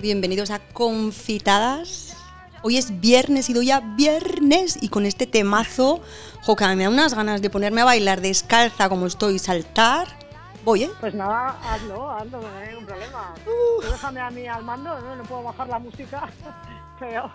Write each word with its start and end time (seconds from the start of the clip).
bienvenidos 0.00 0.50
a 0.50 0.58
Confitadas. 0.58 2.16
Hoy 2.62 2.78
es 2.78 3.00
viernes 3.00 3.50
y 3.50 3.52
doy 3.52 3.66
ya 3.66 3.80
viernes 3.80 4.78
y 4.80 4.88
con 4.88 5.04
este 5.04 5.26
temazo, 5.26 6.00
jo, 6.42 6.56
que 6.56 6.66
me 6.74 6.84
da 6.84 6.88
unas 6.88 7.14
ganas 7.14 7.42
de 7.42 7.50
ponerme 7.50 7.82
a 7.82 7.84
bailar 7.84 8.20
descalza 8.20 8.88
como 8.88 9.06
estoy 9.06 9.38
saltar. 9.38 10.08
Voy, 10.64 10.84
¿eh? 10.84 10.90
Pues 11.00 11.14
nada, 11.14 11.58
hazlo, 11.62 12.10
hazlo, 12.10 12.40
no 12.40 12.58
hay 12.58 12.68
ningún 12.68 12.86
problema. 12.86 13.34
déjame 13.82 14.20
a 14.20 14.30
mí 14.30 14.46
al 14.46 14.64
mando, 14.64 14.98
¿no? 15.00 15.16
no 15.16 15.22
puedo 15.24 15.42
bajar 15.42 15.68
la 15.68 15.78
música, 15.78 16.30
pero... 16.98 17.30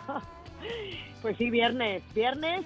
Pues 1.22 1.38
sí, 1.38 1.50
viernes, 1.50 2.04
viernes 2.14 2.66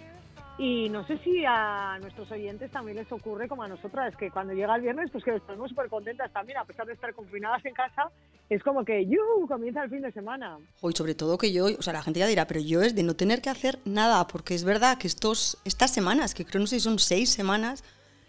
y 0.59 0.90
no 0.90 1.08
sé 1.08 1.18
si 1.20 1.45
a 1.48 1.98
nuestros 2.02 2.30
oyentes 2.31 2.70
también 2.70 2.98
les 2.98 3.09
ocurre 3.13 3.48
como 3.48 3.63
a 3.63 3.70
nosotras, 3.70 4.13
que 4.18 4.30
cuando 4.30 4.52
llega 4.54 4.76
el 4.76 4.82
viernes, 4.82 5.09
pues 5.09 5.23
que 5.23 5.34
estamos 5.34 5.70
súper 5.70 5.88
contentas 5.88 6.34
también, 6.34 6.58
a 6.58 6.66
pesar 6.66 6.85
de 6.85 6.91
estar 6.94 7.13
confinadas 7.13 7.63
en 7.63 7.74
casa, 7.74 8.12
es 8.49 8.62
como 8.62 8.84
que 8.84 9.05
¡yu! 9.05 9.48
comienza 9.48 9.82
el 9.84 9.90
fin 9.90 10.02
de 10.02 10.12
semana. 10.12 10.57
Hoy 10.82 10.91
sobre 10.93 11.15
todo 11.15 11.37
que 11.37 11.54
yo, 11.54 11.68
o 11.68 11.82
sea, 11.82 11.93
la 11.93 12.04
gente 12.04 12.20
ya 12.20 12.27
dirá, 12.27 12.46
pero 12.46 12.60
yo 12.60 12.82
es 12.82 12.93
de 12.93 13.04
no 13.04 13.15
tener 13.15 13.41
que 13.41 13.49
hacer 13.49 13.80
nada, 13.85 14.27
porque 14.27 14.54
es 14.54 14.65
verdad 14.65 14.98
que 14.98 15.07
estos, 15.07 15.57
estas 15.63 15.93
semanas, 15.93 16.34
que 16.34 16.43
creo 16.43 16.60
no 16.60 16.68
sé 16.68 16.76
si 16.76 16.82
son 16.82 16.99
seis 16.99 17.30
semanas, 17.30 17.85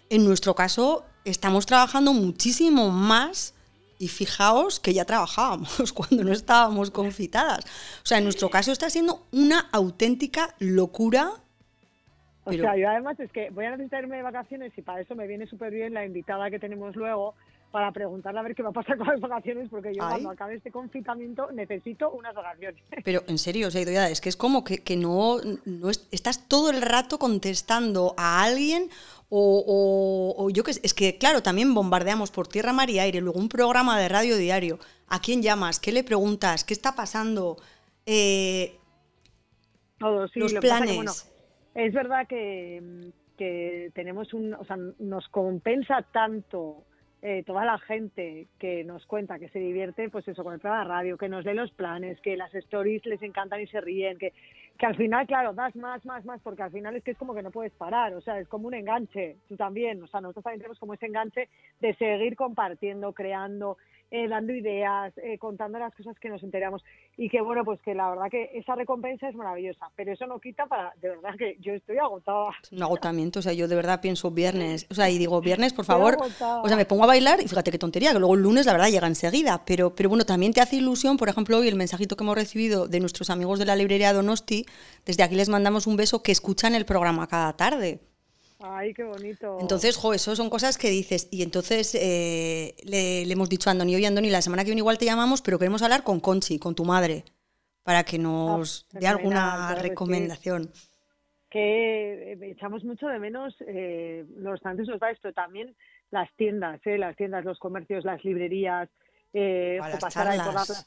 en 0.09 0.25
nuestro 0.25 0.55
caso 0.55 1.05
estamos 1.25 1.67
trabajando 1.67 2.13
muchísimo 2.13 2.91
más 2.91 3.55
y 3.99 4.07
fijaos 4.07 4.79
que 4.79 4.95
ya 4.95 5.05
trabajábamos 5.05 5.93
cuando 5.95 6.23
no 6.23 6.33
estábamos 6.33 6.93
confitadas. 6.93 7.65
O 8.05 8.07
sea, 8.07 8.19
en 8.19 8.25
nuestro 8.25 8.51
caso 8.51 8.71
está 8.71 8.89
siendo 8.89 9.27
una 9.33 9.69
auténtica 9.73 10.55
locura 10.61 11.33
o 12.45 12.53
sea, 12.53 12.77
yo 12.77 12.89
además 12.89 13.19
es 13.21 13.31
que 13.33 13.51
voy 13.51 13.67
a 13.67 13.71
necesitarme 13.71 14.17
de 14.17 14.23
vacaciones 14.23 14.73
y 14.77 14.83
para 14.83 15.01
eso 15.01 15.15
me 15.15 15.27
viene 15.27 15.47
súper 15.47 15.73
bien 15.73 15.95
la 15.95 16.05
invitada 16.05 16.51
que 16.51 16.59
tenemos 16.59 16.97
luego 16.97 17.35
para 17.71 17.93
preguntarle 17.93 18.41
a 18.41 18.43
ver 18.43 18.55
qué 18.55 18.63
va 18.63 18.71
a 18.71 18.73
pasar 18.73 18.99
con 18.99 19.07
las 19.07 19.21
vacaciones, 19.21 19.69
porque 19.71 19.95
yo 19.95 20.01
cuando 20.01 20.31
acabe 20.31 20.57
este 20.57 20.73
confitamiento 20.73 21.53
necesito 21.53 22.11
unas 22.11 22.35
vacaciones. 22.35 22.83
Pero 23.05 23.23
en 23.29 23.39
serio, 23.39 23.69
o 23.69 23.71
sea, 23.71 24.09
es 24.09 24.21
que 24.21 24.29
es 24.29 24.37
como 24.37 24.65
que, 24.65 24.83
que 24.83 24.97
no, 24.97 25.37
no 25.65 25.91
estás 25.91 26.49
todo 26.49 26.71
el 26.71 26.83
rato 26.83 27.19
contestando 27.19 28.15
a 28.17 28.43
alguien 28.43 28.91
o, 29.29 30.35
o, 30.37 30.51
yo 30.51 30.65
que 30.65 30.73
es 30.73 30.95
que 30.95 31.17
claro, 31.17 31.43
también 31.43 31.73
bombardeamos 31.73 32.33
por 32.33 32.49
tierra, 32.49 32.73
mar 32.73 32.91
y 32.91 32.99
aire, 32.99 33.21
luego 33.21 33.39
un 33.39 33.49
programa 33.49 34.01
de 34.01 34.09
radio 34.09 34.37
diario. 34.37 34.81
¿A 35.07 35.21
quién 35.21 35.43
llamas? 35.43 35.79
¿Qué 35.79 35.93
le 35.93 36.03
preguntas? 36.03 36.65
¿Qué 36.65 36.75
está 36.75 36.97
pasando? 36.97 37.57
Eh, 38.07 38.77
Todo, 39.99 40.27
sí, 40.29 40.41
los 40.41 40.55
planes. 40.55 41.30
Es 41.81 41.95
verdad 41.95 42.27
que, 42.27 43.11
tenemos 43.95 44.35
un, 44.35 44.53
o 44.53 44.65
sea, 44.67 44.77
nos 44.99 45.27
compensa 45.29 46.03
tanto 46.13 46.85
eh, 47.23 47.43
toda 47.47 47.65
la 47.65 47.79
gente 47.79 48.49
que 48.59 48.85
nos 48.85 49.07
cuenta, 49.07 49.39
que 49.39 49.49
se 49.49 49.61
divierte, 49.61 50.11
pues 50.11 50.29
eso, 50.29 50.45
con 50.45 50.53
el 50.53 50.61
programa 50.61 50.85
de 50.85 50.91
radio, 50.91 51.17
que 51.17 51.31
nos 51.31 51.47
lee 51.47 51.55
los 51.55 51.71
planes, 51.71 52.21
que 52.21 52.37
las 52.37 52.55
stories 52.55 53.07
les 53.07 53.23
encantan 53.23 53.63
y 53.63 53.67
se 53.67 53.81
ríen, 53.81 54.19
que, 54.19 54.35
que 54.79 54.85
al 54.85 54.95
final, 54.95 55.27
claro, 55.27 55.55
das 55.55 55.75
más, 55.75 56.05
más, 56.05 56.23
más, 56.27 56.43
porque 56.43 56.65
al 56.65 56.71
final 56.71 56.97
es 56.97 57.03
que 57.03 57.13
es 57.13 57.19
como 57.19 57.35
que 57.35 57.43
no 57.43 57.51
puedes 57.51 57.73
parar, 57.73 58.13
o 58.13 58.21
sea, 58.21 58.39
es 58.39 58.47
como 58.47 58.69
un 58.69 58.75
enganche, 58.75 59.39
tú 59.49 59.57
también, 59.57 60.03
o 60.03 60.07
sea, 60.07 60.21
nosotros 60.21 60.45
también 60.45 60.61
tenemos 60.61 60.79
como 60.79 60.93
ese 60.93 61.07
enganche 61.07 61.49
de 61.81 61.95
seguir 61.95 62.37
compartiendo, 62.37 63.15
creando, 63.15 63.79
eh, 64.11 64.29
dando 64.29 64.53
ideas, 64.53 65.13
eh, 65.19 65.39
contando 65.39 65.79
las 65.79 65.95
cosas 65.95 66.19
que 66.19 66.29
nos 66.29 66.43
enteramos. 66.43 66.85
Y 67.17 67.29
que 67.29 67.41
bueno, 67.41 67.65
pues 67.65 67.81
que 67.83 67.95
la 67.95 68.11
verdad 68.11 68.31
que 68.31 68.51
esa 68.55 68.75
recompensa 68.75 69.29
es 69.29 69.35
maravillosa, 69.35 69.91
pero 69.97 70.13
eso 70.13 70.27
no 70.27 70.41
quita 70.41 70.67
para, 70.67 70.93
de 71.01 71.11
verdad 71.11 71.35
que 71.39 71.57
yo 71.61 71.73
estoy 71.75 71.99
agotada. 71.99 72.51
Un 72.73 72.83
agotamiento, 72.83 73.39
o 73.39 73.43
sea, 73.43 73.53
yo 73.53 73.69
de 73.69 73.77
verdad 73.77 74.01
pienso 74.01 74.31
viernes, 74.31 74.87
o 74.91 74.95
sea, 74.95 75.11
y 75.11 75.19
digo, 75.19 75.41
viernes, 75.41 75.73
por 75.73 75.85
favor, 75.85 76.17
o 76.21 76.69
sea, 76.69 76.77
me 76.77 76.87
pongo 76.87 77.05
a 77.05 77.09
bailar 77.09 77.41
y 77.41 77.49
fíjate 77.49 77.71
qué 77.71 77.79
tontería, 77.79 78.13
que 78.13 78.19
luego 78.19 78.35
el 78.35 78.43
lunes 78.43 78.67
la 78.67 78.73
verdad 78.73 78.91
llega 78.91 79.07
enseguida, 79.07 79.63
pero, 79.65 79.95
pero 79.95 80.09
bueno, 80.09 80.25
también 80.25 80.53
te 80.53 80.61
hace 80.61 80.77
ilusión, 80.77 81.17
por 81.17 81.29
ejemplo, 81.29 81.59
hoy 81.59 81.69
el 81.69 81.77
mensajito 81.77 82.17
que 82.17 82.25
hemos 82.25 82.35
recibido 82.35 82.89
de 82.89 83.01
nuestros 83.01 83.31
amigos 83.31 83.59
de 83.59 83.67
la 83.67 83.77
librería 83.77 84.13
Donosti, 84.13 84.67
desde 85.07 85.23
aquí 85.23 85.35
les 85.35 85.49
mandamos 85.49 85.87
un 85.87 85.97
beso 85.97 86.23
que 86.23 86.33
escuchan 86.33 86.75
el 86.75 86.85
programa 86.85 87.27
cada 87.27 87.57
tarde. 87.57 88.01
Ay, 88.63 88.93
qué 88.93 89.05
bonito. 89.05 89.59
Entonces, 89.61 89.97
jo, 89.97 90.13
eso 90.13 90.37
son 90.37 90.51
cosas 90.51 90.77
que 90.77 90.91
dices. 90.91 91.29
Y 91.31 91.43
entonces 91.43 91.95
eh, 91.95 92.75
le, 92.85 93.23
hemos 93.23 93.49
dicho 93.49 93.71
a 93.71 93.73
Andoni, 93.73 93.97
oye 93.97 94.07
Andoni, 94.07 94.29
la 94.29 94.43
semana 94.43 94.65
que 94.65 94.71
viene 94.71 94.81
igual 94.81 94.99
te 94.99 95.07
llamamos, 95.07 95.41
pero 95.41 95.59
queremos 95.59 95.83
hablar 95.83 96.03
con 96.03 96.21
Conchi, 96.21 96.59
con 96.59 96.75
tu 96.75 96.85
madre, 96.85 97.25
para 97.83 98.05
que 98.05 98.19
nos 98.19 98.87
ah, 98.95 98.99
dé 99.01 99.07
alguna 99.07 99.75
recomendación. 99.77 100.71
Que, 101.49 102.33
eh, 102.33 102.39
echamos 102.43 102.85
mucho 102.85 103.07
de 103.09 103.19
menos 103.19 103.57
eh, 103.67 104.27
los 104.37 104.61
tantos 104.61 104.87
los 104.87 105.01
pero 105.01 105.35
también 105.35 105.75
las 106.11 106.29
tiendas, 106.37 106.81
eh, 106.85 106.99
las 106.99 107.17
tiendas, 107.17 107.45
los 107.45 107.59
comercios, 107.59 108.05
las 108.05 108.23
librerías, 108.25 108.91
eh, 109.33 109.79
las 109.81 110.13
charlas. 110.13 110.85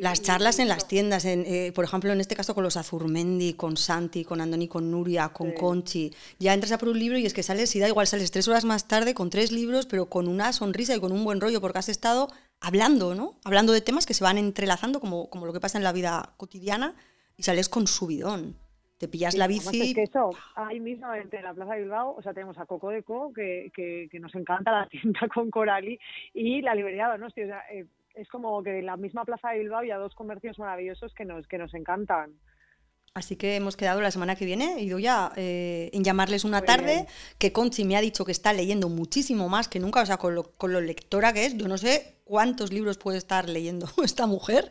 las 0.00 0.22
charlas 0.22 0.58
en 0.58 0.68
las 0.68 0.88
tiendas, 0.88 1.26
en, 1.26 1.44
eh, 1.46 1.72
por 1.74 1.84
ejemplo, 1.84 2.10
en 2.10 2.20
este 2.20 2.34
caso 2.34 2.54
con 2.54 2.64
los 2.64 2.76
Azurmendi, 2.76 3.52
con 3.52 3.76
Santi, 3.76 4.24
con 4.24 4.40
Andoni, 4.40 4.66
con 4.66 4.90
Nuria, 4.90 5.28
con 5.28 5.52
Conchi. 5.52 6.14
Ya 6.38 6.54
entras 6.54 6.72
a 6.72 6.78
por 6.78 6.88
un 6.88 6.98
libro 6.98 7.18
y 7.18 7.26
es 7.26 7.34
que 7.34 7.42
sales 7.42 7.74
y 7.76 7.80
da 7.80 7.88
igual, 7.88 8.06
sales 8.06 8.30
tres 8.30 8.48
horas 8.48 8.64
más 8.64 8.88
tarde 8.88 9.12
con 9.12 9.28
tres 9.28 9.52
libros, 9.52 9.86
pero 9.86 10.06
con 10.06 10.26
una 10.26 10.52
sonrisa 10.52 10.96
y 10.96 11.00
con 11.00 11.12
un 11.12 11.22
buen 11.22 11.40
rollo, 11.40 11.60
porque 11.60 11.78
has 11.78 11.90
estado 11.90 12.28
hablando, 12.60 13.14
¿no? 13.14 13.38
Hablando 13.44 13.72
de 13.74 13.82
temas 13.82 14.06
que 14.06 14.14
se 14.14 14.24
van 14.24 14.38
entrelazando, 14.38 15.00
como, 15.00 15.28
como 15.28 15.44
lo 15.44 15.52
que 15.52 15.60
pasa 15.60 15.76
en 15.76 15.84
la 15.84 15.92
vida 15.92 16.32
cotidiana, 16.38 16.94
y 17.36 17.42
sales 17.42 17.68
con 17.68 17.86
subidón 17.86 18.56
te 18.98 19.08
pillas 19.08 19.36
la 19.36 19.46
bici. 19.46 19.80
Es 19.80 19.94
que 19.94 20.02
eso, 20.04 20.30
ahí 20.54 20.80
mismo 20.80 21.12
en 21.14 21.28
la 21.42 21.54
Plaza 21.54 21.74
de 21.74 21.82
Bilbao, 21.82 22.14
o 22.16 22.22
sea, 22.22 22.32
tenemos 22.32 22.58
a 22.58 22.66
Coco 22.66 22.90
Deco, 22.90 23.32
que, 23.32 23.70
que, 23.74 24.08
que 24.10 24.20
nos 24.20 24.34
encanta 24.34 24.70
la 24.72 24.88
tienda 24.88 25.20
con 25.34 25.50
Corali, 25.50 25.98
y 26.32 26.62
la 26.62 26.74
librería 26.74 27.08
Donosti. 27.08 27.42
O 27.42 27.46
sea, 27.46 27.62
eh, 27.72 27.86
es 28.14 28.28
como 28.28 28.62
que 28.62 28.78
en 28.78 28.86
la 28.86 28.96
misma 28.96 29.24
Plaza 29.24 29.50
de 29.50 29.60
Bilbao 29.60 29.78
había 29.78 29.98
dos 29.98 30.14
comercios 30.14 30.58
maravillosos 30.58 31.12
que 31.14 31.24
nos, 31.24 31.46
que 31.48 31.58
nos 31.58 31.74
encantan. 31.74 32.34
Así 33.14 33.36
que 33.36 33.54
hemos 33.54 33.76
quedado 33.76 34.00
la 34.00 34.10
semana 34.10 34.34
que 34.34 34.44
viene, 34.44 34.74
y 34.80 34.88
ya 35.00 35.30
eh, 35.36 35.88
en 35.92 36.02
llamarles 36.02 36.44
una 36.44 36.62
tarde, 36.62 37.06
que 37.38 37.52
Conchi 37.52 37.84
me 37.84 37.96
ha 37.96 38.00
dicho 38.00 38.24
que 38.24 38.32
está 38.32 38.52
leyendo 38.52 38.88
muchísimo 38.88 39.48
más 39.48 39.68
que 39.68 39.78
nunca, 39.78 40.02
o 40.02 40.06
sea, 40.06 40.16
con 40.16 40.34
lo, 40.34 40.50
con 40.56 40.72
lo 40.72 40.80
lectora 40.80 41.32
que 41.32 41.46
es, 41.46 41.56
yo 41.56 41.68
no 41.68 41.78
sé 41.78 42.16
cuántos 42.24 42.72
libros 42.72 42.98
puede 42.98 43.18
estar 43.18 43.48
leyendo 43.48 43.86
esta 44.04 44.26
mujer, 44.26 44.68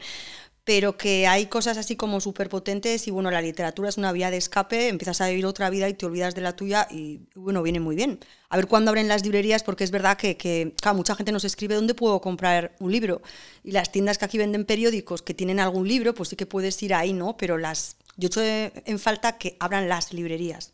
pero 0.65 0.95
que 0.95 1.27
hay 1.27 1.47
cosas 1.47 1.77
así 1.77 1.95
como 1.95 2.21
súper 2.21 2.47
potentes 2.47 3.07
y 3.07 3.11
bueno, 3.11 3.31
la 3.31 3.41
literatura 3.41 3.89
es 3.89 3.97
una 3.97 4.11
vía 4.11 4.31
de 4.31 4.37
escape, 4.37 4.87
empiezas 4.87 5.19
a 5.19 5.27
vivir 5.27 5.45
otra 5.45 5.69
vida 5.69 5.89
y 5.89 5.93
te 5.93 6.05
olvidas 6.05 6.35
de 6.35 6.41
la 6.41 6.55
tuya 6.55 6.87
y 6.89 7.21
bueno, 7.35 7.61
viene 7.63 7.79
muy 7.79 7.95
bien. 7.95 8.19
A 8.49 8.55
ver 8.55 8.67
cuándo 8.67 8.89
abren 8.89 9.07
las 9.07 9.23
librerías 9.23 9.63
porque 9.63 9.83
es 9.83 9.91
verdad 9.91 10.17
que, 10.17 10.37
que 10.37 10.73
mucha 10.93 11.15
gente 11.15 11.31
nos 11.31 11.43
escribe 11.43 11.75
dónde 11.75 11.95
puedo 11.95 12.21
comprar 12.21 12.75
un 12.79 12.91
libro 12.91 13.21
y 13.63 13.71
las 13.71 13.91
tiendas 13.91 14.17
que 14.17 14.25
aquí 14.25 14.37
venden 14.37 14.65
periódicos 14.65 15.21
que 15.21 15.33
tienen 15.33 15.59
algún 15.59 15.87
libro, 15.87 16.13
pues 16.13 16.29
sí 16.29 16.35
que 16.35 16.45
puedes 16.45 16.81
ir 16.81 16.93
ahí, 16.93 17.11
¿no? 17.11 17.35
Pero 17.35 17.57
las 17.57 17.97
yo 18.15 18.27
echo 18.27 18.41
en 18.41 18.99
falta 18.99 19.37
que 19.37 19.57
abran 19.59 19.89
las 19.89 20.13
librerías. 20.13 20.73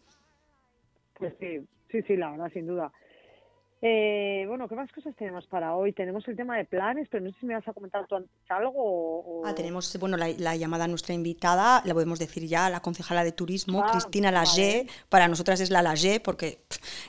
Pues 1.17 1.33
sí, 1.39 1.65
sí, 1.91 2.01
sí, 2.03 2.15
la 2.15 2.31
verdad, 2.31 2.51
sin 2.53 2.67
duda. 2.67 2.91
Eh, 3.81 4.43
bueno, 4.45 4.67
¿qué 4.67 4.75
más 4.75 4.91
cosas 4.91 5.15
tenemos 5.15 5.47
para 5.47 5.73
hoy? 5.73 5.93
Tenemos 5.93 6.27
el 6.27 6.35
tema 6.35 6.57
de 6.57 6.65
planes, 6.65 7.07
pero 7.09 7.23
no 7.23 7.31
sé 7.31 7.37
si 7.39 7.45
me 7.45 7.53
vas 7.53 7.65
a 7.65 7.71
comentar 7.71 8.05
tú 8.07 8.15
antes 8.15 8.31
algo. 8.49 9.41
Ah, 9.45 9.55
tenemos 9.55 9.97
bueno, 9.97 10.17
la, 10.17 10.55
llamada 10.57 10.83
a 10.83 10.87
nuestra 10.89 11.13
invitada, 11.13 11.81
la 11.85 11.93
podemos 11.93 12.19
decir 12.19 12.45
ya, 12.45 12.69
la 12.69 12.81
concejala 12.81 13.23
de 13.23 13.31
turismo, 13.31 13.85
ah, 13.85 13.91
Cristina 13.91 14.31
Lagé. 14.31 14.87
Para 15.07 15.29
nosotras 15.29 15.61
es 15.61 15.69
la 15.69 15.81
Lagé 15.81 16.19
porque 16.19 16.59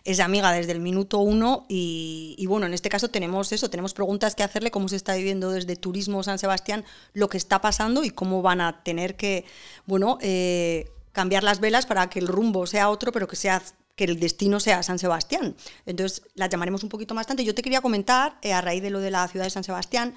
es 0.04 0.20
amiga 0.20 0.52
desde 0.52 0.70
el 0.70 0.80
minuto 0.80 1.18
uno 1.18 1.66
y, 1.68 2.44
bueno, 2.46 2.66
en 2.66 2.74
este 2.74 2.88
caso 2.88 3.08
tenemos 3.08 3.50
eso, 3.50 3.68
tenemos 3.68 3.92
preguntas 3.92 4.36
que 4.36 4.44
hacerle, 4.44 4.70
cómo 4.70 4.88
se 4.88 4.96
está 4.96 5.16
viviendo 5.16 5.50
desde 5.50 5.74
Turismo 5.74 6.22
San 6.22 6.38
Sebastián, 6.38 6.84
lo 7.14 7.28
que 7.28 7.36
está 7.36 7.60
pasando 7.60 8.04
y 8.04 8.10
cómo 8.10 8.42
van 8.42 8.60
a 8.60 8.84
tener 8.84 9.16
que, 9.16 9.44
bueno, 9.86 10.18
eh, 10.20 10.88
cambiar 11.10 11.42
las 11.42 11.58
velas 11.58 11.86
para 11.86 12.08
que 12.08 12.20
el 12.20 12.28
rumbo 12.28 12.66
sea 12.66 12.90
otro, 12.90 13.10
pero 13.10 13.26
que 13.26 13.34
sea 13.34 13.60
que 14.00 14.04
el 14.04 14.18
destino 14.18 14.60
sea 14.60 14.82
San 14.82 14.98
Sebastián. 14.98 15.54
Entonces, 15.84 16.22
la 16.32 16.46
llamaremos 16.46 16.82
un 16.82 16.88
poquito 16.88 17.14
más 17.14 17.26
tarde. 17.26 17.44
Yo 17.44 17.54
te 17.54 17.60
quería 17.60 17.82
comentar, 17.82 18.38
eh, 18.40 18.54
a 18.54 18.62
raíz 18.62 18.82
de 18.82 18.88
lo 18.88 18.98
de 18.98 19.10
la 19.10 19.28
ciudad 19.28 19.44
de 19.44 19.50
San 19.50 19.62
Sebastián, 19.62 20.14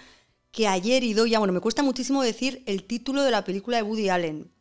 que 0.51 0.69
ayer 0.69 1.03
y 1.03 1.13
ya, 1.29 1.39
bueno, 1.39 1.51
me 1.51 1.59
cuesta 1.59 1.83
muchísimo 1.83 2.23
decir 2.23 2.63
el 2.65 2.85
título 2.85 3.23
de 3.23 3.31
la 3.31 3.43
película 3.43 3.75
de 3.75 3.83
Woody 3.83 4.07
Allen. 4.07 4.53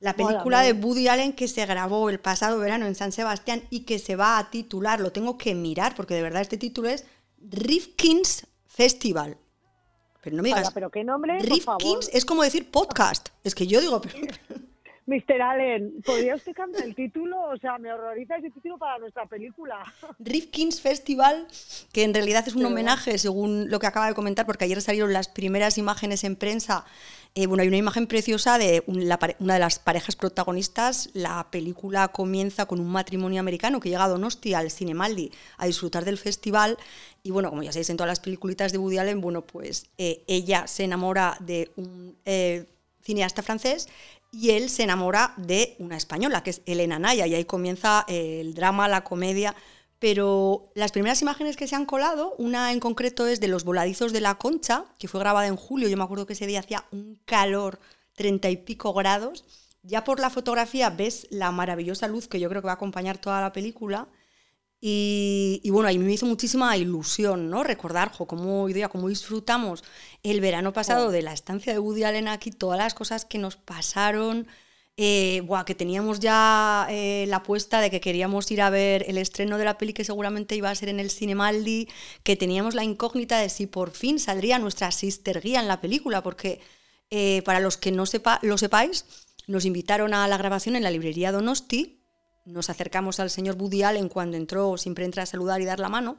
La 0.00 0.16
película 0.16 0.62
de 0.62 0.72
Woody 0.72 1.08
Allen 1.08 1.34
que 1.34 1.46
se 1.46 1.66
grabó 1.66 2.08
el 2.08 2.20
pasado 2.20 2.58
verano 2.58 2.86
en 2.86 2.94
San 2.94 3.12
Sebastián 3.12 3.64
y 3.68 3.80
que 3.80 3.98
se 3.98 4.16
va 4.16 4.38
a 4.38 4.48
titular, 4.48 4.98
lo 4.98 5.12
tengo 5.12 5.36
que 5.36 5.54
mirar 5.54 5.94
porque 5.94 6.14
de 6.14 6.22
verdad 6.22 6.40
este 6.40 6.56
título 6.56 6.88
es 6.88 7.04
Rifkin's 7.36 8.46
Festival. 8.66 9.36
Pero 10.22 10.36
no 10.36 10.42
me 10.42 10.48
digas. 10.48 10.70
pero 10.72 10.88
qué 10.88 11.04
nombre. 11.04 11.38
Rifkin's 11.40 12.08
es 12.14 12.24
como 12.24 12.44
decir 12.44 12.70
podcast. 12.70 13.28
Es 13.44 13.54
que 13.54 13.66
yo 13.66 13.82
digo. 13.82 14.00
Mr. 15.08 15.40
Allen, 15.40 16.02
¿podría 16.04 16.34
usted 16.34 16.52
cambiar 16.52 16.84
el 16.84 16.94
título? 16.94 17.40
O 17.48 17.56
sea, 17.56 17.78
me 17.78 17.90
horroriza 17.90 18.36
ese 18.36 18.50
título 18.50 18.76
para 18.76 18.98
nuestra 18.98 19.24
película. 19.24 19.82
Rifkin's 20.18 20.82
Festival, 20.82 21.48
que 21.94 22.04
en 22.04 22.12
realidad 22.12 22.46
es 22.46 22.54
un 22.54 22.66
homenaje, 22.66 23.16
según 23.16 23.70
lo 23.70 23.78
que 23.78 23.86
acaba 23.86 24.06
de 24.06 24.12
comentar, 24.12 24.44
porque 24.44 24.66
ayer 24.66 24.82
salieron 24.82 25.14
las 25.14 25.28
primeras 25.28 25.78
imágenes 25.78 26.24
en 26.24 26.36
prensa. 26.36 26.84
Eh, 27.34 27.46
bueno, 27.46 27.62
hay 27.62 27.68
una 27.68 27.78
imagen 27.78 28.06
preciosa 28.06 28.58
de 28.58 28.84
una 28.86 29.54
de 29.54 29.58
las 29.58 29.78
parejas 29.78 30.14
protagonistas. 30.14 31.08
La 31.14 31.46
película 31.50 32.08
comienza 32.08 32.66
con 32.66 32.78
un 32.78 32.90
matrimonio 32.90 33.40
americano 33.40 33.80
que 33.80 33.88
llega 33.88 34.04
a 34.04 34.08
Donosti, 34.08 34.52
al 34.52 34.70
Cinemaldi, 34.70 35.32
a 35.56 35.64
disfrutar 35.64 36.04
del 36.04 36.18
festival. 36.18 36.76
Y 37.22 37.30
bueno, 37.30 37.48
como 37.48 37.62
ya 37.62 37.72
sabéis 37.72 37.88
en 37.88 37.96
todas 37.96 38.08
las 38.08 38.20
peliculitas 38.20 38.72
de 38.72 38.78
Woody 38.78 38.98
Allen, 38.98 39.22
bueno, 39.22 39.40
pues 39.40 39.88
eh, 39.96 40.22
ella 40.26 40.66
se 40.66 40.84
enamora 40.84 41.38
de 41.40 41.70
un 41.76 42.14
eh, 42.26 42.66
cineasta 43.00 43.42
francés 43.42 43.88
y 44.30 44.50
él 44.50 44.68
se 44.68 44.82
enamora 44.82 45.34
de 45.36 45.76
una 45.78 45.96
española, 45.96 46.42
que 46.42 46.50
es 46.50 46.62
Elena 46.66 46.98
Naya, 46.98 47.26
y 47.26 47.34
ahí 47.34 47.44
comienza 47.44 48.04
el 48.08 48.54
drama, 48.54 48.88
la 48.88 49.04
comedia. 49.04 49.54
Pero 49.98 50.70
las 50.74 50.92
primeras 50.92 51.20
imágenes 51.22 51.56
que 51.56 51.66
se 51.66 51.74
han 51.74 51.86
colado, 51.86 52.34
una 52.38 52.72
en 52.72 52.78
concreto 52.78 53.26
es 53.26 53.40
de 53.40 53.48
los 53.48 53.64
voladizos 53.64 54.12
de 54.12 54.20
la 54.20 54.36
concha, 54.36 54.84
que 54.98 55.08
fue 55.08 55.18
grabada 55.18 55.48
en 55.48 55.56
julio, 55.56 55.88
yo 55.88 55.96
me 55.96 56.04
acuerdo 56.04 56.26
que 56.26 56.34
ese 56.34 56.46
día 56.46 56.60
hacía 56.60 56.84
un 56.92 57.18
calor, 57.24 57.80
treinta 58.14 58.48
y 58.48 58.56
pico 58.58 58.92
grados. 58.92 59.44
Ya 59.82 60.04
por 60.04 60.20
la 60.20 60.30
fotografía 60.30 60.90
ves 60.90 61.26
la 61.30 61.50
maravillosa 61.50 62.06
luz 62.06 62.28
que 62.28 62.38
yo 62.38 62.48
creo 62.48 62.62
que 62.62 62.66
va 62.66 62.72
a 62.72 62.76
acompañar 62.76 63.18
toda 63.18 63.40
la 63.40 63.52
película. 63.52 64.06
Y, 64.80 65.68
bueno, 65.70 65.88
ahí 65.88 65.98
me 65.98 66.12
hizo 66.12 66.26
muchísima 66.26 66.76
ilusión, 66.76 67.50
¿no? 67.50 67.64
Recordar 67.64 68.12
cómo, 68.16 68.68
cómo 68.90 69.08
disfrutamos 69.08 69.82
el 70.22 70.40
verano 70.40 70.72
pasado 70.72 71.08
oh. 71.08 71.10
de 71.10 71.22
la 71.22 71.32
estancia 71.32 71.72
de 71.72 71.80
Woody 71.80 72.04
Allen 72.04 72.28
aquí, 72.28 72.52
todas 72.52 72.78
las 72.78 72.94
cosas 72.94 73.24
que 73.24 73.38
nos 73.38 73.56
pasaron, 73.56 74.46
eh, 74.96 75.42
que 75.66 75.74
teníamos 75.74 76.20
ya 76.20 76.86
eh, 76.90 77.24
la 77.28 77.38
apuesta 77.38 77.80
de 77.80 77.90
que 77.90 78.00
queríamos 78.00 78.50
ir 78.52 78.62
a 78.62 78.70
ver 78.70 79.04
el 79.08 79.18
estreno 79.18 79.58
de 79.58 79.64
la 79.64 79.78
peli 79.78 79.92
que 79.92 80.04
seguramente 80.04 80.54
iba 80.54 80.70
a 80.70 80.74
ser 80.74 80.90
en 80.90 81.00
el 81.00 81.10
Cinemaldi, 81.10 81.88
que 82.22 82.36
teníamos 82.36 82.74
la 82.74 82.84
incógnita 82.84 83.38
de 83.38 83.48
si 83.48 83.66
por 83.66 83.90
fin 83.90 84.20
saldría 84.20 84.60
nuestra 84.60 84.92
sister 84.92 85.40
guía 85.40 85.60
en 85.60 85.68
la 85.68 85.80
película, 85.80 86.22
porque 86.22 86.60
eh, 87.10 87.42
para 87.44 87.58
los 87.58 87.76
que 87.76 87.90
no 87.90 88.06
sepa, 88.06 88.38
lo 88.42 88.58
sepáis, 88.58 89.06
nos 89.48 89.64
invitaron 89.64 90.14
a 90.14 90.28
la 90.28 90.36
grabación 90.36 90.76
en 90.76 90.84
la 90.84 90.90
librería 90.90 91.32
Donosti 91.32 91.97
nos 92.48 92.70
acercamos 92.70 93.20
al 93.20 93.30
señor 93.30 93.56
Woody 93.56 93.82
Allen 93.82 94.08
cuando 94.08 94.36
entró, 94.36 94.76
siempre 94.76 95.04
entra 95.04 95.22
a 95.22 95.26
saludar 95.26 95.60
y 95.60 95.64
dar 95.64 95.80
la 95.80 95.88
mano, 95.88 96.18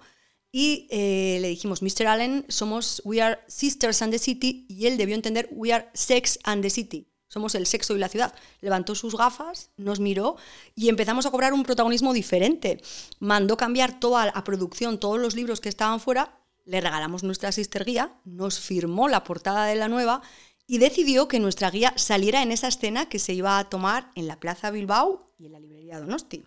y 0.52 0.88
eh, 0.90 1.38
le 1.42 1.50
dijimos, 1.50 1.82
Mr. 1.82 2.08
Allen, 2.08 2.46
somos 2.48 3.02
We 3.06 3.22
Are 3.22 3.40
Sisters 3.48 4.02
and 4.02 4.12
the 4.12 4.20
City, 4.20 4.66
y 4.68 4.88
él 4.88 4.98
debió 4.98 5.16
entender 5.16 5.48
We 5.52 5.74
Are 5.74 5.90
Sex 5.94 6.40
and 6.44 6.64
the 6.64 6.70
City. 6.70 7.08
Somos 7.28 7.54
el 7.54 7.68
sexo 7.68 7.96
y 7.96 8.00
la 8.00 8.10
ciudad. 8.10 8.34
Levantó 8.60 8.96
sus 8.96 9.16
gafas, 9.16 9.70
nos 9.78 10.00
miró 10.00 10.38
y 10.74 10.90
empezamos 10.90 11.28
a 11.28 11.32
cobrar 11.32 11.54
un 11.54 11.62
protagonismo 11.62 12.12
diferente. 12.12 12.82
Mandó 13.20 13.56
cambiar 13.56 14.00
toda 14.00 14.26
la 14.26 14.44
producción, 14.44 15.00
todos 15.00 15.20
los 15.20 15.36
libros 15.36 15.62
que 15.62 15.70
estaban 15.70 16.00
fuera, 16.00 16.40
le 16.66 16.82
regalamos 16.82 17.24
nuestra 17.24 17.52
sister 17.52 17.86
guía, 17.86 18.14
nos 18.26 18.60
firmó 18.60 19.08
la 19.08 19.24
portada 19.24 19.66
de 19.66 19.76
la 19.76 19.88
nueva 19.88 20.24
y 20.70 20.78
decidió 20.78 21.28
que 21.28 21.40
nuestra 21.40 21.72
guía 21.72 21.94
saliera 21.96 22.44
en 22.44 22.52
esa 22.52 22.68
escena 22.68 23.10
que 23.10 23.18
se 23.18 23.34
iba 23.34 23.58
a 23.58 23.70
tomar 23.70 24.12
en 24.16 24.28
la 24.28 24.40
Plaza 24.40 24.70
Bilbao 24.70 25.32
y 25.40 25.48
en 25.48 25.54
la 25.54 25.60
librería 25.60 26.00
Donosti. 26.00 26.46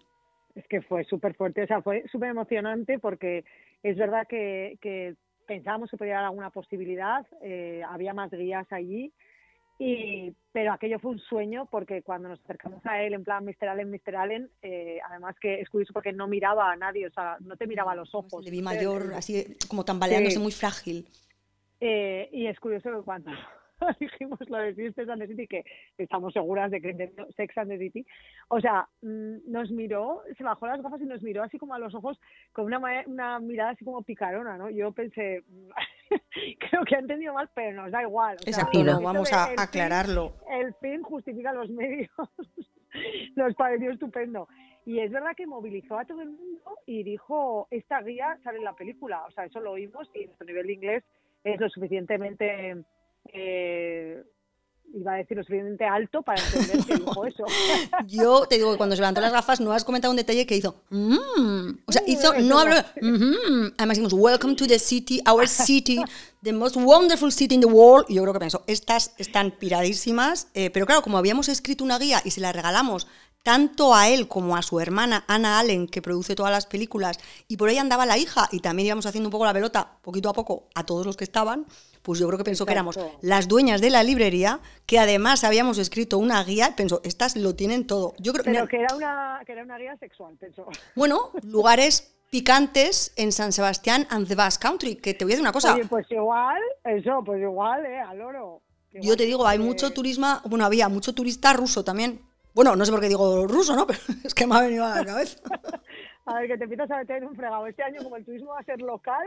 Es 0.55 0.65
que 0.69 0.81
fue 0.81 1.03
súper 1.05 1.35
fuerte, 1.35 1.65
o 1.65 1.67
sea, 1.67 1.83
fue 1.83 2.05
súper 2.13 2.31
emocionante 2.31 3.01
porque 3.01 3.45
es 3.83 3.97
verdad 3.97 4.29
que, 4.29 5.17
pensábamos 5.49 5.91
que 5.91 5.97
podía 5.97 6.19
haber 6.19 6.27
alguna 6.27 6.51
posibilidad, 6.51 7.27
eh, 7.43 7.83
había 7.89 8.15
más 8.15 8.31
guías 8.31 8.71
allí, 8.71 9.13
y, 9.81 10.33
pero 10.53 10.73
aquello 10.73 11.01
fue 11.01 11.11
un 11.11 11.19
sueño 11.19 11.67
porque 11.69 12.03
cuando 12.03 12.29
nos 12.29 12.39
acercamos 12.45 12.87
a 12.87 13.03
él 13.03 13.15
en 13.15 13.25
plan 13.25 13.45
Mr. 13.45 13.71
Allen, 13.71 13.91
Mr. 13.91 14.15
Allen, 14.15 14.51
eh, 14.63 15.01
además 15.11 15.35
que 15.41 15.61
es 15.61 15.69
curioso 15.69 15.93
porque 15.93 16.13
no 16.13 16.29
miraba 16.29 16.71
a 16.71 16.77
nadie, 16.77 17.09
o 17.09 17.11
sea, 17.11 17.39
no 17.41 17.57
te 17.57 17.67
miraba 17.67 17.91
a 17.91 17.97
los 17.97 18.15
ojos. 18.15 18.45
Le 18.45 18.53
vi 18.53 18.63
mayor, 18.63 19.15
así 19.15 19.57
como 19.69 19.85
tambaleándose, 19.85 20.39
muy 20.39 20.53
frágil. 20.53 21.09
Eh, 21.81 22.29
y 22.31 22.47
es 22.47 22.61
curioso 22.61 22.89
que 22.97 23.05
cuando 23.05 23.33
dijimos 24.01 24.39
lo 24.49 24.59
de 24.59 24.75
Sex 24.75 25.09
and 25.09 25.21
the 25.21 25.27
City, 25.29 25.47
que 25.47 25.65
estamos 25.99 26.33
seguras 26.33 26.71
de 26.71 26.81
que 26.81 26.91
entendió 26.91 27.27
Sex 27.37 27.57
and 27.59 27.71
the 27.71 27.79
City. 27.79 28.07
O 28.49 28.61
sea, 28.61 28.89
mm, 29.03 29.51
nos 29.51 29.71
miró, 29.71 30.23
se 30.37 30.45
bajó 30.45 30.67
las 30.67 30.83
gafas 30.83 31.01
y 31.01 31.07
nos 31.07 31.23
miró 31.23 31.43
así 31.43 31.59
como 31.59 31.75
a 31.75 31.79
los 31.79 31.95
ojos 31.95 32.21
con 32.53 32.67
una, 32.67 32.79
una 33.07 33.39
mirada 33.39 33.71
así 33.71 33.85
como 33.85 34.03
picarona, 34.03 34.57
¿no? 34.57 34.71
Yo 34.71 34.93
pensé, 34.93 35.45
creo 36.71 36.85
que 36.85 36.97
ha 36.97 37.01
entendido 37.01 37.35
mal, 37.35 37.49
pero 37.55 37.83
nos 37.83 37.91
da 37.91 38.03
igual. 38.03 38.37
Exacto, 38.47 38.83
no, 38.85 39.01
vamos 39.01 39.33
a 39.33 39.51
aclararlo. 39.57 40.35
el 40.51 40.75
fin 40.75 41.03
justifica 41.03 41.53
los 41.53 41.71
medios. 41.71 42.11
nos 43.37 43.55
pareció 43.55 43.91
estupendo. 43.91 44.49
Y 44.85 44.99
es 44.99 45.11
verdad 45.13 45.37
que 45.37 45.47
movilizó 45.47 45.99
a 45.99 46.05
todo 46.05 46.23
el 46.23 46.31
mundo 46.31 46.79
y 46.87 47.05
dijo, 47.05 47.69
esta 47.71 48.03
guía 48.03 48.39
sale 48.43 48.59
en 48.59 48.65
la 48.65 48.75
película. 48.75 49.25
O 49.27 49.31
sea, 49.31 49.45
eso 49.45 49.61
lo 49.61 49.73
oímos 49.73 50.11
y 50.15 50.27
nuestro 50.27 50.47
nivel 50.47 50.67
de 50.67 50.73
inglés 50.73 51.05
es 51.45 51.61
lo 51.61 51.69
suficientemente 51.69 52.85
eh, 53.33 54.23
iba 54.95 55.15
a 55.15 55.17
decir 55.17 55.37
lo 55.37 55.43
suficientemente 55.43 55.85
alto 55.85 56.23
para 56.23 56.43
entender 56.43 56.85
que 56.85 56.97
dijo 56.97 57.27
eso. 57.27 57.45
Yo 58.07 58.47
te 58.47 58.57
digo 58.57 58.73
que 58.73 58.77
cuando 58.77 58.95
se 58.95 59.03
levantó 59.03 59.21
las 59.21 59.33
gafas 59.33 59.61
no 59.61 59.73
has 59.73 59.85
comentado 59.85 60.11
un 60.11 60.17
detalle 60.17 60.47
que 60.47 60.57
hizo. 60.57 60.83
Mm". 60.91 61.71
O 61.87 61.93
sea, 61.93 62.03
hizo, 62.07 62.35
no 62.41 62.59
habló. 62.59 62.77
Mm-hmm". 62.77 63.75
Además 63.79 63.97
dijimos, 63.97 64.13
Welcome 64.13 64.55
to 64.57 64.67
the 64.67 64.79
city, 64.79 65.23
our 65.29 65.49
city, 65.49 66.03
the 66.43 66.53
most 66.53 66.77
wonderful 66.77 67.33
city 67.33 67.55
in 67.55 67.61
the 67.61 67.67
world. 67.67 68.07
Y 68.09 68.15
yo 68.15 68.23
creo 68.23 68.35
que 68.35 68.41
pensó, 68.41 68.65
estas 68.67 69.15
están 69.19 69.53
piradísimas. 69.53 70.49
Eh, 70.55 70.71
pero 70.71 70.87
claro, 70.87 71.03
como 71.03 71.19
habíamos 71.19 71.49
escrito 71.49 71.85
una 71.85 71.99
guía 71.99 72.21
y 72.25 72.31
se 72.31 72.41
la 72.41 72.53
regalamos 72.53 73.07
tanto 73.43 73.93
a 73.93 74.09
él 74.09 74.29
como 74.29 74.57
a 74.57 74.63
su 74.63 74.79
hermana 74.79 75.25
Anna 75.27 75.59
Allen, 75.59 75.89
que 75.89 76.01
produce 76.01 76.37
todas 76.37 76.53
las 76.53 76.67
películas, 76.67 77.19
y 77.49 77.57
por 77.57 77.69
ahí 77.69 77.77
andaba 77.77 78.07
la 78.07 78.17
hija, 78.17 78.49
y 78.53 78.61
también 78.61 78.87
íbamos 78.87 79.05
haciendo 79.07 79.27
un 79.29 79.33
poco 79.33 79.45
la 79.45 79.53
pelota, 79.53 79.99
poquito 80.01 80.29
a 80.29 80.33
poco, 80.33 80.69
a 80.77 80.87
todos 80.87 81.05
los 81.05 81.17
que 81.17 81.25
estaban 81.25 81.67
pues 82.03 82.19
yo 82.19 82.27
creo 82.27 82.39
que 82.39 82.45
pensó 82.45 82.67
que 82.67 82.73
éramos 82.73 82.99
las 83.21 83.49
dueñas 83.49 83.81
de 83.81 83.91
la 83.91 84.03
librería, 84.03 84.61
que 84.87 84.99
además 84.99 85.45
habíamos 85.45 85.79
escrito 85.79 86.19
una 86.19 86.43
guía, 86.45 86.71
y 86.71 86.75
pensó, 86.75 87.01
estas 87.05 87.37
lo 87.37 87.55
tienen 87.55 87.87
todo. 87.87 88.15
Yo 88.19 88.33
creo, 88.33 88.45
Pero 88.45 88.69
que, 88.69 88.77
era 88.77 88.95
una, 88.95 89.41
que 89.47 89.53
era 89.53 89.63
una 89.63 89.79
guía 89.79 89.97
sexual, 89.97 90.37
pensó. 90.39 90.67
Bueno, 90.95 91.31
lugares 91.43 92.15
picantes 92.31 93.13
en 93.17 93.31
San 93.31 93.53
Sebastián 93.53 94.07
and 94.11 94.27
the 94.27 94.35
Basque 94.35 94.67
Country, 94.67 94.97
que 94.97 95.15
te 95.15 95.25
voy 95.25 95.33
a 95.33 95.35
decir 95.35 95.43
una 95.43 95.53
cosa. 95.53 95.75
Oye, 95.75 95.85
pues 95.85 96.11
igual, 96.11 96.61
eso, 96.85 97.23
pues 97.25 97.41
igual, 97.41 97.85
eh, 97.87 98.01
al 98.01 98.21
oro. 98.21 98.63
Yo 98.93 99.17
te 99.17 99.25
digo, 99.25 99.47
hay 99.47 99.59
mucho 99.59 99.91
turismo, 99.93 100.41
bueno, 100.47 100.65
había 100.65 100.89
mucho 100.89 101.15
turista 101.15 101.53
ruso 101.53 101.85
también. 101.85 102.21
Bueno, 102.55 102.77
no 102.77 102.85
sé 102.85 102.91
por 102.91 103.01
qué 103.01 103.09
digo 103.09 103.47
ruso, 103.47 103.75
¿no? 103.77 103.87
Pero 103.87 104.01
es 104.25 104.35
que 104.35 104.47
me 104.47 104.57
ha 104.57 104.63
venido 104.63 104.85
a 104.85 104.97
la 104.97 105.05
cabeza. 105.05 105.39
A 106.25 106.35
ver, 106.35 106.49
que 106.49 106.57
te 106.57 106.65
empiezas 106.65 106.91
a 106.91 106.99
meter 106.99 107.19
en 107.19 107.25
un 107.25 107.37
fregado. 107.37 107.67
Este 107.67 107.83
año, 107.83 108.03
como 108.03 108.17
el 108.17 108.25
turismo 108.25 108.51
va 108.51 108.61
a 108.61 108.65
ser 108.65 108.81
local, 108.81 109.27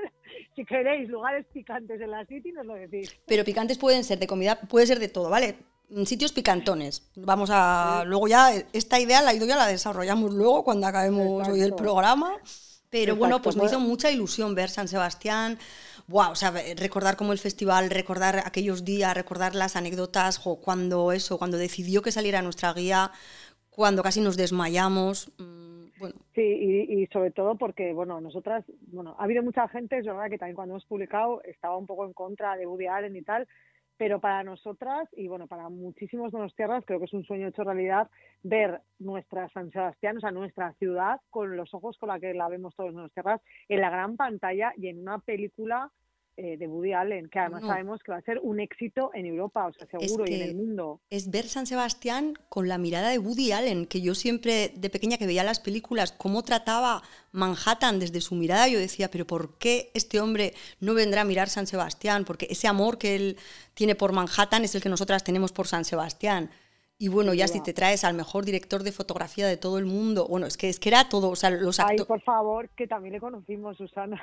si 0.55 0.63
queréis 0.63 1.09
lugares 1.09 1.45
picantes 1.53 1.99
en 1.99 2.11
la 2.11 2.25
City, 2.25 2.51
nos 2.51 2.65
lo 2.65 2.75
decís. 2.75 3.17
Pero 3.25 3.43
picantes 3.43 3.77
pueden 3.77 4.03
ser 4.03 4.19
de 4.19 4.27
comida, 4.27 4.59
puede 4.61 4.87
ser 4.87 4.99
de 4.99 5.09
todo, 5.09 5.29
¿vale? 5.29 5.57
Sitios 6.05 6.31
picantones. 6.31 7.11
Vamos 7.15 7.49
a. 7.51 8.03
Luego 8.05 8.27
ya, 8.27 8.51
esta 8.73 8.99
idea 8.99 9.21
la 9.21 9.33
ido 9.33 9.45
ya 9.45 9.55
la 9.55 9.67
desarrollamos 9.67 10.33
luego 10.33 10.63
cuando 10.63 10.87
acabemos 10.87 11.47
hoy 11.47 11.61
el 11.61 11.75
programa. 11.75 12.37
Pero 12.89 13.17
bueno, 13.17 13.41
pues 13.41 13.57
me 13.57 13.65
hizo 13.65 13.79
mucha 13.79 14.09
ilusión 14.09 14.55
ver 14.55 14.69
San 14.69 14.87
Sebastián. 14.87 15.59
Wow, 16.07 16.31
o 16.31 16.35
sea, 16.35 16.53
recordar 16.77 17.17
como 17.17 17.33
el 17.33 17.39
festival, 17.39 17.89
recordar 17.89 18.43
aquellos 18.45 18.85
días, 18.85 19.13
recordar 19.13 19.53
las 19.53 19.75
anécdotas, 19.75 20.39
cuando 20.39 21.11
eso, 21.11 21.37
cuando 21.37 21.57
decidió 21.57 22.01
que 22.01 22.11
saliera 22.11 22.41
nuestra 22.41 22.73
guía, 22.73 23.11
cuando 23.69 24.01
casi 24.01 24.21
nos 24.21 24.37
desmayamos. 24.37 25.31
Sí, 26.33 26.41
y, 26.41 27.07
sobre 27.07 27.31
todo 27.31 27.55
porque, 27.55 27.93
bueno, 27.93 28.19
nosotras, 28.19 28.65
bueno, 28.87 29.15
ha 29.17 29.23
habido 29.23 29.43
mucha 29.43 29.67
gente, 29.69 29.97
es 29.97 30.05
verdad 30.05 30.29
que 30.29 30.37
también 30.37 30.55
cuando 30.55 30.73
hemos 30.73 30.85
publicado 30.85 31.41
estaba 31.43 31.77
un 31.77 31.85
poco 31.85 32.05
en 32.05 32.13
contra 32.13 32.57
de 32.57 32.67
Woody 32.67 32.87
Allen 32.87 33.15
y 33.15 33.21
tal, 33.21 33.47
pero 33.97 34.19
para 34.19 34.43
nosotras 34.43 35.07
y 35.13 35.27
bueno, 35.27 35.47
para 35.47 35.69
muchísimos 35.69 36.31
de 36.31 36.39
los 36.39 36.53
tierras 36.55 36.83
creo 36.85 36.99
que 36.99 37.05
es 37.05 37.13
un 37.13 37.23
sueño 37.23 37.47
hecho 37.47 37.63
realidad 37.63 38.09
ver 38.43 38.81
nuestra 38.99 39.47
San 39.49 39.71
Sebastián, 39.71 40.17
o 40.17 40.19
sea, 40.19 40.31
nuestra 40.31 40.73
ciudad 40.73 41.21
con 41.29 41.55
los 41.55 41.73
ojos 41.73 41.97
con 41.97 42.09
la 42.09 42.19
que 42.19 42.33
la 42.33 42.49
vemos 42.49 42.75
todos 42.75 42.93
en 42.93 43.09
tierras 43.11 43.41
en 43.69 43.81
la 43.81 43.89
gran 43.89 44.17
pantalla 44.17 44.73
y 44.75 44.87
en 44.87 44.99
una 44.99 45.19
película 45.19 45.91
eh, 46.37 46.57
de 46.57 46.67
Woody 46.67 46.91
Allen, 46.91 47.29
que 47.29 47.39
además 47.39 47.63
sabemos 47.65 48.03
que 48.03 48.11
va 48.11 48.17
a 48.17 48.21
ser 48.21 48.39
un 48.43 48.59
éxito 48.59 49.09
en 49.13 49.25
Europa, 49.25 49.67
o 49.67 49.71
sea, 49.71 49.87
seguro, 49.87 50.25
y 50.27 50.33
en 50.33 50.41
el 50.41 50.55
mundo. 50.55 50.99
Es 51.09 51.31
ver 51.31 51.45
San 51.47 51.65
Sebastián 51.65 52.33
con 52.49 52.67
la 52.67 52.77
mirada 52.77 53.09
de 53.09 53.19
Woody 53.19 53.53
Allen, 53.53 53.85
que 53.85 54.01
yo 54.01 54.15
siempre 54.15 54.73
de 54.75 54.89
pequeña 54.89 55.17
que 55.17 55.27
veía 55.27 55.45
las 55.45 55.61
películas, 55.61 56.11
cómo 56.11 56.43
trataba 56.43 57.03
Manhattan 57.31 57.99
desde 57.99 58.19
su 58.19 58.35
mirada, 58.35 58.67
yo 58.67 58.79
decía, 58.79 59.09
pero 59.09 59.25
¿por 59.25 59.57
qué 59.57 59.91
este 59.93 60.19
hombre 60.19 60.53
no 60.81 60.93
vendrá 60.93 61.21
a 61.21 61.25
mirar 61.25 61.47
San 61.47 61.67
Sebastián? 61.67 62.25
Porque 62.25 62.47
ese 62.49 62.67
amor 62.67 62.97
que 62.97 63.15
él 63.15 63.37
tiene 63.73 63.95
por 63.95 64.11
Manhattan 64.11 64.65
es 64.65 64.75
el 64.75 64.81
que 64.81 64.89
nosotras 64.89 65.23
tenemos 65.23 65.53
por 65.53 65.67
San 65.67 65.85
Sebastián. 65.85 66.49
Y 66.97 67.09
bueno, 67.09 67.33
ya 67.33 67.47
si 67.47 67.61
te 67.61 67.73
traes 67.73 68.03
al 68.03 68.13
mejor 68.13 68.45
director 68.45 68.83
de 68.83 68.91
fotografía 68.93 69.47
de 69.47 69.57
todo 69.57 69.77
el 69.77 69.85
mundo, 69.85 70.27
bueno, 70.29 70.47
es 70.47 70.55
que, 70.55 70.69
es 70.69 70.79
que 70.79 70.89
era 70.89 71.09
todo, 71.09 71.29
o 71.29 71.35
sea, 71.35 71.49
los 71.49 71.79
actores... 71.79 72.01
Ay, 72.01 72.07
por 72.07 72.21
favor, 72.21 72.69
que 72.69 72.87
también 72.87 73.13
le 73.13 73.19
conocimos, 73.19 73.75
Susana. 73.77 74.21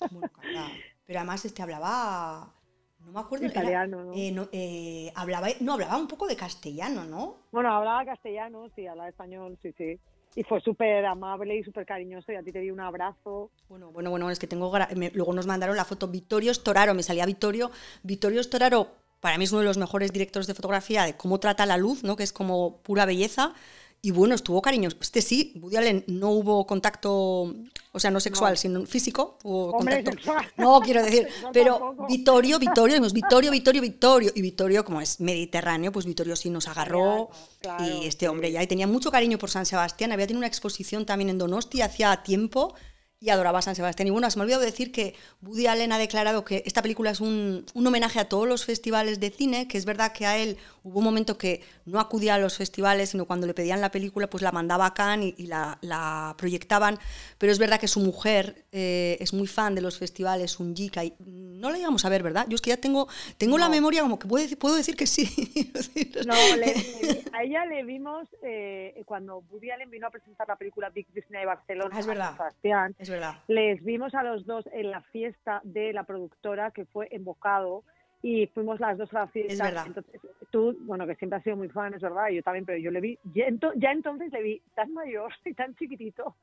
Pero 1.08 1.20
además 1.20 1.42
este 1.46 1.62
hablaba 1.62 2.52
No 3.00 3.12
me 3.12 3.20
acuerdo. 3.20 3.46
Italiano, 3.46 4.04
¿no? 4.04 4.12
eh, 4.14 4.30
no, 4.30 4.46
eh, 4.52 5.10
hablaba, 5.14 5.48
no, 5.60 5.72
hablaba 5.72 5.96
un 5.96 6.06
poco 6.06 6.26
de 6.26 6.36
castellano, 6.36 7.04
¿no? 7.04 7.36
Bueno, 7.50 7.72
hablaba 7.74 8.04
castellano, 8.04 8.68
sí, 8.76 8.86
hablaba 8.86 9.08
español, 9.08 9.58
sí, 9.62 9.72
sí. 9.78 9.98
Y 10.36 10.44
fue 10.44 10.60
súper 10.60 11.06
amable 11.06 11.56
y 11.56 11.64
súper 11.64 11.86
cariñoso 11.86 12.30
y 12.30 12.34
a 12.36 12.42
ti 12.42 12.52
te 12.52 12.58
di 12.60 12.70
un 12.70 12.80
abrazo. 12.80 13.50
Bueno, 13.70 13.90
bueno, 13.90 14.10
bueno, 14.10 14.28
es 14.30 14.38
que 14.38 14.46
tengo... 14.46 14.70
me- 14.96 15.10
luego 15.12 15.32
nos 15.32 15.46
mandaron 15.46 15.76
la 15.76 15.86
foto 15.86 16.08
Vittorio 16.08 16.52
Storaro, 16.52 16.92
me 16.92 17.02
salía 17.02 17.24
Vittorio. 17.24 17.70
Vittorio 18.02 18.42
Storaro, 18.42 18.88
para 19.20 19.38
mí 19.38 19.44
es 19.44 19.52
uno 19.52 19.60
de 19.60 19.66
los 19.66 19.78
mejores 19.78 20.12
directores 20.12 20.46
de 20.46 20.52
fotografía 20.54 21.04
de 21.04 21.16
cómo 21.16 21.40
trata 21.40 21.64
la 21.64 21.78
luz, 21.78 22.04
¿no? 22.04 22.16
Que 22.16 22.22
es 22.24 22.34
como 22.34 22.82
pura 22.82 23.06
belleza. 23.06 23.54
Y 24.02 24.10
bueno, 24.10 24.34
estuvo 24.34 24.60
cariñoso. 24.60 24.98
Este 25.00 25.22
sí, 25.22 25.54
Woody 25.58 25.76
Allen 25.76 26.04
no 26.06 26.30
hubo 26.32 26.66
contacto, 26.66 27.54
o 27.92 28.00
sea, 28.00 28.10
no 28.10 28.20
sexual, 28.20 28.52
No. 28.52 28.56
sino 28.56 28.86
físico. 28.86 29.38
Hombre, 29.42 30.04
contacto. 30.04 30.12
sexual. 30.12 30.52
No, 30.56 30.80
quiero 30.80 31.02
decir, 31.02 31.28
pero. 31.52 31.94
Vittorio, 32.08 32.58
Vittorio, 32.58 32.94
decimos 32.94 33.12
Vittorio, 33.12 33.50
Vittorio, 33.50 33.80
Vittorio. 33.82 34.32
Y 34.34 34.42
Vittorio, 34.42 34.84
como 34.84 35.00
es 35.00 35.20
mediterráneo, 35.20 35.92
pues 35.92 36.06
Vittorio 36.06 36.36
sí 36.36 36.50
nos 36.50 36.68
agarró. 36.68 37.30
Claro, 37.60 37.84
y 37.84 38.06
este 38.06 38.28
hombre 38.28 38.52
ya 38.52 38.62
y 38.62 38.66
tenía 38.66 38.86
mucho 38.86 39.10
cariño 39.10 39.38
por 39.38 39.50
San 39.50 39.66
Sebastián. 39.66 40.12
Había 40.12 40.26
tenido 40.26 40.38
una 40.38 40.46
exposición 40.46 41.06
también 41.06 41.30
en 41.30 41.38
Donosti 41.38 41.82
hacía 41.82 42.22
tiempo 42.22 42.74
y 43.20 43.30
adoraba 43.30 43.58
a 43.58 43.62
San 43.62 43.74
Sebastián. 43.74 44.06
Y 44.06 44.10
bueno, 44.10 44.30
se 44.30 44.38
me 44.38 44.42
ha 44.42 44.44
olvidado 44.44 44.62
decir 44.62 44.92
que 44.92 45.14
Woody 45.42 45.66
Allen 45.66 45.90
ha 45.90 45.98
declarado 45.98 46.44
que 46.44 46.62
esta 46.66 46.82
película 46.82 47.10
es 47.10 47.20
un, 47.20 47.66
un 47.74 47.86
homenaje 47.86 48.20
a 48.20 48.28
todos 48.28 48.46
los 48.46 48.64
festivales 48.64 49.18
de 49.18 49.30
cine, 49.30 49.66
que 49.66 49.76
es 49.76 49.84
verdad 49.86 50.12
que 50.12 50.24
a 50.24 50.38
él 50.38 50.56
hubo 50.88 50.98
un 50.98 51.04
momento 51.04 51.38
que 51.38 51.62
no 51.86 52.00
acudía 52.00 52.34
a 52.34 52.38
los 52.38 52.56
festivales, 52.56 53.10
sino 53.10 53.24
cuando 53.26 53.46
le 53.46 53.54
pedían 53.54 53.80
la 53.80 53.90
película, 53.90 54.28
pues 54.28 54.42
la 54.42 54.52
mandaba 54.52 54.86
a 54.86 54.94
Cannes 54.94 55.34
y, 55.38 55.44
y 55.44 55.46
la, 55.46 55.78
la 55.82 56.34
proyectaban. 56.36 56.98
Pero 57.38 57.52
es 57.52 57.58
verdad 57.58 57.78
que 57.80 57.88
su 57.88 58.00
mujer 58.00 58.64
eh, 58.72 59.16
es 59.20 59.32
muy 59.32 59.46
fan 59.46 59.74
de 59.74 59.80
los 59.80 59.98
festivales, 59.98 60.58
un 60.60 60.74
Jika, 60.74 61.04
y 61.04 61.14
no 61.20 61.70
la 61.70 61.78
íbamos 61.78 62.04
a 62.04 62.08
ver, 62.08 62.22
¿verdad? 62.22 62.46
Yo 62.48 62.54
es 62.56 62.60
que 62.60 62.70
ya 62.70 62.76
tengo, 62.76 63.08
tengo 63.36 63.58
la 63.58 63.66
No. 63.66 63.70
memoria 63.72 64.02
como 64.02 64.18
que 64.18 64.26
puedo 64.28 64.42
decir, 64.42 64.58
puedo 64.58 64.76
decir 64.76 64.96
que 64.96 65.06
sí. 65.06 65.24
No, 66.26 66.34
le- 66.56 66.66
le- 66.66 67.24
a 67.32 67.42
ella 67.42 67.64
le 67.66 67.84
vimos 67.84 68.28
eh, 68.42 69.02
cuando 69.06 69.42
Woody 69.50 69.70
Allen 69.70 69.90
vino 69.90 70.06
a 70.06 70.10
presentar 70.10 70.46
la 70.48 70.56
película 70.56 70.90
Big 70.90 71.06
Disney 71.12 71.44
Barcelona. 71.44 71.90
Ah, 71.94 72.00
es 72.00 72.06
verdad. 72.06 72.32
Sebastián. 72.36 72.94
es 72.98 73.08
verdad. 73.10 73.34
Les 73.48 73.82
vimos 73.84 74.14
a 74.14 74.22
los 74.22 74.46
dos 74.46 74.64
en 74.72 74.90
la 74.90 75.00
fiesta 75.02 75.60
de 75.64 75.92
la 75.92 76.04
productora 76.04 76.70
que 76.70 76.84
fue 76.86 77.08
en 77.10 77.24
Bocado 77.24 77.82
y 78.22 78.46
fuimos 78.48 78.80
las 78.80 78.98
dos 78.98 79.12
a 79.14 79.20
la 79.20 79.26
fiesta. 79.28 79.52
Es 79.52 79.58
verdad. 79.60 79.84
Entonces, 79.86 80.20
tú, 80.50 80.76
bueno, 80.80 81.06
que 81.06 81.14
siempre 81.16 81.36
has 81.38 81.44
sido 81.44 81.56
muy 81.56 81.68
fan, 81.68 81.94
es 81.94 82.00
verdad, 82.02 82.28
yo 82.30 82.42
también, 82.42 82.64
pero 82.64 82.78
yo 82.78 82.90
le 82.90 83.00
vi, 83.00 83.18
ya, 83.34 83.46
ento- 83.46 83.72
ya 83.76 83.92
entonces 83.92 84.32
le 84.32 84.42
vi 84.42 84.62
tan 84.74 84.92
mayor 84.92 85.32
y 85.44 85.54
tan 85.54 85.74
chiquitito, 85.76 86.34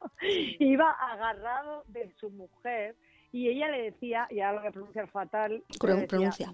iba 0.60 0.92
agarrado 0.92 1.84
de 1.88 2.12
su 2.20 2.30
mujer 2.30 2.96
y 3.32 3.50
ella 3.50 3.70
le 3.70 3.84
decía, 3.92 4.28
y 4.30 4.40
ahora 4.40 4.54
lo 4.54 4.60
voy 4.62 4.68
a 4.70 4.72
pronunciar 4.72 5.08
fatal, 5.10 5.64
decía, 6.04 6.08
pronuncia. 6.08 6.54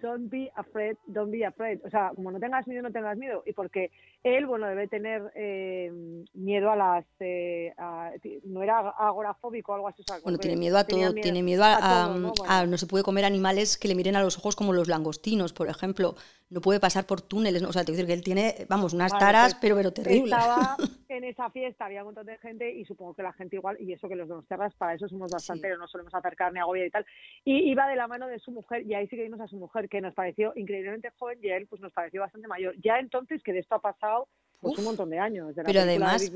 Don't 0.00 0.28
be 0.28 0.50
afraid, 0.56 0.96
don't 1.06 1.30
be 1.30 1.46
afraid. 1.46 1.78
O 1.84 1.88
sea, 1.88 2.10
como 2.16 2.32
no 2.32 2.40
tengas 2.40 2.66
miedo, 2.66 2.82
no 2.82 2.90
tengas 2.90 3.16
miedo. 3.16 3.44
Y 3.46 3.52
porque 3.52 3.92
él, 4.24 4.44
bueno, 4.44 4.66
debe 4.66 4.88
tener 4.88 5.30
eh, 5.36 6.24
miedo 6.34 6.68
a 6.72 6.74
las... 6.76 7.04
eh, 7.20 7.72
a- 7.78 8.10
no 8.42 8.64
era 8.64 8.80
agorafóbico 8.80 9.70
o 9.70 9.74
algo 9.76 9.86
así. 9.88 10.02
o 10.02 10.04
sea, 10.04 10.18
Bueno, 10.24 10.38
tiene 10.38 10.56
miedo 10.56 10.78
a 10.78 10.84
todo, 10.84 11.14
tiene 11.14 11.44
miedo 11.44 11.62
a, 11.62 11.76
a- 11.76 12.06
todo, 12.08 12.18
¿no? 12.18 12.28
a- 12.44 12.58
Bueno. 12.58 12.72
no 12.72 12.76
se 12.78 12.88
puede 12.88 13.04
comer 13.04 13.24
animales 13.24 13.78
que 13.78 13.86
le 13.86 13.94
miren 13.94 14.16
a 14.16 14.20
los 14.22 14.36
ojos 14.36 14.56
como 14.56 14.72
los 14.72 14.88
langostinos, 14.88 15.52
por 15.52 15.68
ejemplo. 15.68 16.16
No 16.54 16.60
puede 16.60 16.78
pasar 16.78 17.04
por 17.04 17.20
túneles, 17.20 17.62
¿no? 17.62 17.70
o 17.70 17.72
sea, 17.72 17.82
te 17.82 17.86
quiero 17.90 18.06
decir 18.06 18.06
que 18.06 18.12
él 18.12 18.22
tiene, 18.22 18.66
vamos, 18.68 18.92
unas 18.94 19.10
Vale, 19.10 19.24
taras, 19.24 19.56
pero, 19.56 19.74
pero 19.74 19.92
terribles. 19.92 20.38
Estaba 20.38 20.76
en 21.08 21.24
esa 21.24 21.50
fiesta, 21.50 21.86
había 21.86 22.02
un 22.02 22.06
montón 22.06 22.26
de 22.26 22.38
gente 22.38 22.72
y 22.72 22.84
supongo 22.84 23.12
que 23.12 23.24
la 23.24 23.32
gente 23.32 23.56
igual, 23.56 23.76
y 23.80 23.92
eso 23.92 24.08
que 24.08 24.14
los 24.14 24.28
donostiarras 24.28 24.72
para 24.76 24.94
eso 24.94 25.08
somos 25.08 25.32
bastante, 25.32 25.68
Sí. 25.68 25.74
no 25.76 25.88
solemos 25.88 26.14
hacer 26.14 26.36
carne 26.36 26.60
agobiar 26.60 26.86
y 26.86 26.90
tal. 26.90 27.04
Y 27.44 27.68
iba 27.72 27.88
de 27.88 27.96
la 27.96 28.06
mano 28.06 28.28
de 28.28 28.38
su 28.38 28.52
mujer 28.52 28.86
y 28.86 28.94
ahí 28.94 29.08
sí 29.08 29.16
que 29.16 29.24
vimos 29.24 29.40
a 29.40 29.48
su 29.48 29.56
mujer 29.56 29.88
que 29.88 30.00
nos 30.00 30.14
pareció 30.14 30.52
increíblemente 30.54 31.10
joven 31.18 31.40
y 31.42 31.50
a 31.50 31.56
él 31.56 31.66
pues 31.66 31.82
nos 31.82 31.92
pareció 31.92 32.20
bastante 32.20 32.46
mayor. 32.46 32.76
Ya 32.80 33.00
entonces 33.00 33.42
que 33.42 33.52
de 33.52 33.58
esto 33.58 33.74
ha 33.74 33.80
pasado 33.80 34.28
pues 34.64 34.74
Uf. 34.74 34.78
un 34.80 34.84
montón 34.86 35.10
de 35.10 35.18
años. 35.18 35.54
de 35.54 35.62
la 35.62 35.66
Pero 35.66 35.80
de 35.80 35.90
además. 35.90 36.30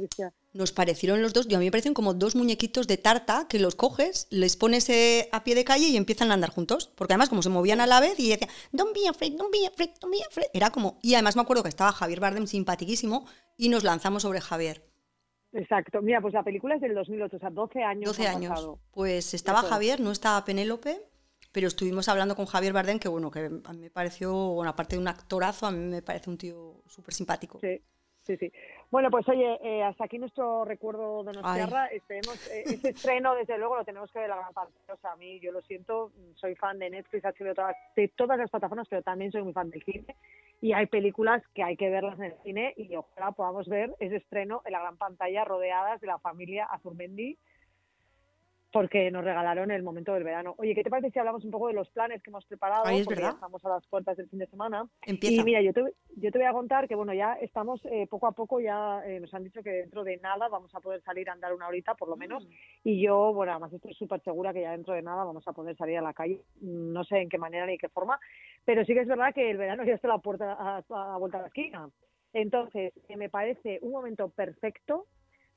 Nos 0.52 0.72
parecieron 0.72 1.20
los 1.22 1.32
dos, 1.32 1.48
yo 1.48 1.56
a 1.56 1.60
mí 1.60 1.66
me 1.66 1.70
parecen 1.70 1.94
como 1.94 2.14
dos 2.14 2.34
muñequitos 2.36 2.86
de 2.86 2.96
tarta 2.96 3.46
que 3.48 3.58
los 3.58 3.74
coges, 3.74 4.26
les 4.30 4.56
pones 4.56 4.88
eh, 4.88 5.28
a 5.32 5.44
pie 5.44 5.54
de 5.54 5.64
calle 5.64 5.88
y 5.88 5.96
empiezan 5.96 6.30
a 6.30 6.34
andar 6.34 6.50
juntos. 6.50 6.92
Porque 6.94 7.14
además, 7.14 7.28
como 7.28 7.42
se 7.42 7.48
movían 7.48 7.80
a 7.80 7.86
la 7.86 8.00
vez 8.00 8.18
y 8.20 8.28
decían, 8.28 8.50
don't 8.72 8.94
be 8.94 9.08
afraid, 9.08 9.34
don't 9.36 9.52
be 9.52 9.66
afraid, 9.66 9.90
don't 10.00 10.12
be 10.12 10.22
afraid. 10.24 10.48
Era 10.54 10.70
como, 10.70 10.98
y 11.02 11.14
además 11.14 11.36
me 11.36 11.42
acuerdo 11.42 11.62
que 11.62 11.68
estaba 11.68 11.92
Javier 11.92 12.20
Bardem 12.20 12.46
simpatiquísimo 12.46 13.26
y 13.56 13.68
nos 13.68 13.84
lanzamos 13.84 14.22
sobre 14.22 14.40
Javier. 14.40 14.82
Exacto. 15.52 16.02
Mira, 16.02 16.20
pues 16.20 16.34
la 16.34 16.42
película 16.42 16.74
es 16.74 16.80
del 16.80 16.94
2008, 16.94 17.36
o 17.36 17.40
sea, 17.40 17.50
12 17.50 17.82
años 17.82 18.04
12 18.04 18.26
han 18.26 18.36
años. 18.36 18.50
pasado. 18.50 18.78
Pues 18.90 19.34
estaba 19.34 19.60
Eso. 19.60 19.68
Javier, 19.68 20.00
no 20.00 20.10
estaba 20.12 20.44
Penélope, 20.44 21.00
pero 21.52 21.68
estuvimos 21.68 22.08
hablando 22.08 22.36
con 22.36 22.46
Javier 22.46 22.72
Bardem, 22.72 22.98
que 22.98 23.08
bueno, 23.08 23.30
que 23.30 23.50
a 23.64 23.72
mí 23.72 23.80
me 23.80 23.90
pareció, 23.90 24.32
bueno, 24.32 24.70
aparte 24.70 24.96
de 24.96 25.00
un 25.02 25.08
actorazo, 25.08 25.66
a 25.66 25.70
mí 25.70 25.78
me 25.78 26.02
parece 26.02 26.28
un 26.30 26.36
tío 26.38 26.82
súper 26.86 27.14
simpático. 27.14 27.58
Sí, 27.60 27.80
sí, 28.28 28.36
sí. 28.36 28.52
Bueno, 28.90 29.10
pues 29.10 29.28
oye, 29.28 29.58
eh, 29.62 29.82
hasta 29.82 30.04
aquí 30.04 30.18
nuestro 30.18 30.64
recuerdo 30.64 31.24
de 31.24 31.32
nuestra 31.32 31.52
Ay. 31.52 31.62
tierra. 31.62 31.86
Esperemos, 31.86 32.46
eh, 32.48 32.62
ese 32.66 32.90
estreno, 32.90 33.34
desde 33.34 33.58
luego, 33.58 33.76
lo 33.76 33.84
tenemos 33.84 34.12
que 34.12 34.18
ver 34.18 34.26
en 34.26 34.36
la 34.36 34.42
gran 34.42 34.52
pantalla. 34.52 34.94
O 34.94 34.96
sea, 34.98 35.12
a 35.12 35.16
mí, 35.16 35.40
yo 35.40 35.50
lo 35.50 35.62
siento, 35.62 36.12
soy 36.34 36.54
fan 36.54 36.78
de 36.78 36.90
Netflix, 36.90 37.24
HBO, 37.24 37.54
todas, 37.54 37.74
de 37.96 38.08
todas 38.08 38.38
las 38.38 38.50
plataformas, 38.50 38.86
pero 38.88 39.02
también 39.02 39.32
soy 39.32 39.42
muy 39.42 39.54
fan 39.54 39.70
del 39.70 39.82
cine. 39.82 40.14
Y 40.60 40.72
hay 40.72 40.86
películas 40.86 41.42
que 41.54 41.62
hay 41.62 41.76
que 41.76 41.88
verlas 41.88 42.18
en 42.18 42.26
el 42.26 42.34
cine 42.42 42.74
y 42.76 42.94
ojalá 42.96 43.32
podamos 43.32 43.68
ver 43.68 43.94
ese 44.00 44.16
estreno 44.16 44.60
en 44.64 44.72
la 44.72 44.80
gran 44.80 44.96
pantalla 44.96 45.44
rodeadas 45.44 46.00
de 46.00 46.08
la 46.08 46.18
familia 46.18 46.64
Azurmendi 46.64 47.38
porque 48.72 49.10
nos 49.10 49.24
regalaron 49.24 49.70
el 49.70 49.82
momento 49.82 50.12
del 50.12 50.24
verano. 50.24 50.54
Oye, 50.58 50.74
¿qué 50.74 50.82
te 50.82 50.90
parece 50.90 51.10
si 51.10 51.18
hablamos 51.18 51.44
un 51.44 51.50
poco 51.50 51.68
de 51.68 51.72
los 51.72 51.88
planes 51.90 52.22
que 52.22 52.30
hemos 52.30 52.44
preparado? 52.44 52.84
Ay, 52.84 53.00
es 53.00 53.04
porque 53.04 53.20
verdad. 53.20 53.30
ya 53.30 53.34
estamos 53.36 53.64
a 53.64 53.68
las 53.70 53.86
puertas 53.86 54.16
del 54.16 54.28
fin 54.28 54.38
de 54.38 54.46
semana. 54.46 54.86
Empieza. 55.06 55.40
Y 55.40 55.44
mira, 55.44 55.62
yo 55.62 55.72
te, 55.72 55.82
yo 56.16 56.30
te 56.30 56.38
voy 56.38 56.46
a 56.46 56.52
contar 56.52 56.86
que 56.86 56.94
bueno, 56.94 57.14
ya 57.14 57.34
estamos 57.34 57.80
eh, 57.86 58.06
poco 58.08 58.26
a 58.26 58.32
poco, 58.32 58.60
ya 58.60 59.02
eh, 59.06 59.20
nos 59.20 59.32
han 59.32 59.44
dicho 59.44 59.62
que 59.62 59.70
dentro 59.70 60.04
de 60.04 60.18
nada 60.18 60.48
vamos 60.48 60.74
a 60.74 60.80
poder 60.80 61.02
salir 61.02 61.30
a 61.30 61.32
andar 61.32 61.54
una 61.54 61.68
horita 61.68 61.94
por 61.94 62.08
lo 62.08 62.16
menos. 62.16 62.44
Mm. 62.44 62.50
Y 62.84 63.02
yo, 63.02 63.32
bueno, 63.32 63.52
además 63.52 63.72
estoy 63.72 63.94
súper 63.94 64.20
segura 64.22 64.52
que 64.52 64.62
ya 64.62 64.72
dentro 64.72 64.94
de 64.94 65.02
nada 65.02 65.24
vamos 65.24 65.46
a 65.48 65.52
poder 65.52 65.76
salir 65.76 65.98
a 65.98 66.02
la 66.02 66.12
calle. 66.12 66.42
No 66.60 67.04
sé 67.04 67.18
en 67.18 67.28
qué 67.28 67.38
manera 67.38 67.66
ni 67.66 67.78
qué 67.78 67.88
forma, 67.88 68.20
pero 68.64 68.84
sí 68.84 68.92
que 68.92 69.00
es 69.00 69.08
verdad 69.08 69.32
que 69.34 69.50
el 69.50 69.56
verano 69.56 69.84
ya 69.84 69.94
está 69.94 70.08
a 70.08 70.16
la 70.16 70.18
puerta 70.18 70.52
a, 70.52 71.14
a 71.14 71.16
vuelta 71.16 71.38
de 71.38 71.42
la 71.42 71.48
esquina. 71.48 71.88
Entonces, 72.34 72.92
eh, 73.08 73.16
me 73.16 73.30
parece 73.30 73.78
un 73.82 73.92
momento 73.92 74.28
perfecto 74.28 75.06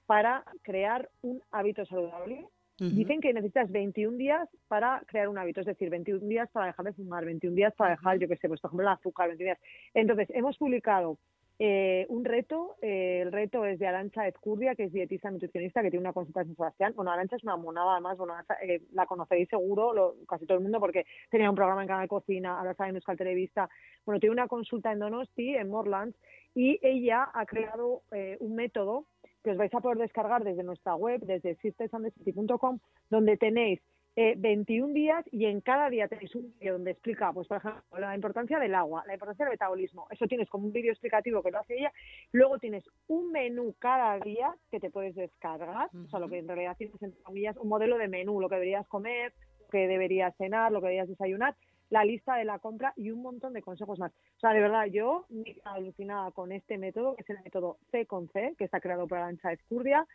para 0.05 0.43
crear 0.61 1.09
un 1.21 1.41
hábito 1.51 1.85
saludable. 1.85 2.47
Dicen 2.89 3.21
que 3.21 3.31
necesitas 3.33 3.71
21 3.71 4.17
días 4.17 4.49
para 4.67 5.03
crear 5.07 5.27
un 5.29 5.37
hábito, 5.37 5.59
es 5.61 5.67
decir, 5.67 5.89
21 5.89 6.27
días 6.27 6.49
para 6.51 6.67
dejar 6.67 6.85
de 6.85 6.93
fumar, 6.93 7.23
21 7.25 7.55
días 7.55 7.73
para 7.75 7.91
dejar, 7.91 8.17
yo 8.17 8.27
qué 8.27 8.37
sé, 8.37 8.47
pues 8.47 8.59
por 8.59 8.69
ejemplo 8.69 8.87
el 8.87 8.93
azúcar, 8.93 9.27
21 9.27 9.45
días. 9.49 9.59
Entonces, 9.93 10.27
hemos 10.31 10.57
publicado 10.57 11.17
eh, 11.63 12.07
un 12.09 12.25
reto, 12.25 12.75
eh, 12.81 13.19
el 13.21 13.31
reto 13.31 13.65
es 13.67 13.77
de 13.77 13.85
Arancha 13.85 14.27
Ezcurdia, 14.27 14.73
que 14.73 14.85
es 14.85 14.91
dietista 14.93 15.29
nutricionista, 15.29 15.83
que 15.83 15.91
tiene 15.91 16.01
una 16.01 16.11
consulta 16.13 16.41
en 16.41 16.47
San 16.47 16.55
Sebastián. 16.55 16.93
Bueno, 16.95 17.11
Arancha 17.11 17.35
es 17.35 17.43
una 17.43 17.55
monada, 17.55 17.91
además, 17.91 18.17
bueno, 18.17 18.33
eh, 18.63 18.81
la 18.93 19.05
conoceréis 19.05 19.47
seguro, 19.49 19.93
lo- 19.93 20.15
casi 20.27 20.47
todo 20.47 20.57
el 20.57 20.63
mundo, 20.63 20.79
porque 20.79 21.05
tenía 21.29 21.51
un 21.51 21.55
programa 21.55 21.83
en 21.83 21.87
Canal 21.87 22.07
Cocina, 22.07 22.57
ahora 22.57 22.71
está 22.71 22.89
en 22.89 22.95
Euskal 22.95 23.15
Televista. 23.15 23.69
Bueno, 24.07 24.19
tiene 24.19 24.33
una 24.33 24.47
consulta 24.47 24.91
en 24.91 24.97
Donosti, 24.97 25.53
en 25.55 25.69
Morlands, 25.69 26.17
y 26.55 26.79
ella 26.81 27.29
ha 27.31 27.45
creado 27.45 28.01
eh, 28.11 28.37
un 28.39 28.55
método 28.55 29.05
que 29.43 29.51
os 29.51 29.57
vais 29.57 29.73
a 29.73 29.81
poder 29.81 29.97
descargar 29.97 30.43
desde 30.43 30.63
nuestra 30.63 30.95
web, 30.95 31.21
desde 31.21 31.55
sistersandthecity.com, 31.55 32.79
donde 33.09 33.37
tenéis 33.37 33.79
eh, 34.17 34.35
21 34.37 34.93
días 34.93 35.23
y 35.31 35.45
en 35.45 35.61
cada 35.61 35.89
día 35.89 36.07
tenéis 36.09 36.35
un 36.35 36.53
vídeo 36.59 36.73
donde 36.73 36.91
explica, 36.91 37.31
pues 37.31 37.47
por 37.47 37.57
ejemplo, 37.57 37.81
la 37.97 38.13
importancia 38.13 38.59
del 38.59 38.75
agua, 38.75 39.03
la 39.07 39.13
importancia 39.13 39.45
del 39.45 39.53
metabolismo. 39.53 40.05
Eso 40.09 40.27
tienes 40.27 40.49
como 40.49 40.65
un 40.65 40.73
vídeo 40.73 40.91
explicativo 40.91 41.41
que 41.41 41.51
lo 41.51 41.59
hace 41.59 41.77
ella. 41.77 41.93
Luego 42.33 42.59
tienes 42.59 42.83
un 43.07 43.31
menú 43.31 43.73
cada 43.79 44.19
día 44.19 44.53
que 44.69 44.81
te 44.81 44.89
puedes 44.89 45.15
descargar, 45.15 45.89
o 45.95 46.09
sea, 46.09 46.19
lo 46.19 46.27
que 46.27 46.39
en 46.39 46.47
realidad 46.47 46.75
tienes 46.77 47.01
entre 47.01 47.21
comillas 47.23 47.55
un 47.55 47.69
modelo 47.69 47.97
de 47.97 48.09
menú, 48.09 48.41
lo 48.41 48.49
que 48.49 48.55
deberías 48.55 48.85
comer, 48.87 49.33
lo 49.61 49.67
que 49.69 49.87
deberías 49.87 50.35
cenar, 50.35 50.73
lo 50.73 50.81
que 50.81 50.87
deberías 50.87 51.07
desayunar, 51.07 51.55
la 51.91 52.05
lista 52.05 52.37
de 52.37 52.45
la 52.45 52.57
compra 52.57 52.93
y 52.95 53.11
un 53.11 53.21
montón 53.21 53.53
de 53.53 53.61
consejos 53.61 53.99
más. 53.99 54.11
O 54.11 54.39
sea, 54.39 54.51
de 54.51 54.61
verdad, 54.61 54.85
yo 54.85 55.25
me 55.29 55.57
alucinada 55.65 56.31
con 56.31 56.51
este 56.51 56.77
método, 56.77 57.15
que 57.15 57.23
es 57.23 57.29
el 57.29 57.43
método 57.43 57.77
C 57.91 58.05
con 58.05 58.29
C, 58.29 58.55
que 58.57 58.63
está 58.63 58.79
creado 58.79 59.07
por 59.07 59.17
Arancha 59.17 59.51
Escurdia. 59.51 60.07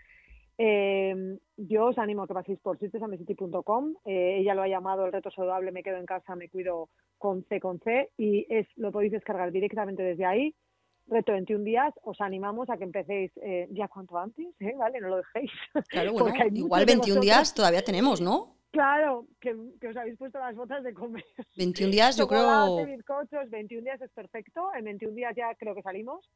Eh, 0.58 1.38
yo 1.58 1.86
os 1.86 1.98
animo 1.98 2.22
a 2.22 2.26
que 2.26 2.32
paséis 2.32 2.58
por 2.60 2.78
sitesandecity.com. 2.78 3.94
Eh, 4.06 4.38
ella 4.40 4.54
lo 4.54 4.62
ha 4.62 4.68
llamado 4.68 5.04
el 5.04 5.12
reto 5.12 5.30
saludable, 5.30 5.70
me 5.70 5.82
quedo 5.82 5.98
en 5.98 6.06
casa, 6.06 6.34
me 6.34 6.48
cuido 6.48 6.88
con 7.18 7.44
C 7.44 7.60
con 7.60 7.78
C 7.80 8.10
y 8.16 8.46
es 8.48 8.66
lo 8.76 8.90
podéis 8.90 9.12
descargar 9.12 9.52
directamente 9.52 10.02
desde 10.02 10.24
ahí. 10.24 10.54
Reto 11.08 11.32
21 11.32 11.62
días, 11.62 11.94
os 12.02 12.20
animamos 12.22 12.70
a 12.70 12.78
que 12.78 12.84
empecéis 12.84 13.30
eh, 13.36 13.68
ya 13.70 13.86
cuanto 13.86 14.16
antes, 14.18 14.46
¿eh? 14.60 14.74
¿vale? 14.76 14.98
No 15.00 15.08
lo 15.08 15.16
dejéis. 15.18 15.52
Claro, 15.88 16.12
bueno, 16.14 16.34
igual 16.52 16.86
de 16.86 16.94
21 16.94 17.20
días 17.20 17.54
todavía 17.54 17.82
tenemos, 17.82 18.22
¿no? 18.22 18.55
Claro, 18.76 19.26
que, 19.40 19.56
que 19.80 19.88
os 19.88 19.96
habéis 19.96 20.18
puesto 20.18 20.38
las 20.38 20.54
botas 20.54 20.84
de 20.84 20.92
comer. 20.92 21.24
21 21.56 21.90
días 21.90 22.14
yo 22.18 22.28
creo... 22.28 22.84
bizcochos, 22.84 23.48
21 23.48 23.82
días 23.84 24.00
es 24.02 24.10
perfecto. 24.10 24.68
En 24.74 24.84
21 24.84 25.14
días 25.14 25.34
ya 25.34 25.54
creo 25.54 25.74
que 25.74 25.80
salimos. 25.80 26.28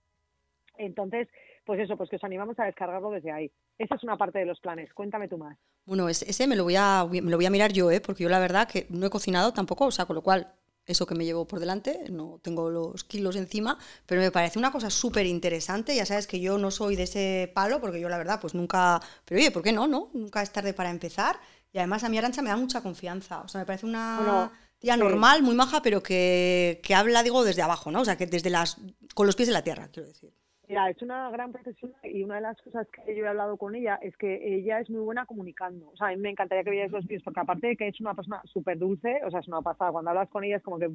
Entonces, 0.78 1.28
pues 1.66 1.78
eso, 1.80 1.98
pues 1.98 2.08
que 2.08 2.16
os 2.16 2.24
animamos 2.24 2.58
a 2.58 2.64
descargarlo 2.64 3.10
desde 3.10 3.30
ahí. 3.30 3.50
Esa 3.76 3.96
es 3.96 4.04
una 4.04 4.16
parte 4.16 4.38
de 4.38 4.46
los 4.46 4.58
planes. 4.60 4.90
Cuéntame 4.94 5.28
tú 5.28 5.36
más. 5.36 5.58
Bueno, 5.84 6.08
es- 6.08 6.22
ese 6.22 6.46
me 6.46 6.56
lo 6.56 6.64
voy 6.64 6.76
a 6.78 7.06
me 7.10 7.20
lo 7.30 7.36
voy 7.36 7.44
a 7.44 7.50
mirar 7.50 7.72
yo, 7.74 7.90
¿eh? 7.90 8.00
porque 8.00 8.22
yo 8.22 8.30
la 8.30 8.38
verdad 8.38 8.66
que 8.66 8.86
no 8.88 9.06
he 9.06 9.10
cocinado 9.10 9.52
tampoco, 9.52 9.84
o 9.86 9.90
sea, 9.90 10.06
con 10.06 10.16
lo 10.16 10.22
cual 10.22 10.50
eso 10.86 11.04
que 11.06 11.14
me 11.14 11.26
llevo 11.26 11.46
por 11.46 11.60
delante, 11.60 12.04
no 12.10 12.40
tengo 12.42 12.70
los 12.70 13.04
kilos 13.04 13.36
encima, 13.36 13.78
pero 14.06 14.22
me 14.22 14.30
parece 14.30 14.58
una 14.58 14.72
cosa 14.72 14.88
súper 14.90 15.26
interesante. 15.26 15.94
Ya 15.94 16.06
sabes 16.06 16.26
que 16.26 16.40
yo 16.40 16.56
no 16.56 16.70
soy 16.70 16.96
de 16.96 17.02
ese 17.04 17.52
palo, 17.54 17.80
porque 17.80 18.00
yo 18.00 18.08
la 18.08 18.16
verdad, 18.18 18.40
pues 18.40 18.54
nunca. 18.54 19.00
Pero 19.26 19.38
oye, 19.40 19.50
¿por 19.50 19.62
qué 19.62 19.72
no? 19.72 19.86
no? 19.86 20.08
Nunca 20.14 20.40
es 20.42 20.50
tarde 20.50 20.72
para 20.72 20.90
empezar. 20.90 21.36
Y 21.72 21.78
además 21.78 22.04
a 22.04 22.08
mi 22.08 22.18
Arancha 22.18 22.42
me 22.42 22.50
da 22.50 22.56
mucha 22.56 22.82
confianza. 22.82 23.42
O 23.42 23.48
sea, 23.48 23.60
me 23.60 23.66
parece 23.66 23.86
una 23.86 24.50
tía 24.78 24.96
normal, 24.96 25.42
muy 25.42 25.54
maja, 25.54 25.82
pero 25.82 26.02
que, 26.02 26.80
que 26.82 26.94
habla, 26.94 27.22
digo, 27.22 27.44
desde 27.44 27.62
abajo, 27.62 27.90
¿no? 27.90 28.00
O 28.00 28.04
sea, 28.04 28.16
que 28.16 28.26
desde 28.26 28.50
las. 28.50 28.76
con 29.14 29.26
los 29.26 29.36
pies 29.36 29.48
en 29.48 29.54
la 29.54 29.62
tierra, 29.62 29.88
quiero 29.92 30.08
decir. 30.08 30.32
Mira, 30.70 30.88
es 30.88 31.02
una 31.02 31.28
gran 31.30 31.50
profesional 31.50 31.98
y 32.04 32.22
una 32.22 32.36
de 32.36 32.42
las 32.42 32.62
cosas 32.62 32.86
que 32.88 33.16
yo 33.16 33.24
he 33.24 33.28
hablado 33.28 33.56
con 33.56 33.74
ella 33.74 33.98
es 34.02 34.16
que 34.16 34.56
ella 34.56 34.78
es 34.78 34.88
muy 34.88 35.00
buena 35.00 35.26
comunicando. 35.26 35.90
O 35.90 35.96
sea, 35.96 36.06
a 36.06 36.10
mí 36.10 36.16
me 36.16 36.30
encantaría 36.30 36.62
que 36.62 36.70
vierais 36.70 36.92
los 36.92 37.04
vídeos 37.06 37.24
porque 37.24 37.40
aparte 37.40 37.66
de 37.66 37.76
que 37.76 37.88
es 37.88 38.00
una 38.00 38.14
persona 38.14 38.40
súper 38.44 38.78
dulce, 38.78 39.20
o 39.26 39.30
sea, 39.32 39.40
es 39.40 39.48
una 39.48 39.62
pasada. 39.62 39.90
Cuando 39.90 40.10
hablas 40.10 40.28
con 40.28 40.44
ella 40.44 40.58
es 40.58 40.62
como 40.62 40.78
que, 40.78 40.88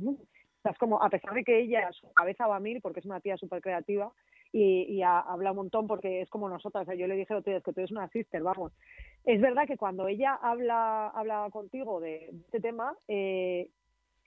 estás 0.56 0.78
como, 0.78 1.04
a 1.04 1.10
pesar 1.10 1.34
de 1.34 1.44
que 1.44 1.60
ella, 1.60 1.92
su 1.92 2.10
cabeza 2.14 2.48
va 2.48 2.56
a 2.56 2.62
mil 2.62 2.80
porque 2.80 3.02
es 3.02 3.06
una 3.06 3.20
tía 3.20 3.36
súper 3.36 3.62
creativa 3.62 4.14
y, 4.56 4.84
y 4.84 5.02
habla 5.04 5.52
un 5.52 5.58
montón 5.58 5.86
porque 5.86 6.22
es 6.22 6.30
como 6.30 6.48
nosotras. 6.48 6.84
O 6.84 6.86
sea, 6.86 6.96
yo 6.96 7.08
le 7.08 7.18
dije 7.18 7.34
a 7.34 7.38
otro 7.38 7.52
día, 7.52 7.60
que 7.60 7.74
tú 7.74 7.82
eres 7.82 7.92
una 7.92 8.08
sister, 8.08 8.42
vamos. 8.42 8.72
Es 9.26 9.42
verdad 9.42 9.68
que 9.68 9.76
cuando 9.76 10.08
ella 10.08 10.34
habla, 10.42 11.10
habla 11.10 11.50
contigo 11.52 12.00
de, 12.00 12.30
este 12.46 12.62
tema, 12.62 12.96
eh, 13.10 13.68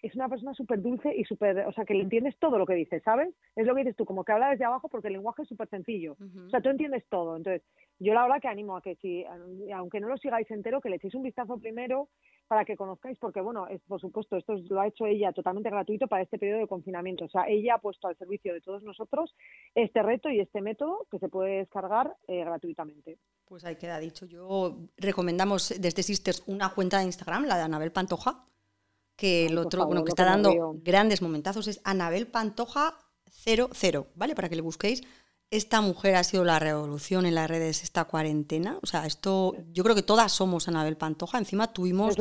es 0.02 0.14
una 0.14 0.28
persona 0.28 0.52
súper 0.52 0.82
dulce 0.82 1.16
y 1.16 1.24
súper, 1.24 1.66
o 1.66 1.72
sea, 1.72 1.86
que 1.86 1.94
le 1.94 2.02
entiendes 2.02 2.36
todo 2.38 2.58
lo 2.58 2.66
que 2.66 2.74
dice, 2.74 3.00
¿sabes? 3.00 3.34
Es 3.56 3.66
lo 3.66 3.74
que 3.74 3.80
dices 3.80 3.96
tú, 3.96 4.04
como 4.04 4.22
que 4.22 4.32
habla 4.32 4.50
desde 4.50 4.66
abajo 4.66 4.90
porque 4.90 5.08
el 5.08 5.14
lenguaje 5.14 5.42
es 5.42 5.48
súper 5.48 5.68
sencillo. 5.70 6.14
O 6.46 6.50
sea, 6.50 6.60
tú 6.60 6.68
entiendes 6.68 7.06
todo. 7.08 7.34
Entonces, 7.34 7.62
yo 7.98 8.12
la 8.12 8.24
verdad 8.24 8.42
que 8.42 8.48
animo 8.48 8.76
a 8.76 8.82
que 8.82 8.96
si, 8.96 9.24
aunque 9.74 9.98
no 9.98 10.08
lo 10.08 10.18
sigáis 10.18 10.50
entero, 10.50 10.82
que 10.82 10.90
le 10.90 10.96
echéis 10.96 11.14
un 11.14 11.22
vistazo 11.22 11.58
primero 11.58 12.08
para 12.48 12.64
que 12.64 12.76
conozcáis, 12.76 13.18
porque 13.18 13.40
bueno, 13.40 13.68
es, 13.68 13.80
por 13.82 14.00
supuesto, 14.00 14.36
esto 14.36 14.54
lo 14.68 14.80
ha 14.80 14.88
hecho 14.88 15.06
ella 15.06 15.32
totalmente 15.32 15.70
gratuito 15.70 16.08
para 16.08 16.22
este 16.22 16.38
periodo 16.38 16.60
de 16.60 16.66
confinamiento. 16.66 17.26
O 17.26 17.28
sea, 17.28 17.44
ella 17.46 17.74
ha 17.74 17.78
puesto 17.78 18.08
al 18.08 18.16
servicio 18.16 18.54
de 18.54 18.62
todos 18.62 18.82
nosotros 18.82 19.34
este 19.74 20.02
reto 20.02 20.30
y 20.30 20.40
este 20.40 20.62
método 20.62 21.06
que 21.10 21.18
se 21.18 21.28
puede 21.28 21.58
descargar 21.58 22.16
eh, 22.26 22.42
gratuitamente. 22.44 23.18
Pues 23.44 23.64
ahí 23.64 23.76
queda 23.76 24.00
dicho. 24.00 24.26
Yo 24.26 24.78
recomendamos 24.96 25.74
desde 25.78 26.02
Sisters 26.02 26.42
una 26.46 26.70
cuenta 26.70 26.98
de 26.98 27.04
Instagram, 27.04 27.44
la 27.44 27.56
de 27.56 27.62
Anabel 27.62 27.92
Pantoja, 27.92 28.46
que 29.14 29.46
el 29.46 29.58
otro, 29.58 29.86
bueno, 29.86 30.04
que 30.04 30.10
está 30.10 30.24
dando 30.24 30.76
grandes 30.82 31.20
momentazos 31.20 31.68
es 31.68 31.80
Anabel 31.84 32.26
Pantoja 32.28 32.94
00, 33.30 34.06
¿vale? 34.14 34.34
Para 34.34 34.48
que 34.48 34.56
le 34.56 34.62
busquéis. 34.62 35.02
Esta 35.50 35.80
mujer 35.80 36.14
ha 36.14 36.24
sido 36.24 36.44
la 36.44 36.58
revolución 36.58 37.24
en 37.24 37.34
las 37.34 37.48
redes 37.48 37.82
esta 37.82 38.04
cuarentena. 38.04 38.78
O 38.82 38.86
sea, 38.86 39.06
esto, 39.06 39.54
yo 39.72 39.82
creo 39.82 39.94
que 39.94 40.02
todas 40.02 40.30
somos 40.30 40.68
Anabel 40.68 40.98
Pantoja. 40.98 41.38
Encima 41.38 41.72
tuvimos 41.72 42.16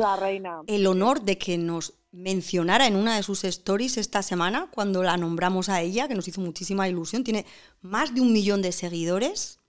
el 0.66 0.86
honor 0.86 1.22
de 1.22 1.36
que 1.36 1.58
nos 1.58 1.94
mencionara 2.10 2.86
en 2.86 2.96
una 2.96 3.16
de 3.16 3.22
sus 3.22 3.44
stories 3.44 3.98
esta 3.98 4.22
semana 4.22 4.70
cuando 4.72 5.02
la 5.02 5.18
nombramos 5.18 5.68
a 5.68 5.82
ella, 5.82 6.08
que 6.08 6.14
nos 6.14 6.26
hizo 6.26 6.40
muchísima 6.40 6.88
ilusión. 6.88 7.22
Tiene 7.22 7.44
más 7.82 8.14
de 8.14 8.22
un 8.22 8.32
millón 8.32 8.62
de 8.62 8.72
seguidores. 8.72 9.60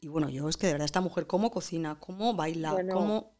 Y 0.00 0.08
bueno, 0.08 0.30
yo 0.30 0.48
es 0.48 0.56
que 0.56 0.66
de 0.66 0.72
verdad 0.72 0.86
esta 0.86 1.02
mujer 1.02 1.26
cómo 1.26 1.50
cocina, 1.50 1.98
cómo 2.00 2.32
baila, 2.32 2.74
cómo 2.90 3.35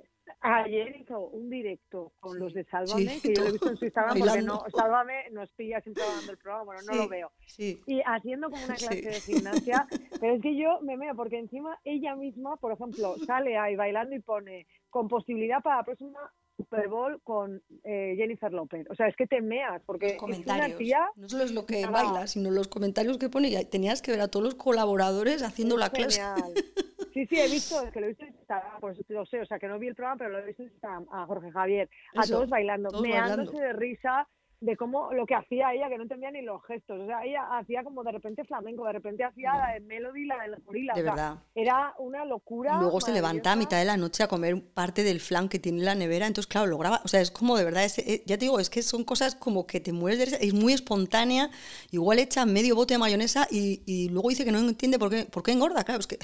Ayer 0.49 0.97
hizo 1.01 1.27
un 1.29 1.51
directo 1.51 2.13
con 2.21 2.39
los 2.39 2.55
de 2.55 2.63
Sálvame, 2.65 3.19
que 3.21 3.35
yo 3.35 3.43
lo 3.43 3.49
he 3.49 3.53
visto 3.53 3.69
en 3.69 3.77
su 3.77 3.85
Instagram, 3.85 4.17
porque 4.17 4.43
no, 4.43 4.65
Sálvame 4.75 5.29
nos 5.33 5.51
pilla 5.53 5.81
siempre 5.81 6.05
dando 6.05 6.31
el 6.31 6.39
programa, 6.39 6.65
bueno, 6.65 6.83
no 6.87 6.95
lo 6.95 7.09
veo. 7.09 7.33
Y 7.59 8.01
haciendo 8.07 8.49
como 8.49 8.65
una 8.65 8.77
clase 8.77 9.03
de 9.03 9.21
gimnasia, 9.21 9.89
pero 10.21 10.35
es 10.35 10.43
que 10.43 10.57
yo 10.57 10.81
me 10.83 10.97
meo, 10.97 11.17
porque 11.17 11.39
encima 11.39 11.81
ella 11.85 12.15
misma, 12.15 12.57
por 12.59 12.73
ejemplo, 12.73 13.17
sale 13.27 13.59
ahí 13.59 13.75
bailando 13.75 14.15
y 14.15 14.21
pone 14.21 14.69
con 14.89 15.09
posibilidad 15.09 15.63
para 15.63 15.79
la 15.79 15.85
próxima 15.85 16.33
Super 16.57 16.89
Bowl 16.89 17.21
con 17.23 17.63
eh, 17.85 18.15
Jennifer 18.17 18.53
López. 18.53 18.87
O 18.91 18.95
sea, 18.95 19.09
es 19.09 19.17
que 19.17 19.27
te 19.27 19.41
meas, 19.41 19.83
porque 19.85 20.17
es 20.17 20.23
una 20.23 20.69
tía... 20.77 21.09
No 21.17 21.29
solo 21.29 21.45
es 21.45 21.53
lo 21.53 21.67
que 21.67 21.87
baila, 21.87 22.27
sino 22.27 22.51
los 22.51 22.69
comentarios 22.69 23.19
que 23.19 23.29
pone. 23.29 23.65
Tenías 23.67 24.03
que 24.03 24.13
ver 24.13 24.21
a 24.21 24.29
todos 24.29 24.45
los 24.45 24.55
colaboradores 24.55 25.43
haciendo 25.43 25.77
la 25.77 25.91
clase. 25.91 26.23
Sí, 27.17 27.25
sí, 27.29 27.41
he 27.41 27.49
visto, 27.49 27.81
es 27.81 27.91
que 27.93 28.01
lo 28.01 28.05
he 28.05 28.09
visto 28.11 28.25
en 28.27 28.35
Instagram, 28.35 28.79
pues 28.79 28.99
lo 29.09 29.25
sé, 29.25 29.41
o 29.41 29.47
sea, 29.47 29.59
que 29.59 29.69
no 29.69 29.79
vi 29.79 29.87
el 29.87 29.95
programa, 29.95 30.19
pero 30.19 30.31
lo 30.33 30.39
he 30.39 30.45
visto 30.45 30.63
en 30.63 30.69
Instagram, 30.69 31.07
a 31.11 31.25
Jorge 31.25 31.51
Javier, 31.51 31.89
a 32.15 32.27
todos 32.27 32.51
bailando, 32.51 33.01
meándose 33.01 33.59
de 33.59 33.73
risa, 33.73 34.29
de 34.61 34.77
cómo 34.77 35.13
lo 35.13 35.27
que 35.27 35.35
hacía 35.35 35.75
ella, 35.75 35.89
que 35.89 35.97
no 35.97 36.05
entendía 36.05 36.31
ni 36.31 36.43
los 36.43 36.65
gestos. 36.65 36.99
O 37.01 37.07
sea, 37.07 37.25
ella 37.25 37.43
hacía 37.59 37.85
como 37.85 38.03
de 38.03 38.13
repente 38.13 38.45
flamenco, 38.45 38.87
de 38.87 38.93
repente 38.93 39.23
hacía 39.23 39.53
la 39.55 39.75
de 39.75 39.81
Melody, 39.81 40.25
la 40.25 40.39
del 40.39 40.57
gorila. 40.65 40.95
De 40.95 41.03
verdad. 41.03 41.39
Era 41.55 41.95
una 41.99 42.25
locura. 42.25 42.79
Luego 42.81 43.01
se 43.01 43.13
levanta 43.13 43.53
a 43.53 43.57
mitad 43.57 43.79
de 43.79 43.85
la 43.85 43.97
noche 43.97 44.23
a 44.23 44.29
comer 44.29 44.63
parte 44.73 45.03
del 45.03 45.21
flan 45.21 45.49
que 45.49 45.59
tiene 45.59 45.83
la 45.83 45.95
nevera. 45.95 46.27
Entonces, 46.27 46.47
claro, 46.47 46.67
lo 46.67 46.79
graba. 46.79 47.03
O 47.05 47.09
sea, 47.09 47.21
es 47.21 47.31
como 47.31 47.57
de 47.57 47.65
verdad, 47.65 47.85
eh, 47.85 48.23
ya 48.25 48.39
te 48.39 48.47
digo, 48.47 48.59
es 48.59 48.71
que 48.71 48.83
son 48.83 49.05
cosas 49.05 49.35
como 49.35 49.67
que 49.67 49.81
te 49.81 49.93
mueres 49.93 50.19
de 50.19 50.25
risa. 50.25 50.37
Es 50.39 50.55
muy 50.55 50.73
espontánea. 50.73 51.51
Igual 51.91 52.19
echa 52.19 52.47
medio 52.47 52.77
bote 52.77 52.95
de 52.95 52.99
mayonesa 52.99 53.47
y, 53.51 54.09
luego 54.11 54.31
dice 54.31 54.45
que 54.45 54.53
no 54.53 54.59
entiende 54.59 54.99
por 54.99 55.11
qué, 55.11 55.27
por 55.27 55.43
qué 55.43 55.53
engorda. 55.53 55.85
Claro, 55.85 56.01
es 56.01 56.07
que 56.07 56.19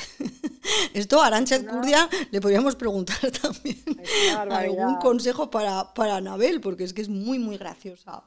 esto 0.95 1.21
a 1.21 1.27
Arancha 1.27 1.57
Escurdia 1.57 2.09
le 2.31 2.41
podríamos 2.41 2.77
preguntar 2.77 3.19
también 3.43 3.79
algún 4.51 4.97
consejo 4.97 5.51
para, 5.51 5.93
para 5.93 6.17
Anabel, 6.17 6.61
porque 6.61 6.85
es 6.85 6.95
que 6.95 7.03
es 7.03 7.09
muy, 7.11 7.39
muy 7.39 7.59
graciosa 7.59 8.23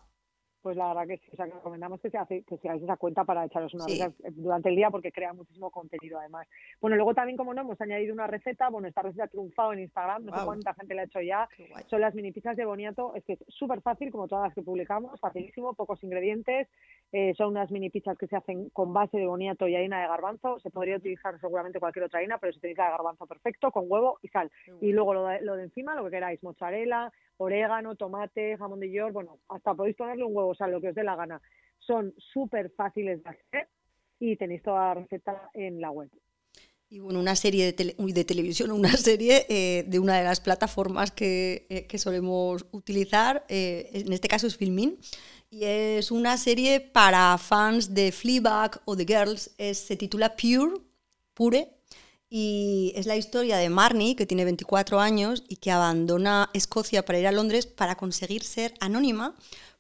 pues 0.66 0.78
la 0.78 0.88
verdad 0.88 1.06
que 1.06 1.18
sí, 1.20 1.30
o 1.32 1.36
sea, 1.36 1.46
que 1.46 1.54
recomendamos 1.54 2.02
que, 2.02 2.10
se 2.10 2.18
hace, 2.18 2.42
que 2.42 2.58
sigáis 2.58 2.82
esa 2.82 2.98
cuenta 2.98 3.24
para 3.24 3.46
echaros 3.46 3.72
una 3.76 3.84
sí. 3.84 4.02
durante 4.32 4.70
el 4.70 4.76
día 4.76 4.90
porque 4.90 5.12
crea 5.12 5.32
muchísimo 5.32 5.70
contenido 5.70 6.18
además. 6.18 6.48
Bueno, 6.82 6.96
luego 6.96 7.14
también, 7.14 7.38
como 7.38 7.54
no, 7.54 7.62
hemos 7.62 7.80
añadido 7.80 8.16
una 8.16 8.26
receta, 8.26 8.70
bueno, 8.70 8.88
esta 8.88 9.04
receta 9.04 9.26
ha 9.26 9.28
triunfado 9.28 9.74
en 9.74 9.82
Instagram, 9.82 10.26
no 10.26 10.36
sé 10.36 10.44
cuánta 10.44 10.74
gente 10.74 10.96
la 10.96 11.04
ha 11.04 11.06
hecho 11.06 11.22
ya, 11.22 11.48
son 11.88 12.02
las 12.02 12.16
mini 12.16 12.32
pizzas 12.32 12.58
de 12.58 12.66
boniato, 12.66 13.14
es 13.14 13.24
que 13.26 13.34
es 13.34 13.40
súper 13.48 13.82
fácil, 13.82 14.12
como 14.12 14.28
todas 14.28 14.46
las 14.46 14.56
que 14.56 14.64
publicamos, 14.64 15.20
facilísimo, 15.20 15.76
pocos 15.76 16.04
ingredientes, 16.04 16.68
eh, 17.12 17.36
son 17.38 17.50
unas 17.50 17.70
mini 17.70 17.92
pizzas 17.92 18.18
que 18.18 18.26
se 18.26 18.36
hacen 18.36 18.70
con 18.70 18.92
base 18.92 19.20
de 19.20 19.28
boniato 19.28 19.68
y 19.68 19.76
harina 19.76 20.02
de 20.02 20.08
garbanzo, 20.08 20.60
se 20.62 20.72
podría 20.72 20.98
utilizar 20.98 21.40
seguramente 21.40 21.80
cualquier 21.80 22.06
otra 22.06 22.18
harina, 22.18 22.40
pero 22.40 22.54
se 22.54 22.58
utiliza 22.58 22.86
de 22.86 22.90
garbanzo 22.90 23.28
perfecto, 23.28 23.70
con 23.70 23.86
huevo 23.88 24.18
y 24.24 24.30
sal. 24.30 24.52
Y 24.82 24.94
luego 24.94 25.14
lo 25.14 25.28
de, 25.28 25.42
lo 25.42 25.58
de 25.58 25.66
encima, 25.66 25.94
lo 25.94 26.06
que 26.06 26.10
queráis, 26.10 26.42
mozzarella, 26.42 27.12
orégano, 27.38 27.96
tomate, 27.96 28.58
jamón 28.58 28.80
de 28.80 28.92
york, 28.92 29.14
bueno, 29.14 29.40
hasta 29.50 29.74
podéis 29.74 29.96
ponerle 29.96 30.24
un 30.24 30.36
huevo, 30.36 30.50
o 30.50 30.56
sea, 30.56 30.68
lo 30.68 30.82
que 30.82 30.90
os 30.90 30.96
dé 30.96 31.04
la 31.04 31.16
gana. 31.16 31.42
Son 31.80 32.14
súper 32.18 32.72
fáciles 32.72 33.24
de 33.24 33.30
hacer 33.30 33.70
y 34.20 34.36
tenéis 34.38 34.64
toda 34.64 34.88
la 34.88 34.94
receta 34.96 35.50
en 35.54 35.82
la 35.82 35.92
web. 35.92 36.10
Y 36.88 37.00
bueno, 37.00 37.20
una 37.20 37.36
serie 37.36 37.74
de, 37.74 37.96
de 37.98 38.24
televisión, 38.26 38.72
una 38.72 38.96
serie 38.98 39.46
eh, 39.50 39.84
de 39.88 40.00
una 40.00 40.18
de 40.18 40.24
las 40.24 40.40
plataformas 40.40 41.12
que, 41.12 41.66
eh, 41.70 41.98
solemos 41.98 42.66
utilizar, 42.72 43.46
eh, 43.50 43.90
en 43.94 44.14
este 44.14 44.28
caso 44.28 44.48
es 44.48 44.56
Filmin, 44.56 44.98
y 45.50 45.64
es 45.64 46.12
una 46.12 46.38
serie 46.38 46.80
para 46.82 47.38
fans 47.38 47.94
de 47.94 48.12
Fleabag 48.12 48.82
o 48.86 48.96
The 48.96 49.06
Girls, 49.06 49.56
se 49.58 49.96
titula 49.96 50.36
Pure, 50.36 50.82
Pure, 51.34 51.75
y 52.30 52.92
es 52.96 53.06
la 53.06 53.16
historia 53.16 53.58
de 53.58 53.70
Marnie, 53.70 54.16
que 54.16 54.26
tiene 54.26 54.46
24 54.46 55.00
años 55.00 55.44
y 55.48 55.58
que 55.58 55.72
abandona 55.72 56.50
Escocia 56.54 57.06
para 57.06 57.20
ir 57.20 57.28
a 57.28 57.32
Londres 57.32 57.66
para 57.66 57.96
conseguir 57.96 58.44
ser 58.44 58.74
anónima 58.80 59.36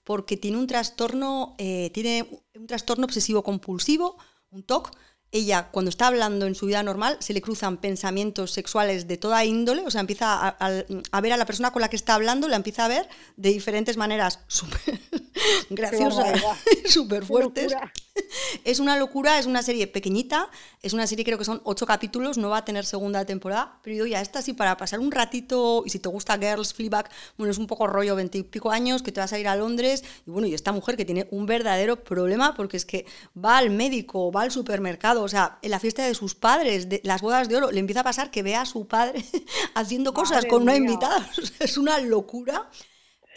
porque 0.05 0.37
tiene 0.37 0.57
un 0.57 0.67
trastorno, 0.67 1.55
eh, 1.57 1.89
tiene 1.93 2.29
un 2.53 2.67
trastorno 2.67 3.05
obsesivo 3.05 3.43
compulsivo, 3.43 4.17
un 4.51 4.63
TOC. 4.63 4.91
Ella, 5.31 5.69
cuando 5.71 5.89
está 5.89 6.07
hablando 6.07 6.45
en 6.45 6.55
su 6.55 6.67
vida 6.67 6.81
normal, 6.83 7.17
se 7.19 7.33
le 7.33 7.41
cruzan 7.41 7.77
pensamientos 7.77 8.51
sexuales 8.51 9.07
de 9.07 9.17
toda 9.17 9.43
índole, 9.43 9.81
o 9.81 9.91
sea, 9.91 9.99
empieza 9.99 10.47
a, 10.47 11.21
ver 11.21 11.33
a 11.33 11.37
la 11.37 11.45
persona 11.45 11.71
con 11.71 11.81
la 11.81 11.89
que 11.89 11.97
está 11.97 12.13
hablando, 12.13 12.47
la 12.47 12.55
empieza 12.55 12.85
a 12.85 12.87
ver 12.87 13.09
de 13.35 13.49
diferentes 13.49 13.97
maneras 13.97 14.39
súper 14.47 15.01
graciosas, 15.71 16.39
súper 16.85 17.25
fuertes. 17.25 17.75
es 18.63 18.79
una 18.79 18.97
locura, 18.97 19.39
es 19.39 19.45
una 19.45 19.61
serie 19.61 19.87
pequeñita, 19.87 20.49
es 20.81 20.93
una 20.93 21.07
serie 21.07 21.25
creo 21.25 21.37
que 21.37 21.45
son 21.45 21.61
ocho 21.63 21.85
capítulos, 21.85 22.37
no 22.37 22.49
va 22.49 22.57
a 22.57 22.65
tener 22.65 22.85
segunda 22.85 23.25
temporada, 23.25 23.79
pero 23.83 24.05
ya 24.05 24.21
esta 24.21 24.41
sí 24.41 24.53
para 24.53 24.77
pasar 24.77 24.99
un 24.99 25.11
ratito 25.11 25.83
y 25.85 25.89
si 25.89 25.99
te 25.99 26.09
gusta 26.09 26.37
Girls, 26.37 26.73
Fleabag, 26.73 27.09
bueno, 27.37 27.51
es 27.51 27.57
un 27.57 27.67
poco 27.67 27.87
rollo 27.87 28.15
veintipico 28.15 28.71
años 28.71 29.01
que 29.01 29.11
te 29.11 29.19
vas 29.19 29.33
a 29.33 29.39
ir 29.39 29.47
a 29.47 29.55
Londres 29.55 30.03
y 30.25 30.31
bueno, 30.31 30.47
y 30.47 30.53
esta 30.53 30.71
mujer 30.71 30.97
que 30.97 31.05
tiene 31.05 31.27
un 31.31 31.45
verdadero 31.45 32.03
problema 32.03 32.53
porque 32.55 32.77
es 32.77 32.85
que 32.85 33.05
va 33.37 33.57
al 33.57 33.69
médico, 33.69 34.31
va 34.31 34.43
al 34.43 34.51
supermercado, 34.51 35.23
o 35.23 35.29
sea, 35.29 35.59
en 35.61 35.71
la 35.71 35.79
fiesta 35.79 36.05
de 36.05 36.13
sus 36.15 36.35
padres, 36.35 36.89
de 36.89 37.01
las 37.03 37.21
bodas 37.21 37.49
de 37.49 37.57
oro, 37.57 37.71
le 37.71 37.79
empieza 37.79 38.01
a 38.01 38.03
pasar 38.03 38.31
que 38.31 38.43
ve 38.43 38.55
a 38.55 38.65
su 38.65 38.87
padre 38.87 39.23
haciendo 39.75 40.13
cosas 40.13 40.45
con 40.45 40.63
una 40.63 40.75
invitada, 40.75 41.29
es 41.59 41.77
una 41.77 41.99
locura. 41.99 42.69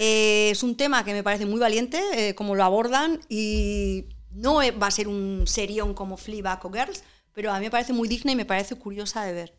Eh, 0.00 0.50
es 0.50 0.62
un 0.62 0.76
tema 0.76 1.04
que 1.04 1.12
me 1.12 1.24
parece 1.24 1.44
muy 1.44 1.58
valiente, 1.58 2.00
eh, 2.12 2.36
como 2.36 2.54
lo 2.54 2.62
abordan 2.62 3.20
y 3.28 4.04
no 4.34 4.56
va 4.80 4.86
a 4.86 4.90
ser 4.90 5.08
un 5.08 5.46
serión 5.46 5.94
como 5.94 6.16
Fleabag 6.16 6.64
o 6.64 6.70
Girls, 6.70 7.04
pero 7.34 7.50
a 7.50 7.58
mí 7.58 7.66
me 7.66 7.70
parece 7.70 7.92
muy 7.92 8.08
digna 8.08 8.32
y 8.32 8.36
me 8.36 8.44
parece 8.44 8.76
curiosa 8.76 9.24
de 9.24 9.32
ver. 9.32 9.52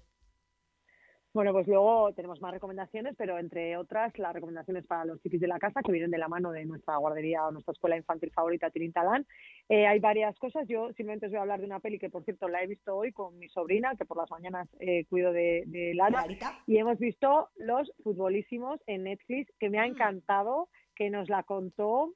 Bueno, 1.32 1.54
pues 1.54 1.68
luego 1.68 2.12
tenemos 2.14 2.42
más 2.42 2.52
recomendaciones, 2.52 3.16
pero 3.16 3.38
entre 3.38 3.78
otras 3.78 4.18
las 4.18 4.34
recomendaciones 4.34 4.86
para 4.88 5.06
los 5.06 5.22
chiquis 5.22 5.40
de 5.40 5.48
la 5.48 5.60
casa 5.60 5.82
que 5.86 5.92
vienen 5.92 6.10
de 6.10 6.18
la 6.18 6.28
mano 6.28 6.52
de 6.52 6.66
nuestra 6.66 6.98
guardería 6.98 7.46
o 7.46 7.52
nuestra 7.52 7.72
escuela 7.72 7.96
infantil 7.96 8.32
favorita, 8.32 8.72
Tirintalán. 8.72 9.28
Eh, 9.70 9.86
hay 9.86 10.00
varias 10.00 10.38
cosas. 10.40 10.68
Yo 10.68 10.88
simplemente 10.94 11.28
os 11.28 11.32
voy 11.32 11.38
a 11.38 11.42
hablar 11.42 11.60
de 11.60 11.68
una 11.68 11.80
peli 11.80 12.00
que, 12.00 12.10
por 12.10 12.26
cierto, 12.26 12.48
la 12.48 12.64
he 12.64 12.68
visto 12.68 12.96
hoy 12.96 13.12
con 13.12 13.38
mi 13.38 13.48
sobrina, 13.48 13.96
que 13.96 14.06
por 14.06 14.18
las 14.18 14.32
mañanas 14.32 14.68
eh, 14.80 15.06
cuido 15.06 15.32
de, 15.32 15.66
de 15.68 15.94
Lara. 15.94 16.26
Y 16.66 16.78
hemos 16.78 16.98
visto 16.98 17.50
Los 17.58 17.92
Futbolísimos 18.04 18.82
en 18.88 19.04
Netflix, 19.04 19.54
que 19.60 19.70
me 19.70 19.78
ha 19.78 19.84
mm. 19.84 19.92
encantado, 19.92 20.68
que 20.96 21.12
nos 21.12 21.30
la 21.30 21.44
contó 21.44 22.16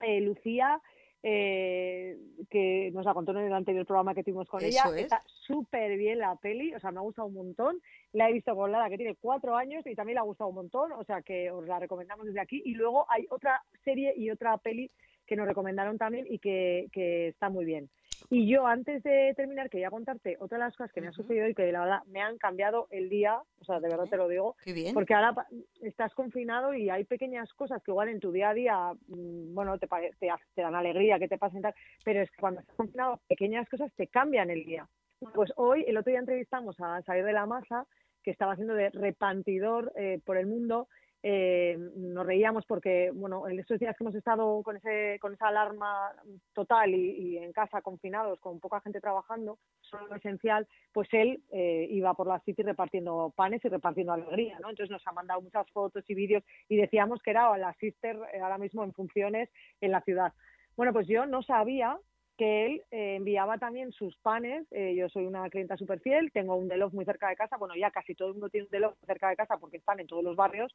eh, 0.00 0.20
Lucía, 0.20 0.82
eh, 1.26 2.18
que 2.50 2.90
nos 2.92 3.06
la 3.06 3.14
contó 3.14 3.32
en 3.32 3.46
el 3.46 3.52
anterior 3.54 3.86
programa 3.86 4.14
que 4.14 4.22
tuvimos 4.22 4.46
con 4.46 4.62
ella. 4.62 4.84
Está 4.94 5.22
súper 5.24 5.96
bien 5.96 6.18
la 6.18 6.36
peli, 6.36 6.74
o 6.74 6.80
sea, 6.80 6.90
me 6.90 6.98
ha 6.98 7.02
gustado 7.02 7.28
un 7.28 7.34
montón. 7.34 7.80
La 8.12 8.28
he 8.28 8.32
visto 8.34 8.54
con 8.54 8.70
Lara, 8.70 8.90
que 8.90 8.98
tiene 8.98 9.16
cuatro 9.18 9.56
años, 9.56 9.86
y 9.86 9.94
también 9.94 10.16
le 10.16 10.20
ha 10.20 10.24
gustado 10.24 10.50
un 10.50 10.56
montón, 10.56 10.92
o 10.92 11.02
sea, 11.04 11.22
que 11.22 11.50
os 11.50 11.66
la 11.66 11.78
recomendamos 11.78 12.26
desde 12.26 12.40
aquí. 12.40 12.60
Y 12.66 12.74
luego 12.74 13.06
hay 13.08 13.26
otra 13.30 13.62
serie 13.84 14.12
y 14.14 14.30
otra 14.30 14.58
peli 14.58 14.90
que 15.26 15.34
nos 15.34 15.48
recomendaron 15.48 15.96
también 15.96 16.26
y 16.28 16.38
que, 16.38 16.88
que 16.92 17.28
está 17.28 17.48
muy 17.48 17.64
bien. 17.64 17.88
Y 18.30 18.48
yo, 18.48 18.66
antes 18.66 19.02
de 19.02 19.32
terminar, 19.36 19.70
quería 19.70 19.90
contarte 19.90 20.36
otra 20.40 20.58
de 20.58 20.64
las 20.64 20.76
cosas 20.76 20.92
que 20.92 21.00
me 21.00 21.08
ha 21.08 21.12
sucedido 21.12 21.48
y 21.48 21.54
que 21.54 21.70
la 21.70 21.80
verdad 21.80 22.02
me 22.06 22.20
han 22.20 22.38
cambiado 22.38 22.86
el 22.90 23.08
día, 23.08 23.40
o 23.60 23.64
sea, 23.64 23.80
de 23.80 23.88
verdad 23.88 24.06
te 24.08 24.16
lo 24.16 24.28
digo, 24.28 24.56
porque 24.92 25.14
ahora 25.14 25.46
estás 25.82 26.14
confinado 26.14 26.74
y 26.74 26.90
hay 26.90 27.04
pequeñas 27.04 27.52
cosas 27.54 27.82
que 27.82 27.90
igual 27.90 28.08
en 28.08 28.20
tu 28.20 28.32
día 28.32 28.50
a 28.50 28.54
día, 28.54 28.92
mm, 29.08 29.54
bueno, 29.54 29.78
te, 29.78 29.86
te, 30.18 30.28
te 30.54 30.62
dan 30.62 30.74
alegría, 30.74 31.18
que 31.18 31.28
te 31.28 31.38
pasen 31.38 31.62
tal, 31.62 31.74
pero 32.04 32.22
es 32.22 32.30
que 32.30 32.40
cuando 32.40 32.60
estás 32.60 32.76
confinado, 32.76 33.20
pequeñas 33.28 33.68
cosas 33.68 33.92
te 33.94 34.06
cambian 34.08 34.50
el 34.50 34.64
día. 34.64 34.88
Pues 35.32 35.52
hoy, 35.56 35.84
el 35.86 35.96
otro 35.96 36.10
día 36.10 36.20
entrevistamos 36.20 36.76
a 36.80 37.02
Salir 37.02 37.24
de 37.24 37.32
la 37.32 37.46
Masa, 37.46 37.86
que 38.22 38.30
estaba 38.30 38.52
haciendo 38.52 38.74
de 38.74 38.90
repantidor 38.90 39.92
eh, 39.96 40.20
por 40.24 40.36
el 40.36 40.46
mundo 40.46 40.88
eh, 41.26 41.78
nos 41.96 42.26
reíamos 42.26 42.66
porque, 42.66 43.10
bueno, 43.14 43.48
en 43.48 43.58
estos 43.58 43.80
días 43.80 43.96
que 43.96 44.04
hemos 44.04 44.14
estado 44.14 44.62
con, 44.62 44.76
ese, 44.76 45.18
con 45.20 45.32
esa 45.32 45.48
alarma 45.48 46.12
total 46.52 46.94
y, 46.94 47.38
en 47.38 47.50
casa 47.50 47.80
confinados, 47.80 48.38
con 48.40 48.60
poca 48.60 48.82
gente 48.82 49.00
trabajando, 49.00 49.56
solo 49.80 50.06
lo 50.08 50.16
esencial, 50.16 50.68
pues 50.92 51.08
él 51.12 51.42
eh, 51.50 51.86
iba 51.88 52.12
por 52.12 52.26
la 52.26 52.40
city 52.40 52.62
repartiendo 52.62 53.32
panes 53.34 53.64
y 53.64 53.68
repartiendo 53.68 54.12
alegría, 54.12 54.58
¿no? 54.60 54.68
Entonces 54.68 54.90
nos 54.90 55.06
ha 55.06 55.12
mandado 55.12 55.40
muchas 55.40 55.66
fotos 55.70 56.04
y 56.08 56.14
vídeos 56.14 56.44
y 56.68 56.76
decíamos 56.76 57.22
que 57.22 57.30
era 57.30 57.56
la 57.56 57.72
sister 57.80 58.18
eh, 58.34 58.40
ahora 58.40 58.58
mismo 58.58 58.84
en 58.84 58.92
funciones 58.92 59.48
en 59.80 59.92
la 59.92 60.02
ciudad. 60.02 60.34
Bueno, 60.76 60.92
pues 60.92 61.08
yo 61.08 61.24
no 61.24 61.42
sabía 61.42 61.98
que 62.36 62.66
él 62.66 62.82
eh, 62.90 63.16
enviaba 63.16 63.58
también 63.58 63.92
sus 63.92 64.16
panes. 64.16 64.66
Eh, 64.72 64.94
yo 64.96 65.08
soy 65.08 65.26
una 65.26 65.48
clienta 65.50 65.76
súper 65.76 66.00
fiel, 66.00 66.32
tengo 66.32 66.56
un 66.56 66.68
Delof 66.68 66.92
muy 66.92 67.04
cerca 67.04 67.28
de 67.28 67.36
casa. 67.36 67.56
Bueno, 67.56 67.74
ya 67.76 67.90
casi 67.90 68.14
todo 68.14 68.28
el 68.28 68.34
mundo 68.34 68.48
tiene 68.48 68.64
un 68.64 68.70
Delof 68.70 68.94
cerca 69.06 69.28
de 69.28 69.36
casa 69.36 69.56
porque 69.58 69.76
están 69.76 70.00
en 70.00 70.06
todos 70.06 70.24
los 70.24 70.36
barrios. 70.36 70.74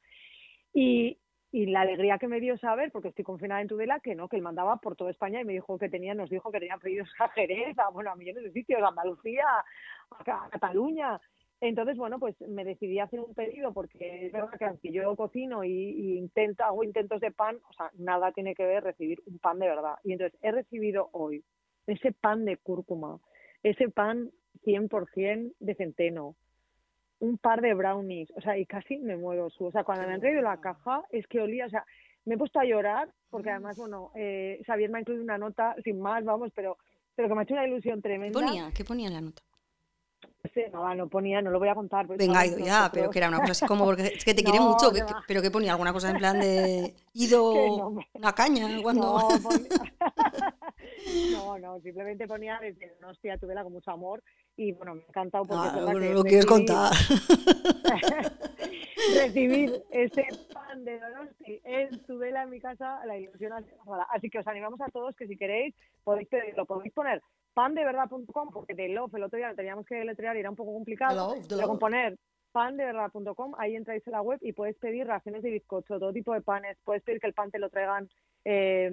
Y, 0.74 1.18
y 1.52 1.66
la 1.68 1.82
alegría 1.82 2.20
que 2.20 2.28
me 2.28 2.40
dio 2.40 2.58
saber, 2.58 2.92
porque 2.92 3.10
estoy 3.10 3.26
confinada 3.26 3.62
en 3.62 3.68
Tudela, 3.68 4.00
que 4.00 4.16
no, 4.16 4.30
que 4.30 4.36
él 4.36 4.44
mandaba 4.44 4.78
por 4.78 4.96
toda 4.96 5.12
España 5.12 5.42
y 5.42 5.46
me 5.46 5.54
dijo 5.54 5.78
que 5.78 5.90
tenía, 5.90 6.14
nos 6.14 6.30
dijo 6.30 6.52
que 6.52 6.60
tenía 6.60 6.78
pedidos 6.78 7.10
a 7.20 7.30
Jerez, 7.30 7.78
a, 7.80 7.90
bueno, 7.90 8.12
a 8.12 8.16
millones 8.16 8.44
de 8.44 8.52
sitios, 8.52 8.82
a 8.82 8.90
Andalucía, 8.90 9.46
a, 10.12 10.50
Cataluña. 10.50 11.20
Entonces, 11.62 11.98
bueno, 11.98 12.20
pues 12.20 12.40
me 12.42 12.64
decidí 12.64 13.00
a 13.00 13.04
hacer 13.04 13.20
un 13.20 13.34
pedido 13.34 13.74
porque 13.74 14.28
es 14.28 14.32
verdad 14.32 14.58
que 14.58 14.66
aunque 14.66 14.92
yo 14.94 15.14
cocino 15.16 15.66
y, 15.66 15.72
y, 15.72 16.18
intento, 16.18 16.64
hago 16.64 16.84
intentos 16.86 17.20
de 17.20 17.32
pan, 17.32 17.60
o 17.70 17.74
sea, 17.74 17.92
nada 17.98 18.32
tiene 18.32 18.56
que 18.56 18.66
ver 18.66 18.84
recibir 18.84 19.22
un 19.26 19.40
pan 19.40 19.60
de 19.60 19.68
verdad. 19.68 19.96
Y 20.04 20.14
entonces 20.14 20.40
he 20.42 20.52
recibido 20.52 21.10
hoy 21.12 21.44
ese 21.86 22.14
pan 22.14 22.46
de 22.46 22.58
cúrcuma, 22.58 23.20
ese 23.64 23.90
pan 23.90 24.32
100% 24.64 25.54
de 25.60 25.76
centeno, 25.76 26.36
un 27.20 27.38
par 27.38 27.62
de 27.62 27.74
brownies, 27.74 28.32
o 28.36 28.42
sea, 28.42 28.58
y 28.58 28.66
casi 28.66 28.98
me 28.98 29.18
muero. 29.18 29.50
O 29.60 29.72
sea, 29.72 29.84
cuando 29.84 30.08
me 30.08 30.14
han 30.14 30.22
traído 30.22 30.42
la 30.42 30.60
caja, 30.60 31.04
es 31.12 31.28
que 31.28 31.42
olía, 31.42 31.66
o 31.66 31.70
sea, 31.70 31.86
me 32.26 32.36
he 32.36 32.38
puesto 32.38 32.60
a 32.60 32.66
llorar, 32.66 33.10
porque 33.30 33.50
además, 33.50 33.78
bueno, 33.78 34.12
eh, 34.16 34.62
Xavier 34.66 34.90
me 34.90 34.98
ha 34.98 35.02
incluido 35.02 35.24
una 35.24 35.38
nota, 35.38 35.76
sin 35.84 36.00
más, 36.00 36.24
vamos, 36.24 36.52
pero, 36.56 36.78
pero 37.16 37.28
que 37.28 37.34
me 37.34 37.42
ha 37.42 37.44
hecho 37.44 37.54
una 37.54 37.68
ilusión 37.68 38.02
tremenda. 38.02 38.40
¿Qué 38.40 38.46
ponía? 38.46 38.72
¿Qué 38.74 38.84
ponía 38.84 39.08
en 39.08 39.14
la 39.14 39.22
nota? 39.22 39.42
no, 40.72 40.96
no 40.96 41.08
ponía, 41.08 41.42
no 41.42 41.52
lo 41.52 41.60
voy 41.60 41.68
a 41.70 41.76
contar. 41.76 42.08
Venga, 42.08 42.46
Ido, 42.46 42.60
ya, 42.60 42.90
pero 42.92 43.10
que 43.10 43.20
era 43.20 43.28
una 43.28 43.40
cosa 43.40 43.52
así 43.52 43.66
como, 43.66 43.86
porque 43.86 44.08
es 44.08 44.26
que 44.26 44.34
te 44.34 44.44
quiere 44.44 44.60
mucho, 44.60 44.92
pero 45.28 45.42
que 45.42 45.52
ponía 45.52 45.72
alguna 45.72 45.94
cosa 45.94 46.10
en 46.12 46.18
plan 46.18 46.40
de 46.40 46.94
Ido, 47.14 47.54
una 48.14 48.34
caña, 48.34 48.68
cuando... 48.82 49.28
No, 51.32 51.58
no, 51.58 51.80
simplemente 51.82 52.28
ponía 52.28 52.60
desde 52.60 52.94
hostia, 53.06 53.38
tuvela 53.38 53.64
con 53.64 53.74
mucho 53.74 53.92
amor 53.92 54.22
y 54.60 54.74
bueno, 54.74 54.96
me 54.96 55.02
ha 55.02 55.06
encantado 55.08 55.46
porque 55.46 55.70
ah, 55.70 55.82
bueno, 55.86 56.00
que 56.02 56.14
lo 56.14 56.24
quieres 56.24 56.46
contar. 56.46 56.92
recibir 59.16 59.84
ese 59.92 60.28
pan 60.54 60.84
de 60.84 61.00
Donosti 61.00 61.62
en 61.64 62.04
Tudela 62.04 62.44
en 62.44 62.50
mi 62.50 62.60
casa, 62.60 63.00
la 63.06 63.18
ilusión 63.18 63.54
Así 64.10 64.30
que 64.30 64.40
os 64.40 64.48
animamos 64.48 64.82
a 64.82 64.90
todos 64.92 65.16
que 65.16 65.28
si 65.28 65.38
queréis 65.38 65.74
podéis 66.04 66.28
pedirlo, 66.28 66.66
podéis 66.66 66.94
poner 66.94 67.22
pandeverdad.com 67.54 68.50
porque 68.52 68.74
de 68.74 68.90
Love 68.90 69.16
el 69.16 69.24
otro 69.24 69.38
día 69.38 69.50
lo 69.50 69.56
teníamos 69.56 69.86
que 69.86 70.04
letrear 70.04 70.36
y 70.36 70.42
era 70.42 70.50
un 70.50 70.58
poco 70.58 70.74
complicado, 70.74 71.36
pero 71.48 71.68
con 71.68 71.80
poner 71.80 72.18
pandeverdad.com, 72.52 73.54
ahí 73.58 73.76
entráis 73.76 74.06
en 74.08 74.14
la 74.14 74.22
web 74.22 74.40
y 74.42 74.54
puedes 74.54 74.76
pedir 74.78 75.08
raciones 75.08 75.44
de 75.44 75.52
bizcocho, 75.52 76.00
todo 76.00 76.14
tipo 76.14 76.34
de 76.34 76.42
panes, 76.42 76.78
puedes 76.84 77.04
pedir 77.04 77.20
que 77.20 77.28
el 77.28 77.34
pan 77.34 77.52
te 77.52 77.60
lo 77.60 77.70
traigan 77.70 78.10
eh, 78.46 78.86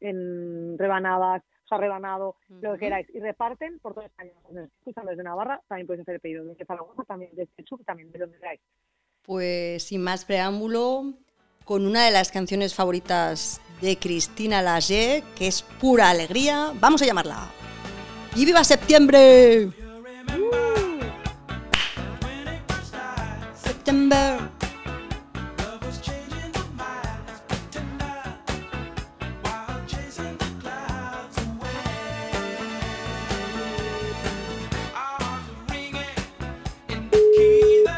en 0.00 0.78
rebanadas, 0.78 1.42
o 1.64 1.68
sea, 1.68 1.78
rebanado, 1.78 2.36
lo 2.48 2.72
que 2.74 2.78
queráis, 2.78 3.08
y 3.12 3.20
reparten 3.20 3.78
por 3.80 3.94
toda 3.94 4.06
España. 4.06 4.32
Si 4.48 4.58
escuchan 4.78 5.06
desde 5.06 5.22
Navarra, 5.22 5.60
también 5.68 5.86
puedes 5.86 6.02
hacer 6.02 6.14
el 6.14 6.20
pedido 6.20 6.44
desde 6.44 6.64
Zaragoza, 6.64 7.02
también 7.04 7.30
desde 7.34 7.64
Chuc, 7.64 7.84
también 7.84 8.10
de 8.12 8.18
donde 8.18 8.38
queráis. 8.38 8.60
Pues 9.22 9.82
sin 9.82 10.02
más 10.02 10.24
preámbulo, 10.24 11.14
con 11.64 11.84
una 11.84 12.04
de 12.04 12.12
las 12.12 12.30
canciones 12.30 12.74
favoritas 12.74 13.60
de 13.80 13.96
Cristina 13.96 14.62
Lager, 14.62 15.24
que 15.36 15.48
es 15.48 15.62
pura 15.62 16.10
alegría, 16.10 16.72
vamos 16.80 17.02
a 17.02 17.06
llamarla. 17.06 17.50
¡Y 18.36 18.44
viva 18.44 18.62
septiembre! 18.62 19.70
September. 23.86 24.38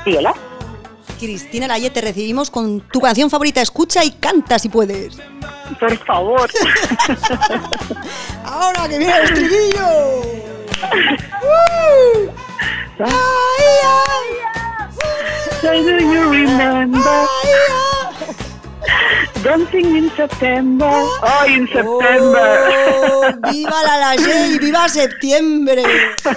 Sí, 0.05 0.15
hola. 0.15 0.35
Cristina 1.19 1.67
Laye, 1.67 1.89
te 1.89 2.03
recibimos 2.03 2.51
con 2.51 2.81
tu 2.81 3.01
canción 3.01 3.31
favorita. 3.31 3.63
Escucha 3.63 4.05
y 4.05 4.11
canta 4.11 4.59
si 4.59 4.69
puedes. 4.69 5.17
Por 5.81 5.97
favor. 6.05 6.51
Ahora 8.45 8.89
que 8.89 8.99
viene 8.99 9.17
el 9.17 9.25
estribillo. 9.25 9.89
do 15.63 16.05
you 16.05 16.31
remember? 16.31 17.27
Dancing 19.43 19.97
in 19.97 20.11
September. 20.11 20.91
Oh, 20.91 21.45
in 21.47 21.67
September. 21.69 22.49
Oh, 23.05 23.51
viva 23.53 23.83
la 23.85 23.97
Laje 23.99 24.55
y 24.55 24.59
viva 24.59 24.89
septiembre. 24.89 25.83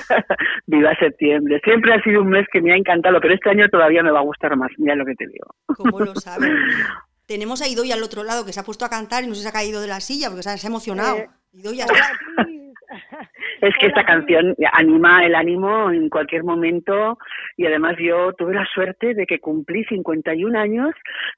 viva 0.67 0.95
septiembre. 0.99 1.59
Siempre 1.63 1.93
ha 1.93 2.01
sido 2.03 2.21
un 2.21 2.29
mes 2.29 2.45
que 2.51 2.61
me 2.61 2.73
ha 2.73 2.77
encantado, 2.77 3.19
pero 3.19 3.33
este 3.33 3.49
año 3.49 3.67
todavía 3.69 4.03
me 4.03 4.11
va 4.11 4.19
a 4.19 4.23
gustar 4.23 4.55
más. 4.55 4.69
Mira 4.77 4.95
lo 4.95 5.05
que 5.05 5.15
te 5.15 5.27
digo. 5.27 5.47
¿Cómo 5.75 5.99
lo 5.99 6.15
sabes? 6.19 6.51
Tenemos 7.25 7.61
a 7.61 7.67
Idoya 7.67 7.95
al 7.95 8.03
otro 8.03 8.23
lado 8.23 8.45
que 8.45 8.53
se 8.53 8.59
ha 8.59 8.63
puesto 8.63 8.85
a 8.85 8.89
cantar 8.89 9.23
y 9.23 9.27
no 9.27 9.35
se 9.35 9.47
ha 9.47 9.51
caído 9.51 9.81
de 9.81 9.87
la 9.87 9.99
silla 9.99 10.29
porque 10.29 10.43
se 10.43 10.49
ha, 10.49 10.69
emocionado. 10.69 11.17
Eh, 11.17 11.29
Idoya, 11.53 11.85
es 13.61 13.75
que 13.79 13.87
esta 13.87 14.03
canción 14.03 14.55
anima 14.73 15.23
el 15.25 15.35
ánimo 15.35 15.91
en 15.91 16.09
cualquier 16.09 16.43
momento 16.43 17.17
y 17.57 17.65
además 17.65 17.95
yo 17.99 18.33
tuve 18.33 18.55
la 18.55 18.65
suerte 18.73 19.13
de 19.13 19.25
que 19.25 19.39
cumplí 19.39 19.83
51 19.85 20.59
años 20.59 20.93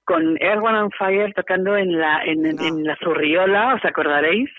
con 0.06 0.38
Air 0.42 0.60
One 0.60 0.80
on 0.80 0.92
Fire 0.92 1.34
tocando 1.34 1.76
en 1.76 2.00
la 2.00 2.24
en, 2.24 2.84
la 2.84 2.98
Zurriola, 3.04 3.76
os 3.76 3.86
acordaréis, 3.86 4.50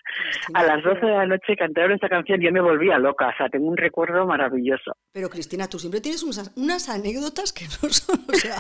a 0.52 0.62
las 0.62 0.82
12 0.82 1.06
de 1.06 1.12
la 1.12 1.26
noche 1.26 1.56
cantaron 1.56 1.92
esta 1.92 2.08
canción 2.08 2.40
y 2.42 2.46
yo 2.46 2.52
me 2.52 2.60
volvía 2.60 2.98
loca, 2.98 3.28
o 3.28 3.36
sea, 3.36 3.48
tengo 3.48 3.66
un 3.66 3.76
recuerdo 3.76 4.26
maravilloso. 4.26 4.96
Pero 5.12 5.30
Cristina, 5.30 5.68
tú 5.68 5.78
siempre 5.78 6.00
tienes 6.00 6.22
unas, 6.22 6.88
anécdotas 6.88 7.52
que 7.52 7.64
no 7.64 7.88
son, 7.88 8.20
o 8.28 8.34
sea, 8.34 8.56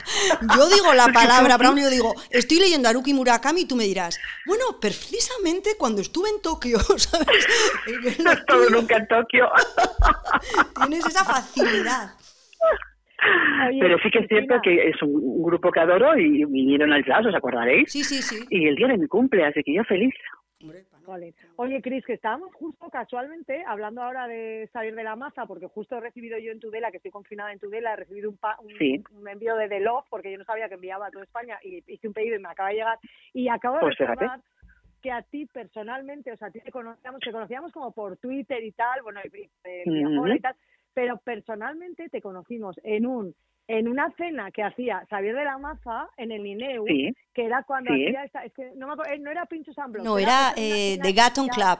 yo 0.56 0.68
digo 0.68 0.94
la 0.94 1.08
palabra 1.12 1.58
Brown 1.58 1.78
y 1.78 1.82
yo 1.82 1.90
digo, 1.90 2.14
estoy 2.30 2.58
leyendo 2.58 2.88
a 2.88 2.90
Haruki 2.90 3.12
Murakami 3.12 3.62
y 3.62 3.68
tú 3.68 3.76
me 3.76 3.84
dirás, 3.84 4.18
bueno, 4.46 4.64
precisamente 4.80 5.70
cuando 5.78 6.00
estuve 6.00 6.30
en 6.30 6.40
Tokio, 6.40 6.78
¿sabes? 6.96 7.46
No 8.24 8.32
estuve 8.32 8.70
nunca 8.70 8.93
en 8.96 9.06
Tokio. 9.08 9.48
Tienes 10.80 11.06
esa 11.06 11.24
facilidad. 11.24 12.10
Pero 13.80 13.98
sí 13.98 14.10
que 14.10 14.18
es 14.18 14.28
cierto 14.28 14.60
que 14.62 14.88
es 14.88 15.02
un 15.02 15.42
grupo 15.42 15.70
que 15.70 15.80
adoro 15.80 16.18
y 16.18 16.44
vinieron 16.44 16.92
al 16.92 17.04
jazz, 17.04 17.24
¿os 17.26 17.34
acordaréis? 17.34 17.90
Sí, 17.90 18.04
sí, 18.04 18.20
sí. 18.22 18.44
Y 18.50 18.68
el 18.68 18.76
día 18.76 18.88
de 18.88 18.98
mi 18.98 19.06
cumple, 19.06 19.44
así 19.44 19.62
que 19.62 19.74
yo 19.74 19.84
feliz. 19.84 20.14
Oye, 21.56 21.82
Cris, 21.82 22.04
que 22.06 22.14
estábamos 22.14 22.54
justo 22.54 22.88
casualmente 22.88 23.62
hablando 23.66 24.02
ahora 24.02 24.26
de 24.26 24.68
salir 24.72 24.94
de 24.94 25.04
la 25.04 25.16
masa, 25.16 25.46
porque 25.46 25.66
justo 25.66 25.96
he 25.96 26.00
recibido 26.00 26.38
yo 26.38 26.52
en 26.52 26.60
Tudela, 26.60 26.90
que 26.90 26.96
estoy 26.96 27.10
confinada 27.10 27.52
en 27.52 27.58
Tudela, 27.58 27.92
he 27.92 27.96
recibido 27.96 28.30
un, 28.30 28.38
un, 29.18 29.28
envío 29.28 29.56
de 29.56 29.68
The 29.68 29.84
porque 30.08 30.32
yo 30.32 30.38
no 30.38 30.44
sabía 30.44 30.68
que 30.68 30.74
enviaba 30.74 31.06
a 31.06 31.10
toda 31.10 31.24
España, 31.24 31.58
y 31.62 31.82
hice 31.86 32.08
un 32.08 32.14
pedido 32.14 32.36
y 32.36 32.38
me 32.40 32.48
acaba 32.48 32.70
de 32.70 32.76
llegar. 32.76 32.98
Y 33.34 33.48
acabo 33.48 33.76
de 33.76 33.80
pues 33.82 33.96
que 35.04 35.12
a 35.12 35.20
ti 35.20 35.44
personalmente, 35.44 36.32
o 36.32 36.36
sea, 36.38 36.48
a 36.48 36.50
ti 36.50 36.60
te 36.60 36.72
conocíamos, 36.72 37.20
te 37.20 37.30
conocíamos 37.30 37.72
como 37.72 37.92
por 37.92 38.16
Twitter 38.16 38.64
y 38.64 38.72
tal, 38.72 39.02
bueno, 39.02 39.20
y, 39.22 39.50
y 39.66 40.40
tal, 40.40 40.56
pero 40.94 41.18
personalmente 41.18 42.08
te 42.08 42.22
conocimos 42.22 42.80
en 42.82 43.04
un 43.04 43.34
en 43.68 43.86
una 43.88 44.10
cena 44.16 44.50
que 44.50 44.62
hacía 44.62 45.04
Xavier 45.10 45.36
de 45.36 45.44
la 45.44 45.58
Maza 45.58 46.08
en 46.16 46.32
el 46.32 46.46
INEU, 46.46 46.86
que 46.86 47.44
era 47.44 47.64
cuando 47.64 47.92
hacía 47.92 48.24
esta, 48.24 48.44
es 48.44 48.54
que 48.54 48.72
no, 48.76 48.86
me 48.86 48.94
acuerdo, 48.94 49.12
no 49.22 49.30
era 49.30 49.44
Pincho 49.44 49.74
San 49.74 49.92
No, 49.92 50.18
era, 50.18 50.52
eh, 50.56 50.98
The 51.02 51.12
Gatton 51.12 51.48
Club. 51.48 51.78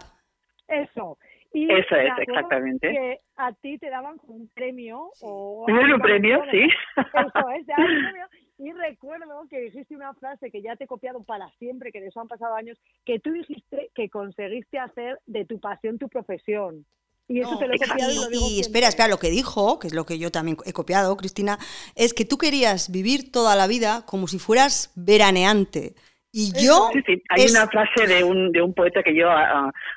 Eso. 0.68 1.18
Y 1.52 1.70
Eso 1.70 1.94
es, 1.94 2.10
exactamente. 2.26 2.90
Que 2.90 3.20
a 3.36 3.52
ti 3.52 3.78
te 3.78 3.88
daban 3.88 4.16
un 4.26 4.48
premio. 4.48 5.10
O, 5.22 5.66
un 5.68 6.00
premio, 6.00 6.42
sí. 6.50 6.66
Eso 6.96 7.50
es, 7.50 7.66
te 7.66 7.72
un 7.78 8.02
premio. 8.02 8.26
Y 8.58 8.72
recuerdo 8.72 9.46
que 9.50 9.60
dijiste 9.60 9.96
una 9.96 10.14
frase 10.14 10.50
que 10.50 10.62
ya 10.62 10.76
te 10.76 10.84
he 10.84 10.86
copiado 10.86 11.22
para 11.24 11.50
siempre, 11.58 11.90
que 11.90 12.00
de 12.00 12.08
eso 12.08 12.20
han 12.20 12.28
pasado 12.28 12.54
años, 12.54 12.78
que 13.04 13.18
tú 13.18 13.32
dijiste 13.32 13.90
que 13.94 14.08
conseguiste 14.08 14.78
hacer 14.78 15.20
de 15.26 15.44
tu 15.44 15.58
pasión 15.58 15.98
tu 15.98 16.08
profesión. 16.08 16.86
Y 17.26 17.40
eso 17.40 17.58
te 17.58 17.66
lo 17.66 17.74
he 17.74 17.78
copiado 17.78 18.12
y, 18.12 18.16
lo 18.16 18.28
digo 18.28 18.48
y 18.50 18.60
espera, 18.60 18.88
espera, 18.88 19.08
lo 19.08 19.18
que 19.18 19.30
dijo, 19.30 19.78
que 19.78 19.86
es 19.86 19.94
lo 19.94 20.04
que 20.04 20.18
yo 20.18 20.30
también 20.30 20.58
he 20.66 20.72
copiado, 20.72 21.16
Cristina, 21.16 21.58
es 21.94 22.12
que 22.12 22.26
tú 22.26 22.36
querías 22.36 22.90
vivir 22.90 23.32
toda 23.32 23.56
la 23.56 23.66
vida 23.66 24.04
como 24.06 24.28
si 24.28 24.38
fueras 24.38 24.92
veraneante. 24.94 25.94
Y 26.36 26.50
yo... 26.66 26.90
Sí, 26.92 27.00
sí. 27.06 27.22
Hay 27.28 27.46
una 27.48 27.68
frase 27.68 28.08
de 28.08 28.24
un, 28.24 28.50
de 28.50 28.60
un 28.60 28.74
poeta 28.74 29.04
que 29.04 29.14
yo 29.14 29.28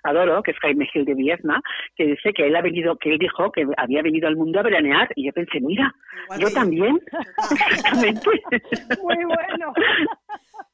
adoro, 0.04 0.44
que 0.44 0.52
es 0.52 0.58
Jaime 0.60 0.86
Gil 0.86 1.04
de 1.04 1.16
Viezna, 1.16 1.60
que 1.96 2.06
dice 2.06 2.32
que 2.32 2.46
él 2.46 2.56
ha 2.56 2.62
venido, 2.62 2.96
que 2.98 3.10
él 3.12 3.18
dijo 3.18 3.52
que 3.52 3.66
había 3.76 4.04
venido 4.04 4.28
al 4.28 4.36
mundo 4.36 4.60
a 4.60 4.64
veranear, 4.64 5.10
y 5.16 5.26
yo 5.26 5.34
pensé, 5.34 5.60
mira, 5.60 5.92
yo 6.38 6.52
también, 6.52 7.02
exactamente. 7.52 8.30
Muy 9.02 9.26
bueno. 9.26 9.74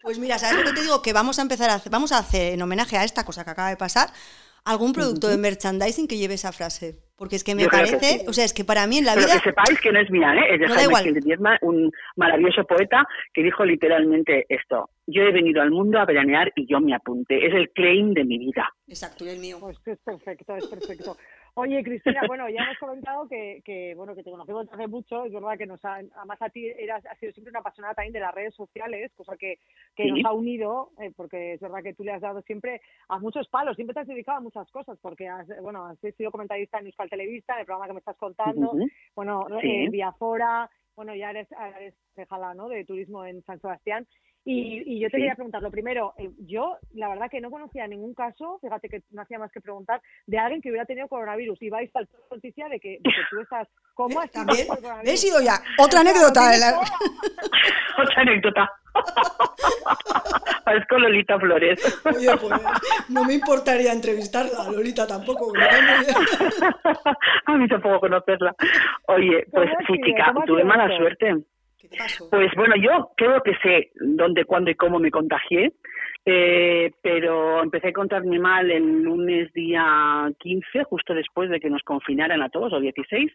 Pues 0.02 0.19
mira, 0.19 0.38
¿sabes 0.38 0.58
lo 0.58 0.69
que 0.69 0.76
te 0.76 0.82
digo? 0.82 1.02
Que 1.02 1.13
vamos 1.13 1.39
a 1.39 1.43
empezar 1.43 1.69
a 1.69 1.76
hacer, 1.76 1.89
vamos 1.89 2.12
a 2.12 2.17
hacer 2.17 2.56
en 2.56 2.62
homenaje 2.62 2.97
a 2.97 3.06
esta 3.06 3.23
cosa 3.23 3.45
que 3.45 3.52
acaba 3.52 3.69
de 3.69 3.78
pasar, 3.78 4.10
algún 4.65 4.93
producto 4.93 5.28
de 5.28 5.38
merchandising 5.38 6.08
que 6.08 6.17
lleve 6.17 6.36
esa 6.36 6.52
frase. 6.52 6.95
Porque 7.15 7.36
es 7.36 7.43
que 7.43 7.56
me 7.56 7.67
parece, 7.67 8.26
o 8.28 8.34
sea, 8.34 8.43
es 8.43 8.54
que 8.54 8.65
para 8.65 8.88
mí 8.88 8.97
en 8.97 9.06
la 9.06 9.15
vida... 9.15 9.28
Pero 9.28 9.39
que 9.39 9.49
sepáis 9.49 9.80
que 9.80 9.91
no 9.91 9.99
es 9.99 10.10
mía, 10.10 10.34
¿eh? 10.34 10.56
es 10.56 10.60
de 10.60 10.67
Jaime 10.67 10.95
Gil 11.04 11.13
de 11.13 11.58
un 11.62 11.91
maravilloso 12.15 12.65
poeta 12.65 13.06
que 13.34 13.43
dijo 13.43 13.63
literalmente 13.63 14.45
esto. 14.49 14.89
Yo 15.06 15.21
he 15.21 15.32
venido 15.32 15.62
al 15.62 15.69
mundo 15.69 15.99
a 15.99 16.06
veranear 16.06 16.52
y 16.56 16.65
yo 16.65 16.80
me 16.80 16.95
apunté. 16.95 17.45
Es 17.45 17.54
el 17.54 17.69
claim 17.69 18.13
de 18.13 18.26
mi 18.26 18.39
vida. 18.39 18.67
Exacto, 18.88 19.26
y 19.26 19.30
el 19.30 19.39
mío. 19.39 19.58
Pues 19.60 19.78
es 19.86 19.99
perfecto, 19.99 20.56
es 20.56 20.67
perfecto. 20.67 21.15
Oye, 21.56 21.84
Cristina, 21.84 22.22
bueno, 22.28 22.50
ya 22.50 22.63
hemos 22.63 22.78
comentado 22.80 23.28
que, 23.28 23.62
que, 23.63 23.94
bueno, 23.96 24.16
que 24.16 24.24
te 24.24 24.32
conocemos 24.32 24.68
hace 24.72 24.88
mucho, 24.88 25.26
es 25.26 25.34
verdad 25.34 25.58
que 25.58 25.66
nos 25.66 25.84
ha, 25.86 25.96
además 25.96 26.42
a 26.42 26.50
ti 26.50 26.68
eras, 26.68 27.06
has 27.06 27.20
sido 27.20 27.32
siempre 27.34 27.52
una 27.52 27.60
apasionada 27.60 27.94
también 27.94 28.13
de 28.13 28.20
las 28.20 28.34
redes 28.34 28.56
sociales, 28.56 29.12
cosa 29.16 29.38
que, 29.38 29.60
que 29.96 30.06
nos 30.06 30.26
ha 30.26 30.34
unido, 30.34 30.92
eh, 31.00 31.12
porque 31.16 31.54
es 31.54 31.62
verdad 31.62 31.84
que 31.84 31.94
tú 31.94 32.04
le 32.04 32.12
has 32.12 32.22
dado 32.22 32.42
siempre 32.42 32.82
a 33.08 33.20
muchos 33.20 33.48
palos, 33.50 33.76
siempre 33.76 33.94
te 33.94 34.00
has 34.00 34.08
dedicado 34.08 34.39
a 34.39 34.42
muchas 34.42 34.70
cosas, 34.72 34.98
porque 35.02 35.28
has, 35.28 35.48
bueno, 35.62 35.86
has 35.86 36.00
sido 36.00 36.32
comentarista 36.32 36.80
en 36.80 36.88
Euskal 36.88 37.10
Televista, 37.10 37.54
en 37.54 37.60
el 37.60 37.66
programa 37.66 37.88
que 37.88 37.94
me 37.94 38.00
estás 38.00 38.18
contando, 38.18 38.74
bueno, 39.16 39.46
en 39.62 39.92
Viafora, 39.92 40.70
bueno, 40.96 41.16
ya 41.16 41.32
eres, 41.32 41.48
eres 41.78 41.96
cejala, 42.16 42.54
¿no?, 42.54 42.70
de 42.70 42.86
turismo 42.86 43.26
en 43.26 43.44
San 43.44 43.60
Sebastián, 43.60 44.08
y, 44.45 44.95
y 44.95 44.99
yo 44.99 45.10
te 45.10 45.17
quería 45.17 45.36
preguntar, 45.36 45.62
lo 45.62 45.71
primero, 45.71 46.13
eh, 46.17 46.29
yo 46.39 46.77
la 46.93 47.08
verdad 47.10 47.29
que 47.32 47.39
no 47.39 47.49
conocía 47.49 47.88
ningún 47.88 48.13
caso, 48.13 48.60
fíjate 48.62 48.89
que 48.89 49.01
no 49.12 49.21
hacía 49.21 49.39
más 49.39 49.51
que 49.51 49.62
preguntar, 49.62 50.01
de 50.27 50.38
alguien 50.38 50.62
que 50.62 50.69
hubiera 50.69 50.86
tenido 50.86 51.08
coronavirus. 51.08 51.62
Y 51.62 51.69
vais 51.69 51.89
a 51.95 52.01
la 52.01 52.08
noticia 52.29 52.67
de 52.67 52.79
que, 52.79 52.89
de 52.89 53.10
que 53.10 53.21
tú 53.29 53.39
estás, 53.39 53.67
¿cómo 53.93 54.21
estás? 54.23 54.45
He 55.03 55.17
sido 55.17 55.41
ya. 55.41 55.56
Otra 55.79 56.01
anécdota. 56.01 56.49
De 56.51 56.58
la... 56.60 56.79
Otra 58.03 58.21
anécdota. 58.21 58.69
Parezco 60.65 60.97
Lolita 60.97 61.39
Flores. 61.39 62.01
Oye, 62.06 62.29
pues 62.38 62.62
no 63.10 63.23
me 63.25 63.34
importaría 63.36 63.93
entrevistarla, 63.93 64.69
Lolita 64.71 65.08
tampoco. 65.08 65.51
a 67.45 67.58
mí 67.58 67.67
tampoco 67.67 68.01
conocerla. 68.01 68.56
Oye, 69.08 69.45
pues 69.51 69.69
sí, 69.88 69.93
chica, 70.03 70.34
tuve 70.45 70.63
mala 70.63 70.95
suerte. 70.97 71.43
Pues 72.30 72.52
bueno, 72.56 72.76
yo 72.76 73.12
creo 73.15 73.41
que 73.41 73.56
sé 73.62 73.91
dónde, 73.96 74.46
cuándo 74.46 74.72
y 74.72 74.76
cómo 74.76 75.00
me 75.00 75.12
contagié, 75.12 75.74
eh, 76.26 76.91
pero 77.02 77.62
empecé 77.62 77.89
a 77.89 77.93
contarme 77.93 78.39
mal 78.39 78.72
el 78.72 79.04
lunes 79.04 79.52
día 79.54 80.32
15, 80.39 80.84
justo 80.86 81.13
después 81.13 81.50
de 81.50 81.60
que 81.60 81.69
nos 81.69 81.84
confinaran 81.84 82.41
a 82.41 82.50
todos, 82.50 82.74
o 82.74 82.80
16. 82.80 83.32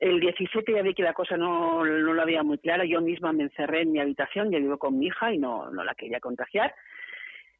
El 0.00 0.20
17 0.20 0.72
ya 0.72 0.82
vi 0.82 0.94
que 0.94 1.02
la 1.02 1.12
cosa 1.12 1.36
no, 1.36 1.84
no 1.84 2.12
lo 2.12 2.22
había 2.22 2.42
muy 2.42 2.58
clara. 2.58 2.84
Yo 2.84 3.00
misma 3.00 3.32
me 3.32 3.44
encerré 3.44 3.82
en 3.82 3.92
mi 3.92 4.00
habitación, 4.00 4.50
ya 4.50 4.58
vivo 4.58 4.78
con 4.78 4.98
mi 4.98 5.06
hija 5.06 5.32
y 5.32 5.38
no, 5.38 5.70
no 5.70 5.82
la 5.82 5.94
quería 5.94 6.20
contagiar. 6.20 6.72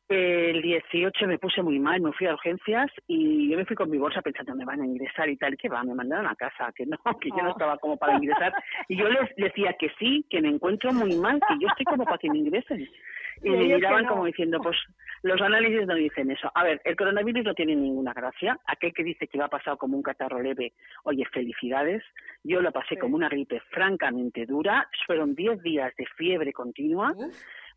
El 0.08 0.62
18 0.62 1.26
me 1.26 1.38
puse 1.38 1.62
muy 1.62 1.78
mal, 1.78 2.00
me 2.00 2.12
fui 2.12 2.26
a 2.26 2.32
urgencias 2.32 2.90
y 3.06 3.50
yo 3.50 3.58
me 3.58 3.66
fui 3.66 3.76
con 3.76 3.90
mi 3.90 3.98
bolsa 3.98 4.22
pensando 4.22 4.54
me 4.54 4.64
van 4.64 4.80
a 4.80 4.86
ingresar 4.86 5.28
y 5.28 5.36
tal, 5.36 5.54
que 5.58 5.68
va, 5.68 5.84
me 5.84 5.94
mandaron 5.94 6.26
a 6.26 6.34
casa, 6.34 6.72
que 6.74 6.86
no, 6.86 6.96
que 7.20 7.28
yo 7.28 7.42
no 7.42 7.48
ah. 7.48 7.52
estaba 7.52 7.76
como 7.76 7.98
para 7.98 8.14
ingresar. 8.14 8.54
Y 8.88 8.96
yo 8.96 9.06
les 9.06 9.36
decía 9.36 9.74
que 9.78 9.90
sí, 9.98 10.24
que 10.30 10.40
me 10.40 10.48
encuentro 10.48 10.94
muy 10.94 11.14
mal, 11.16 11.38
que 11.46 11.58
yo 11.60 11.68
estoy 11.68 11.84
como 11.84 12.04
para 12.04 12.16
que 12.18 12.30
me 12.30 12.38
ingresen. 12.38 12.88
Y 13.40 13.50
me 13.50 13.56
miraban 13.56 14.04
como 14.06 14.24
diciendo, 14.24 14.58
pues 14.60 14.76
los 15.22 15.40
análisis 15.40 15.86
no 15.86 15.94
dicen 15.94 16.28
eso. 16.28 16.50
A 16.56 16.64
ver, 16.64 16.80
el 16.84 16.96
coronavirus 16.96 17.44
no 17.44 17.54
tiene 17.54 17.76
ninguna 17.76 18.12
gracia. 18.12 18.58
Aquel 18.66 18.92
que 18.92 19.04
dice 19.04 19.28
que 19.28 19.38
va 19.38 19.44
a 19.44 19.48
pasar 19.48 19.76
como 19.76 19.96
un 19.96 20.02
catarro 20.02 20.42
leve, 20.42 20.72
oye, 21.04 21.24
felicidades. 21.26 22.02
Yo 22.42 22.60
lo 22.60 22.72
pasé 22.72 22.98
como 22.98 23.14
una 23.14 23.28
gripe 23.28 23.60
francamente 23.70 24.44
dura. 24.44 24.88
Fueron 25.06 25.36
10 25.36 25.62
días 25.62 25.94
de 25.96 26.06
fiebre 26.16 26.52
continua 26.52 27.14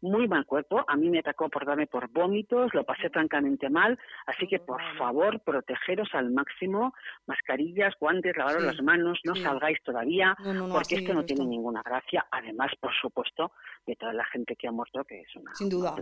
muy 0.02 0.28
mal 0.28 0.46
cuerpo, 0.46 0.84
a 0.88 0.96
mí 0.96 1.10
me 1.10 1.20
atacó 1.20 1.50
por 1.50 1.66
darme 1.66 1.88
por 1.88 2.10
vómitos, 2.10 2.74
lo 2.74 2.84
pasé 2.84 3.10
francamente 3.10 3.70
mal, 3.70 3.98
así 4.26 4.48
que 4.48 4.60
por 4.60 4.82
favor 4.98 5.40
protegeros 5.42 6.10
al 6.14 6.32
máximo, 6.32 6.94
mascarillas, 7.28 7.94
guantes, 8.00 8.36
lavaros 8.36 8.64
las 8.64 8.82
manos, 8.82 9.20
no 9.24 9.36
salgáis 9.36 9.78
todavía, 9.84 10.36
porque 10.72 10.96
esto 10.96 11.14
no 11.14 11.24
tiene 11.24 11.46
ninguna 11.46 11.82
gracia, 11.84 12.26
además, 12.32 12.72
por 12.80 12.92
supuesto, 12.94 13.52
de 13.86 13.96
toda 13.96 14.14
la 14.14 14.26
gente 14.26 14.56
que 14.56 14.68
ha 14.68 14.72
muerto, 14.72 15.04
que 15.04 15.22
es 15.22 15.36
una, 15.36 15.54
Sin 15.56 15.70
duda, 15.70 15.96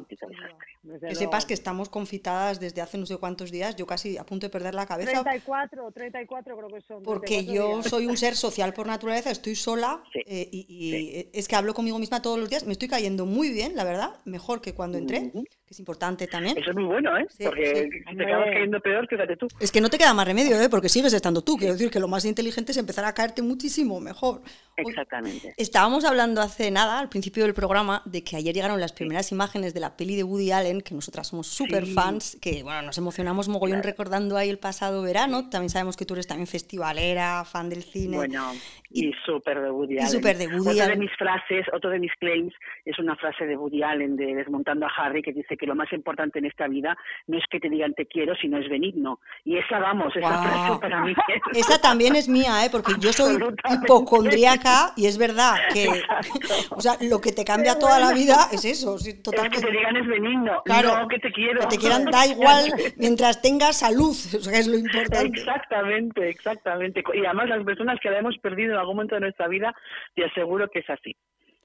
Que 1.02 1.16
sepas 1.16 1.46
que 1.46 1.54
estamos 1.54 1.90
confitadas 1.90 2.60
desde 2.60 2.82
hace 2.82 2.98
no 2.98 3.06
sé 3.06 3.18
cuántos 3.18 3.52
días, 3.52 3.76
yo 3.76 3.86
casi 3.86 4.18
a 4.18 4.26
punto 4.26 4.48
de 4.48 4.52
perder 4.52 4.76
la 4.76 4.86
cabeza. 4.86 5.24
34, 5.24 5.92
34 5.92 6.58
creo 6.58 6.68
que 6.70 6.82
son. 6.82 7.04
Porque 7.04 7.46
yo 7.46 7.84
soy 7.84 8.08
un 8.08 8.18
ser 8.18 8.36
social 8.36 8.74
por 8.74 8.88
naturaleza, 8.88 9.32
estoy 9.32 9.56
sola 9.56 10.04
eh, 10.14 10.50
y, 10.52 11.30
es 11.34 11.48
que 11.48 11.56
hablo 11.56 11.74
conmigo 11.74 12.00
misma 12.00 12.22
todos 12.22 12.40
los 12.40 12.50
días, 12.50 12.66
me 12.66 12.74
estoy 12.74 12.88
cayendo 12.88 13.26
muy 13.26 13.52
bien, 13.52 13.76
la 13.76 13.84
¿verdad? 13.90 14.16
Mejor 14.26 14.62
que 14.62 14.74
cuando 14.74 14.98
entré, 14.98 15.32
que 15.32 15.74
es 15.74 15.80
importante 15.80 16.28
también. 16.28 16.58
Eso 16.58 16.72
es 16.72 16.76
muy 16.76 16.86
bueno, 16.86 17.18
¿eh? 17.18 17.28
Porque 17.44 17.90
si 18.10 18.16
te 18.16 18.24
acabas 18.24 18.50
cayendo 18.52 18.80
peor, 18.80 19.08
fíjate 19.08 19.38
tú. 19.38 19.48
Es 19.60 19.72
que 19.72 19.82
no 19.82 19.90
te 19.90 19.98
queda 19.98 20.14
más 20.14 20.28
remedio, 20.28 20.60
¿eh? 20.60 20.70
Porque 20.70 20.90
sigues 20.90 21.14
estando 21.14 21.44
tú. 21.44 21.58
Quiero 21.58 21.74
decir 21.74 21.92
que 21.92 22.00
lo 22.00 22.08
más 22.08 22.26
inteligente 22.26 22.72
es 22.72 22.78
empezar 22.78 23.06
a 23.06 23.14
caerte 23.14 23.42
muchísimo 23.42 24.00
mejor. 24.00 24.42
Exactamente. 24.78 25.54
Estábamos 25.58 26.06
hablando 26.06 26.42
hace 26.42 26.72
nada, 26.72 27.00
al 27.00 27.10
principio 27.10 27.44
del 27.44 27.54
programa, 27.54 28.02
de 28.06 28.24
que 28.24 28.38
ayer 28.38 28.54
llegaron 28.54 28.80
las 28.80 28.94
primeras 28.94 29.32
imágenes 29.32 29.74
de 29.74 29.80
la 29.80 29.98
peli 29.98 30.16
de 30.16 30.24
Woody 30.24 30.52
Allen, 30.52 30.82
que 30.82 30.96
nosotras 30.96 31.28
somos 31.28 31.48
súper 31.48 31.86
fans, 31.86 32.38
que 32.42 32.64
bueno, 32.64 32.82
nos 32.84 32.98
emocionamos 32.98 33.48
mogollón 33.48 33.84
recordando 33.84 34.38
ahí 34.38 34.50
el 34.50 34.60
pasado 34.60 35.02
verano. 35.02 35.50
También 35.50 35.70
sabemos 35.70 35.98
que 35.98 36.06
tú 36.06 36.14
eres 36.14 36.28
también 36.28 36.48
festivalera, 36.48 37.44
fan 37.46 37.70
del 37.70 37.84
cine. 37.84 38.18
Bueno, 38.18 38.54
y, 38.90 39.12
súper 39.26 39.62
de 39.62 39.72
Woody 39.72 39.98
Allen. 39.98 40.08
Y 40.08 40.12
súper 40.12 40.38
de 40.38 40.48
Woody 40.48 40.80
Allen. 40.80 41.00
de 41.00 41.06
mis 41.06 41.16
frases, 41.18 41.66
otro 41.74 41.90
de 41.90 42.00
mis 42.00 42.14
claims 42.20 42.54
es 42.86 42.98
una 43.00 43.16
frase 43.16 43.46
de 43.46 43.58
Woody 43.58 43.79
Allen 43.84 44.16
de 44.16 44.36
Desmontando 44.36 44.86
a 44.86 44.90
Harry 44.90 45.22
que 45.22 45.34
dice 45.34 45.58
que 45.58 45.66
lo 45.66 45.76
más 45.76 45.92
importante 45.94 46.40
en 46.40 46.46
esta 46.46 46.68
vida 46.68 46.98
no 47.28 47.38
es 47.38 47.44
que 47.50 47.60
te 47.60 47.70
digan 47.70 47.94
te 47.94 48.06
quiero, 48.06 48.36
sino 48.36 48.58
es 48.58 48.70
benigno. 48.70 49.20
Y 49.44 49.58
esa, 49.58 49.80
vamos, 49.80 50.16
esa 50.16 50.42
frase 50.42 50.80
para 50.80 51.04
mí. 51.04 51.14
Esa 51.54 51.80
también 51.82 52.16
es 52.16 52.30
mía, 52.30 52.66
¿eh? 52.66 52.70
porque 52.72 52.94
yo 53.00 53.12
soy 53.12 53.38
hipocondríaca 53.70 54.94
y 54.96 55.08
es 55.08 55.18
verdad 55.18 55.56
que 55.74 55.88
o 56.70 56.82
sea, 56.82 56.94
lo 57.02 57.20
que 57.20 57.32
te 57.32 57.44
cambia 57.44 57.78
toda 57.78 58.00
la 58.00 58.14
vida 58.14 58.48
es 58.52 58.66
eso. 58.66 58.98
total, 59.24 59.50
que 59.50 59.60
te 59.60 59.72
digan 59.72 59.96
es 59.98 60.08
benigno, 60.08 60.62
claro, 60.64 61.02
no 61.02 61.08
que 61.08 61.20
te 61.20 61.32
quiero. 61.32 61.62
Que 61.62 61.68
te 61.68 61.78
quieran 61.78 62.06
da 62.06 62.26
igual 62.28 62.74
mientras 62.98 63.42
tengas 63.42 63.80
salud, 63.80 64.12
o 64.38 64.40
sea, 64.40 64.60
es 64.60 64.68
lo 64.68 64.78
importante. 64.78 65.40
Exactamente, 65.40 66.30
exactamente. 66.30 67.04
Y 67.14 67.26
además 67.26 67.50
las 67.50 67.64
personas 67.64 68.00
que 68.00 68.10
la 68.10 68.20
hemos 68.20 68.38
perdido 68.38 68.74
en 68.74 68.80
algún 68.80 68.96
momento 68.96 69.16
de 69.16 69.22
nuestra 69.22 69.48
vida, 69.48 69.74
te 70.16 70.26
aseguro 70.26 70.70
que 70.70 70.80
es 70.80 70.90
así. 70.90 71.16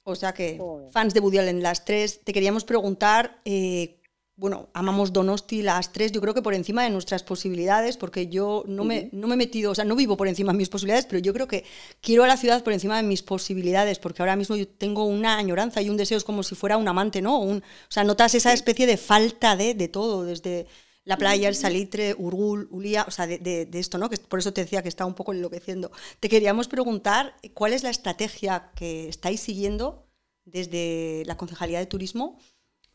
O 0.04 0.14
sea 0.14 0.34
que, 0.34 0.60
fans 0.90 1.14
de 1.14 1.20
Woody 1.20 1.38
Allen, 1.38 1.62
las 1.62 1.84
tres, 1.84 2.20
te 2.22 2.34
queríamos 2.34 2.64
preguntar, 2.64 3.40
eh, 3.46 4.00
bueno, 4.36 4.68
amamos 4.74 5.12
Donosti 5.12 5.62
las 5.62 5.92
tres, 5.92 6.12
yo 6.12 6.20
creo 6.20 6.34
que 6.34 6.42
por 6.42 6.54
encima 6.54 6.82
de 6.82 6.90
nuestras 6.90 7.22
posibilidades, 7.22 7.96
porque 7.96 8.26
yo 8.26 8.64
no 8.66 8.84
me, 8.84 9.08
no 9.12 9.28
me 9.28 9.34
he 9.34 9.36
metido, 9.38 9.70
o 9.70 9.74
sea, 9.74 9.84
no 9.84 9.96
vivo 9.96 10.16
por 10.16 10.28
encima 10.28 10.52
de 10.52 10.58
mis 10.58 10.68
posibilidades, 10.68 11.06
pero 11.06 11.20
yo 11.20 11.32
creo 11.32 11.48
que 11.48 11.64
quiero 12.02 12.24
a 12.24 12.26
la 12.26 12.36
ciudad 12.36 12.62
por 12.62 12.74
encima 12.74 12.96
de 12.98 13.04
mis 13.04 13.22
posibilidades, 13.22 13.98
porque 13.98 14.20
ahora 14.20 14.36
mismo 14.36 14.56
yo 14.56 14.68
tengo 14.68 15.04
una 15.04 15.38
añoranza 15.38 15.80
y 15.80 15.88
un 15.88 15.96
deseo, 15.96 16.18
es 16.18 16.24
como 16.24 16.42
si 16.42 16.54
fuera 16.54 16.76
un 16.76 16.88
amante, 16.88 17.22
¿no? 17.22 17.38
Un, 17.38 17.58
o 17.58 17.90
sea, 17.90 18.04
notas 18.04 18.34
esa 18.34 18.52
especie 18.52 18.86
de 18.86 18.96
falta 18.96 19.56
de, 19.56 19.74
de 19.74 19.88
todo, 19.88 20.24
desde 20.24 20.66
la 21.04 21.18
playa, 21.18 21.48
el 21.48 21.54
salitre, 21.54 22.14
Urgul, 22.16 22.68
Ulía, 22.70 23.04
o 23.06 23.10
sea, 23.10 23.26
de, 23.26 23.68
esto, 23.72 23.98
¿no? 23.98 24.08
Que 24.08 24.16
por 24.16 24.38
eso 24.38 24.52
te 24.52 24.62
decía 24.62 24.82
que 24.82 24.88
está 24.88 25.04
un 25.04 25.14
poco 25.14 25.32
enloqueciendo. 25.32 25.92
Te 26.20 26.28
queríamos 26.28 26.68
preguntar 26.68 27.36
cuál 27.52 27.72
es 27.74 27.82
la 27.82 27.90
estrategia 27.90 28.70
que 28.74 29.08
estáis 29.08 29.40
siguiendo 29.40 30.06
desde 30.44 31.22
la 31.26 31.36
Concejalía 31.36 31.78
de 31.78 31.86
Turismo 31.86 32.38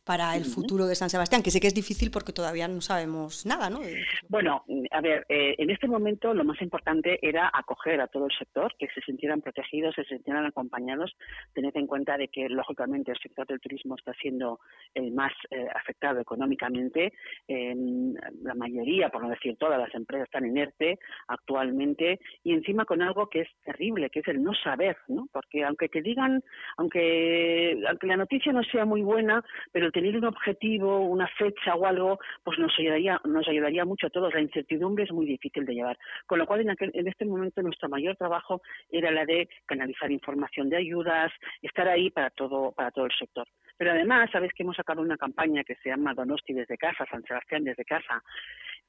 para 0.09 0.35
el 0.35 0.45
futuro 0.45 0.87
de 0.87 0.95
San 0.95 1.11
Sebastián, 1.11 1.43
que 1.43 1.51
sé 1.51 1.61
que 1.61 1.67
es 1.67 1.75
difícil 1.75 2.09
porque 2.09 2.33
todavía 2.33 2.67
no 2.67 2.81
sabemos 2.81 3.45
nada, 3.45 3.69
¿no? 3.69 3.79
Bueno, 4.27 4.63
a 4.89 5.01
ver, 5.01 5.23
eh, 5.29 5.53
en 5.59 5.69
este 5.69 5.87
momento 5.87 6.33
lo 6.33 6.43
más 6.43 6.59
importante 6.63 7.19
era 7.21 7.51
acoger 7.53 8.01
a 8.01 8.07
todo 8.07 8.25
el 8.25 8.35
sector, 8.35 8.73
que 8.79 8.87
se 8.87 9.01
sintieran 9.01 9.39
protegidos, 9.41 9.93
se 9.93 10.03
sintieran 10.05 10.47
acompañados. 10.47 11.15
Tened 11.53 11.75
en 11.75 11.85
cuenta 11.85 12.17
de 12.17 12.27
que, 12.27 12.49
lógicamente, 12.49 13.11
el 13.11 13.19
sector 13.19 13.45
del 13.45 13.59
turismo 13.59 13.97
está 13.97 14.11
siendo 14.13 14.59
el 14.95 15.11
más 15.11 15.31
eh, 15.51 15.67
afectado 15.75 16.19
económicamente. 16.19 17.13
la 17.47 18.55
mayoría, 18.55 19.09
por 19.09 19.21
no 19.21 19.29
decir 19.29 19.57
todas 19.57 19.77
las 19.77 19.93
empresas, 19.93 20.25
están 20.25 20.45
en 20.45 20.57
ERTE 20.57 20.97
actualmente 21.27 22.19
y 22.43 22.53
encima 22.53 22.85
con 22.85 23.03
algo 23.03 23.29
que 23.29 23.41
es 23.41 23.49
terrible, 23.63 24.09
que 24.09 24.21
es 24.21 24.27
el 24.27 24.41
no 24.41 24.55
saber, 24.55 24.97
¿no? 25.07 25.27
Porque 25.31 25.63
aunque 25.63 25.87
te 25.87 26.01
digan, 26.01 26.43
aunque, 26.77 27.79
aunque 27.87 28.07
la 28.07 28.17
noticia 28.17 28.51
no 28.51 28.63
sea 28.63 28.85
muy 28.85 29.03
buena, 29.03 29.43
pero 29.71 29.91
tener 29.99 30.15
un 30.15 30.23
objetivo, 30.23 31.01
una 31.01 31.27
fecha 31.27 31.75
o 31.75 31.85
algo, 31.85 32.19
pues 32.45 32.57
nos 32.57 32.71
ayudaría, 32.79 33.19
nos 33.25 33.45
ayudaría 33.49 33.83
mucho 33.83 34.07
a 34.07 34.09
todos. 34.09 34.33
La 34.33 34.39
incertidumbre 34.39 35.03
es 35.03 35.11
muy 35.11 35.25
difícil 35.25 35.65
de 35.65 35.73
llevar. 35.73 35.97
Con 36.25 36.39
lo 36.39 36.47
cual, 36.47 36.61
en, 36.61 36.69
aquel, 36.69 36.91
en 36.93 37.09
este 37.09 37.25
momento, 37.25 37.61
nuestro 37.61 37.89
mayor 37.89 38.15
trabajo 38.15 38.61
era 38.89 39.11
la 39.11 39.25
de 39.25 39.49
canalizar 39.65 40.09
información 40.09 40.69
de 40.69 40.77
ayudas, 40.77 41.33
estar 41.61 41.89
ahí 41.89 42.11
para 42.11 42.29
todo, 42.29 42.71
para 42.71 42.91
todo 42.91 43.07
el 43.07 43.11
sector. 43.11 43.45
Pero 43.79 43.91
además, 43.91 44.29
sabes 44.29 44.51
que 44.51 44.63
hemos 44.63 44.75
sacado 44.75 45.01
una 45.01 45.15
campaña 45.15 45.63
que 45.63 45.75
se 45.75 45.87
llama 45.87 46.13
Donosti 46.13 46.51
desde 46.51 46.77
casa, 46.77 47.05
San 47.09 47.23
Sebastián 47.23 47.63
desde 47.63 47.85
casa, 47.85 48.21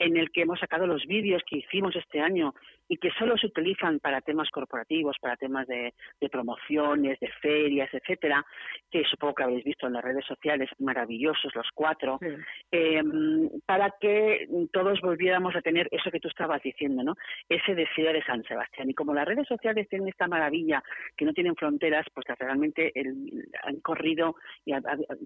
en 0.00 0.16
el 0.16 0.33
que 0.33 0.42
hemos 0.42 0.59
sacado 0.59 0.85
los 0.85 1.07
vídeos 1.07 1.44
que 1.48 1.59
hicimos 1.59 1.94
este 1.94 2.20
año 2.20 2.55
y 2.88 2.96
que 2.96 3.12
solo 3.12 3.37
se 3.37 3.46
utilizan 3.46 4.00
para 4.00 4.20
temas 4.20 4.50
corporativos, 4.50 5.16
para 5.20 5.37
temas 5.37 5.68
de, 5.68 5.94
promociones, 6.29 7.20
de 7.20 7.29
ferias, 7.40 7.88
etcétera, 7.92 8.44
que 8.90 9.05
supongo 9.05 9.37
que 9.37 9.42
habéis 9.44 9.62
visto 9.62 9.87
en 9.87 9.92
las 9.92 10.03
redes 10.03 10.24
sociales, 10.26 10.68
maravillosos 10.81 11.55
los 11.55 11.68
cuatro, 11.72 12.18
em, 12.72 13.48
para 13.64 13.94
que 14.00 14.48
todos 14.72 15.00
volviéramos 15.03 15.55
a 15.55 15.62
tener 15.62 15.87
eso 15.92 16.11
que 16.11 16.18
tú 16.18 16.26
estabas 16.26 16.61
diciendo, 16.62 17.05
¿no? 17.05 17.14
Ese 17.48 17.76
deseo 17.76 18.12
de 18.12 18.24
San 18.24 18.42
Sebastián. 18.42 18.90
Y 18.90 18.94
como 18.94 19.14
las 19.14 19.29
redes 19.29 19.46
sociales 19.46 19.88
tienen 19.88 20.09
esta 20.09 20.26
maravilla 20.26 20.83
que 21.16 21.26
no 21.26 21.33
tienen 21.33 21.55
fronteras, 21.55 22.07
pues 22.12 22.26
realmente 22.40 22.92
han 23.62 23.81
corrido 23.83 24.35
y 24.64 24.80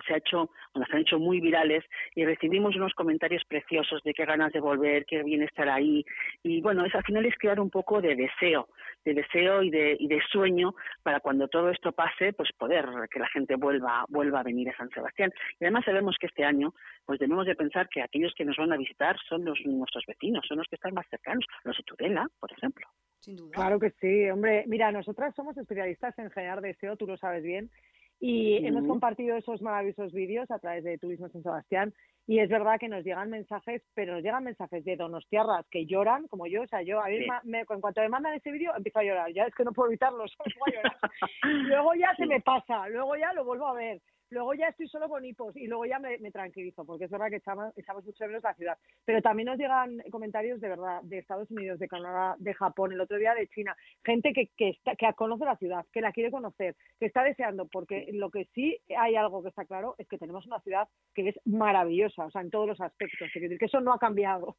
se 0.07 0.15
ha 0.15 0.17
hecho, 0.17 0.51
bueno, 0.73 0.87
se 0.87 0.97
han 0.97 1.03
hecho 1.03 1.19
muy 1.19 1.41
virales 1.41 1.85
y 2.15 2.25
recibimos 2.25 2.77
unos 2.77 2.95
comentarios 2.95 3.45
preciosos 3.45 4.03
de 4.03 4.15
qué 4.15 4.25
ganas 4.25 4.53
de 4.53 4.61
volver, 4.61 5.05
qué 5.07 5.23
bien 5.23 5.43
estar 5.43 5.69
ahí. 5.69 6.05
Y 6.43 6.61
bueno, 6.61 6.85
es, 6.85 6.95
al 6.95 7.05
final 7.05 7.25
es 7.27 7.35
crear 7.39 7.61
un 7.61 7.71
poco 7.71 8.01
de 8.01 8.15
deseo, 8.15 8.69
de 9.05 9.15
deseo 9.15 9.63
y 9.63 9.71
de, 9.71 9.97
y 9.99 10.09
de 10.09 10.21
sueño 10.31 10.75
para 11.03 11.21
cuando 11.21 11.49
todo 11.49 11.71
esto 11.71 11.93
pase, 11.93 12.33
pues 12.33 12.51
poder 12.53 12.87
que 13.11 13.19
la 13.19 13.29
gente 13.29 13.57
vuelva, 13.57 14.05
vuelva 14.09 14.41
a 14.41 14.45
venir 14.45 14.69
a 14.71 14.77
San 14.77 14.91
Sebastián. 14.91 15.33
Y 15.61 15.65
además 15.65 15.85
sabemos 15.85 16.17
que 16.19 16.27
este 16.27 16.45
año, 16.45 16.75
pues 17.05 17.19
debemos 17.19 17.47
de 17.47 17.55
pensar 17.55 17.89
que 17.89 18.03
aquellos 18.03 18.35
que 18.37 18.45
nos 18.45 18.57
van 18.57 18.73
a 18.73 18.77
visitar 18.77 19.17
son 19.29 19.45
los, 19.45 19.59
nuestros 19.65 20.05
vecinos, 20.07 20.45
son 20.47 20.59
los 20.59 20.69
que 20.69 20.77
están 20.77 20.95
más 20.95 21.07
cercanos, 21.09 21.45
los 21.65 21.77
de 21.77 21.83
Tudela, 21.85 22.27
por 22.41 22.53
ejemplo. 22.53 22.87
Sin 23.21 23.37
duda. 23.37 23.51
Claro 23.53 23.81
que 23.81 23.91
sí, 24.01 24.29
hombre. 24.31 24.65
Mira, 24.67 24.93
nosotras 24.93 25.35
somos 25.35 25.57
especialistas 25.57 26.19
en 26.19 26.31
generar 26.31 26.61
deseo, 26.61 26.97
tú 26.97 27.07
lo 27.07 27.17
sabes 27.17 27.43
bien, 27.43 27.71
y 28.21 28.67
hemos 28.67 28.87
compartido 28.87 29.37
esos 29.37 29.61
maravillosos 29.61 30.13
vídeos 30.13 30.51
a 30.51 30.59
través 30.59 30.85
de 30.85 30.99
Turismo 30.99 31.29
San 31.29 31.43
Sebastián 31.43 31.93
y 32.27 32.39
es 32.39 32.49
verdad 32.49 32.79
que 32.81 32.89
nos 32.89 33.05
llegan 33.05 33.29
mensajes, 33.29 33.83
pero 33.95 34.15
nos 34.15 34.23
llegan 34.23 34.45
mensajes 34.45 34.83
de 34.85 34.97
donostiarras 34.97 35.67
que 35.71 35.85
lloran, 35.85 36.27
como 36.29 36.47
yo, 36.47 36.63
o 36.63 36.67
sea, 36.67 36.81
yo 36.83 37.01
a 37.01 37.09
mí 37.09 37.19
me, 37.45 37.61
en 37.69 37.81
cuanto 37.81 38.01
me 38.01 38.09
mandan 38.09 38.35
ese 38.35 38.51
vídeo 38.51 38.73
empiezo 38.75 39.01
a 39.01 39.05
llorar, 39.05 39.33
ya 39.33 39.45
es 39.45 39.55
que 39.55 39.65
no 39.65 39.73
puedo 39.73 39.91
evitarlo, 39.91 40.25
solo 40.29 40.65
llorar. 40.67 40.99
luego 41.43 41.95
ya 41.95 42.15
se 42.17 42.27
me 42.27 42.41
pasa, 42.41 42.89
luego 42.89 43.17
ya 43.17 43.33
lo 43.35 43.45
vuelvo 43.45 43.67
a 43.67 43.75
ver, 43.75 44.01
luego 44.35 44.53
ya 44.53 44.69
estoy 44.69 44.89
solo 44.89 45.09
con 45.09 45.25
hipos 45.25 45.57
y 45.57 45.67
luego 45.67 45.87
ya 45.87 45.99
me, 45.99 46.19
tranquilizo, 46.31 46.85
porque 46.85 47.05
es 47.05 47.11
verdad 47.11 47.31
que 47.31 47.37
echamos, 47.37 47.73
echamos 47.77 48.05
mucho 48.05 48.27
menos 48.27 48.43
la 48.43 48.55
ciudad. 48.55 48.77
Pero 49.05 49.23
también 49.23 49.47
nos 49.47 49.59
llegan 49.59 50.03
comentarios 50.11 50.61
de 50.61 50.69
verdad 50.69 51.01
de 51.03 51.19
Estados 51.19 51.51
Unidos, 51.51 51.79
de 51.79 51.89
Canadá, 51.89 52.35
de 52.39 52.53
Japón, 52.53 52.93
el 52.93 53.01
otro 53.01 53.17
día 53.17 53.35
de 53.35 53.47
China, 53.49 53.77
gente 54.05 54.33
que, 54.33 54.49
que, 54.57 54.71
está, 54.71 54.97
que 54.97 55.07
conoce 55.15 55.45
la 55.45 55.57
ciudad, 55.57 55.87
que 55.93 56.01
la 56.01 56.13
quiere 56.13 56.31
conocer, 56.31 56.75
que 56.99 57.07
está 57.07 57.23
deseando, 57.23 57.67
porque 57.69 58.09
lo 58.13 58.31
que 58.31 58.47
sí 58.55 58.79
hay 58.99 59.15
algo 59.15 59.43
que 59.43 59.51
está 59.51 59.65
claro 59.65 59.95
es 59.99 60.09
que 60.09 60.19
tenemos 60.19 60.45
una 60.47 60.61
ciudad 60.61 60.89
que 61.15 61.29
es 61.29 61.41
maravillosa, 61.45 62.27
o 62.27 62.31
sea, 62.31 62.43
en 62.43 62.51
todos 62.51 62.67
los 62.67 62.81
aspectos, 62.81 63.29
es 63.35 63.43
decir, 63.43 63.59
que 63.59 63.67
eso 63.67 63.81
no 63.81 63.93
ha 63.93 63.99
cambiado. 63.99 64.57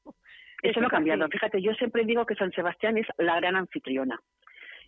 Eso 0.64 0.80
no 0.80 0.88
ha 0.88 0.90
cambiado. 0.90 1.28
Fíjate, 1.28 1.62
yo 1.62 1.74
siempre 1.74 2.06
digo 2.06 2.26
que 2.26 2.34
San 2.36 2.52
Sebastián 2.52 2.98
es 2.98 3.06
la 3.18 3.36
gran 3.36 3.56
anfitriona. 3.56 4.20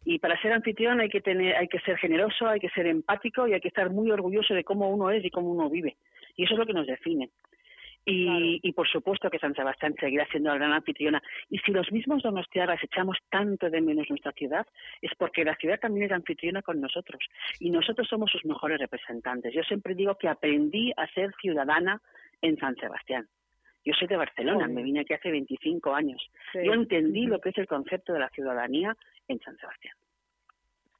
Y 0.09 0.19
para 0.19 0.41
ser 0.41 0.53
anfitrión 0.53 1.01
hay 1.01 1.09
que 1.09 1.19
tener, 1.19 1.53
hay 1.57 1.67
que 1.67 1.81
ser 1.81 1.97
generoso, 1.97 2.47
hay 2.47 2.61
que 2.61 2.69
ser 2.69 2.87
empático 2.87 3.45
y 3.45 3.51
hay 3.51 3.59
que 3.59 3.67
estar 3.67 3.89
muy 3.89 4.09
orgulloso 4.09 4.53
de 4.53 4.63
cómo 4.63 4.89
uno 4.89 5.11
es 5.11 5.25
y 5.25 5.29
cómo 5.29 5.51
uno 5.51 5.69
vive. 5.69 5.97
Y 6.37 6.45
eso 6.45 6.53
es 6.53 6.59
lo 6.59 6.65
que 6.65 6.71
nos 6.71 6.87
define. 6.87 7.29
Y, 8.05 8.61
y, 8.63 8.71
por 8.71 8.87
supuesto 8.87 9.29
que 9.29 9.37
San 9.37 9.53
Sebastián 9.53 9.95
seguirá 9.99 10.25
siendo 10.31 10.49
la 10.49 10.55
gran 10.55 10.71
anfitriona. 10.71 11.21
Y 11.49 11.57
si 11.57 11.73
los 11.73 11.91
mismos 11.91 12.23
donostiarras 12.23 12.81
echamos 12.81 13.17
tanto 13.29 13.69
de 13.69 13.81
menos 13.81 14.09
nuestra 14.09 14.31
ciudad, 14.31 14.65
es 15.01 15.11
porque 15.17 15.43
la 15.43 15.57
ciudad 15.57 15.77
también 15.77 16.05
es 16.05 16.13
anfitriona 16.13 16.61
con 16.61 16.79
nosotros. 16.79 17.21
Y 17.59 17.69
nosotros 17.69 18.07
somos 18.07 18.31
sus 18.31 18.45
mejores 18.45 18.79
representantes. 18.79 19.53
Yo 19.53 19.63
siempre 19.63 19.93
digo 19.93 20.15
que 20.15 20.29
aprendí 20.29 20.93
a 20.95 21.05
ser 21.07 21.33
ciudadana 21.41 22.01
en 22.41 22.55
San 22.57 22.77
Sebastián. 22.77 23.27
Yo 23.87 23.93
soy 23.93 24.09
de 24.09 24.17
Barcelona, 24.17 24.67
me 24.67 24.83
vine 24.83 24.99
aquí 24.99 25.13
hace 25.13 25.31
25 25.31 25.93
años. 25.95 26.21
Yo 26.53 26.73
entendí 26.73 27.25
lo 27.25 27.39
que 27.39 27.49
es 27.49 27.57
el 27.57 27.67
concepto 27.67 28.11
de 28.11 28.19
la 28.19 28.27
ciudadanía 28.31 28.93
en 29.29 29.39
San 29.39 29.55
Sebastián. 29.55 29.95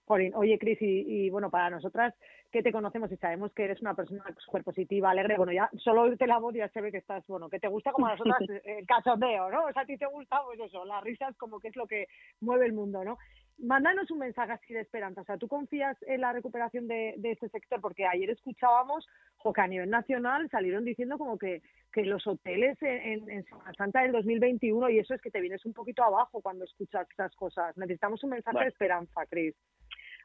oye 0.08 0.58
Cris, 0.58 0.78
y, 0.80 1.30
bueno, 1.30 1.50
para 1.50 1.70
nosotras 1.70 2.14
que 2.50 2.64
te 2.64 2.72
conocemos 2.72 3.12
y 3.12 3.18
sabemos 3.18 3.52
que 3.52 3.66
eres 3.66 3.82
una 3.82 3.94
persona 3.94 4.24
súper 4.38 4.64
positiva, 4.64 5.12
alegre, 5.12 5.36
bueno, 5.36 5.52
ya 5.52 5.70
solo 5.84 6.04
oírte 6.04 6.28
la 6.28 6.38
voz 6.38 6.56
ya 6.56 6.70
se 6.70 6.80
ve 6.80 6.94
que 6.94 7.00
estás, 7.00 7.28
bueno, 7.28 7.50
que 7.50 7.60
te 7.60 7.68
gusta 7.68 7.92
como 7.92 8.08
a 8.08 8.12
nosotras 8.12 8.40
el 8.64 8.86
cachondeo, 8.88 9.52
¿no? 9.52 9.66
O 9.66 9.74
sea, 9.74 9.82
a 9.82 9.86
ti 9.86 9.98
te 9.98 10.06
gusta, 10.06 10.42
pues 10.46 10.58
eso, 10.62 10.86
las 10.86 11.04
risas 11.04 11.36
como 11.36 11.60
que 11.60 11.68
es 11.68 11.76
lo 11.76 11.88
que 11.88 12.08
mueve 12.40 12.68
el 12.68 12.72
mundo, 12.72 13.04
¿no? 13.04 13.18
Mándanos 13.60 14.12
un 14.12 14.20
mensaje 14.20 14.52
así 14.52 14.74
de 14.74 14.82
esperanza, 14.82 15.22
o 15.22 15.26
sea, 15.26 15.38
¿tú 15.38 15.48
confías 15.48 15.98
en 16.04 16.22
la 16.22 16.32
recuperación 16.32 16.88
de, 16.88 17.16
de 17.18 17.32
este 17.32 17.50
sector? 17.50 17.82
Porque 17.82 18.06
ayer 18.06 18.30
escuchábamos 18.30 19.08
que 19.54 19.62
a 19.62 19.68
nivel 19.68 19.90
nacional 19.90 20.50
salieron 20.50 20.86
diciendo 20.86 21.18
como 21.18 21.38
que, 21.38 21.62
que 21.92 22.04
los 22.04 22.26
hoteles 22.28 22.78
en, 22.82 23.30
en 23.30 23.46
Semana 23.46 23.74
Santa 23.78 24.02
del 24.02 24.12
2021, 24.12 24.90
y 24.90 25.00
eso 25.00 25.14
es 25.14 25.22
que 25.22 25.32
te 25.32 25.42
vienes 25.42 25.66
un 25.66 25.74
poquito 25.74 26.04
abajo 26.04 26.42
cuando 26.42 26.66
escuchas 26.66 27.08
estas 27.10 27.36
cosas. 27.36 27.76
Necesitamos 27.78 28.24
un 28.24 28.32
mensaje 28.32 28.60
de 28.60 28.68
esperanza, 28.68 29.26
Cris. 29.28 29.56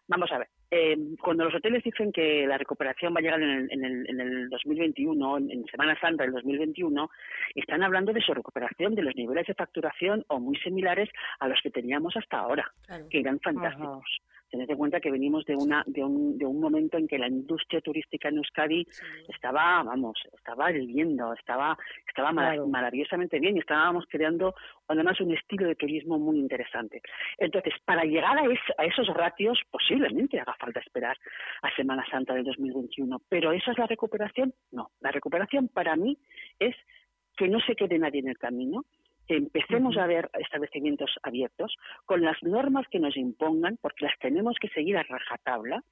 Vamos 0.09 0.31
a 0.33 0.39
ver, 0.39 0.49
eh, 0.75 0.97
cuando 1.21 1.45
los 1.45 1.55
hoteles 1.55 1.85
dicen 1.85 2.11
que 2.13 2.47
la 2.47 2.57
recuperación 2.57 3.15
va 3.15 3.19
a 3.19 3.21
llegar 3.21 3.43
en 3.43 3.51
el, 3.51 3.73
en 3.73 3.85
el, 3.85 4.09
en 4.09 4.21
el 4.21 4.49
2021, 4.49 5.37
en, 5.37 5.67
Semana 5.67 6.01
Santa 6.01 6.25
del 6.25 6.33
2021, 6.33 7.11
están 7.55 7.83
hablando 7.83 8.15
de 8.15 8.23
su 8.23 8.33
recuperación, 8.33 8.95
de 8.95 9.03
los 9.03 9.15
niveles 9.15 9.47
de 9.47 9.53
facturación 9.53 10.25
o 10.29 10.41
muy 10.41 10.57
similares 10.57 11.11
a 11.41 11.49
los 11.49 11.61
que 11.63 11.71
teníamos 11.71 12.17
hasta 12.17 12.39
ahora, 12.39 12.73
que 13.11 13.21
eran 13.21 13.39
fantásticos. 13.41 14.23
Tened 14.53 14.69
en 14.69 14.77
cuenta 14.77 15.01
que 15.01 15.11
venimos 15.11 15.47
de 15.47 15.57
una 15.57 15.83
de 15.87 16.05
un, 16.05 16.37
de 16.37 16.45
un 16.45 16.61
momento 16.61 16.99
en 16.99 17.09
que 17.09 17.17
la 17.17 17.27
industria 17.27 17.81
turística 17.81 18.29
en 18.29 18.37
Euskadi 18.37 18.87
estaba, 19.27 19.83
vamos, 19.83 20.21
estaba 20.37 20.71
viviendo, 20.71 21.33
estaba 21.33 21.79
estaba 22.07 22.33
maravillosamente 22.33 23.41
bien 23.41 23.57
y 23.57 23.61
estábamos 23.61 24.05
creando 24.11 24.55
además 24.89 25.19
un 25.23 25.33
estilo 25.33 25.67
de 25.67 25.75
turismo 25.75 26.19
muy 26.19 26.39
interesante. 26.39 27.01
Entonces, 27.39 27.73
para 27.87 28.05
llegar 28.05 28.39
a, 28.39 28.43
a 28.43 28.85
esos 28.85 29.09
ratios, 29.09 29.59
posiblemente 29.71 30.39
haga 30.39 30.55
falta 30.61 30.81
esperar 30.81 31.17
a 31.63 31.75
Semana 31.75 32.05
Santa 32.11 32.35
del 32.35 32.45
2021, 32.45 33.23
pero 33.31 33.53
¿esa 33.53 33.73
es 33.73 33.79
la 33.79 33.87
recuperación? 33.87 34.53
No, 34.71 34.91
la 35.01 35.13
recuperación 35.13 35.69
para 35.69 35.97
mí 35.97 36.19
es 36.59 36.77
que 37.39 37.49
no 37.49 37.59
se 37.61 37.75
quede 37.75 37.99
nadie 37.99 38.21
en 38.21 38.29
el 38.29 38.39
camino, 38.39 38.85
empecemos 39.29 39.97
a 39.97 40.07
ver 40.07 40.31
establecimientos 40.39 41.11
abiertos 41.23 41.75
con 42.07 42.23
las 42.23 42.43
normas 42.43 42.87
que 42.89 42.99
nos 42.99 43.17
impongan, 43.17 43.79
porque 43.81 44.05
las 44.05 44.19
tenemos 44.19 44.57
que 44.61 44.69
seguir 44.69 44.97
a 44.97 45.03
rajatabla, 45.03 45.83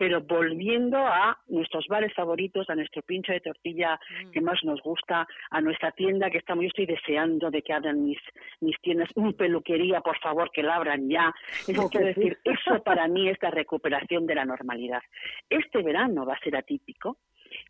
pero 0.00 0.22
volviendo 0.22 0.96
a 0.96 1.38
nuestros 1.48 1.86
bares 1.86 2.14
favoritos, 2.14 2.70
a 2.70 2.74
nuestro 2.74 3.02
pincho 3.02 3.32
de 3.32 3.40
tortilla 3.40 4.00
mm. 4.24 4.30
que 4.30 4.40
más 4.40 4.64
nos 4.64 4.80
gusta, 4.82 5.28
a 5.50 5.60
nuestra 5.60 5.92
tienda 5.92 6.30
que 6.30 6.38
estamos, 6.38 6.62
yo 6.62 6.68
estoy 6.68 6.86
deseando 6.86 7.50
de 7.50 7.60
que 7.60 7.74
abran 7.74 8.02
mis, 8.02 8.18
mis 8.60 8.80
tiendas, 8.80 9.10
un 9.14 9.34
peluquería, 9.34 10.00
por 10.00 10.18
favor, 10.18 10.50
que 10.52 10.62
la 10.62 10.76
abran 10.76 11.06
ya. 11.10 11.34
Eso 11.68 11.90
quiero 11.90 12.06
decir, 12.06 12.38
eso 12.44 12.82
para 12.82 13.08
mí 13.08 13.28
es 13.28 13.36
la 13.42 13.50
recuperación 13.50 14.26
de 14.26 14.36
la 14.36 14.46
normalidad. 14.46 15.02
Este 15.50 15.82
verano 15.82 16.24
va 16.24 16.32
a 16.32 16.40
ser 16.40 16.56
atípico, 16.56 17.18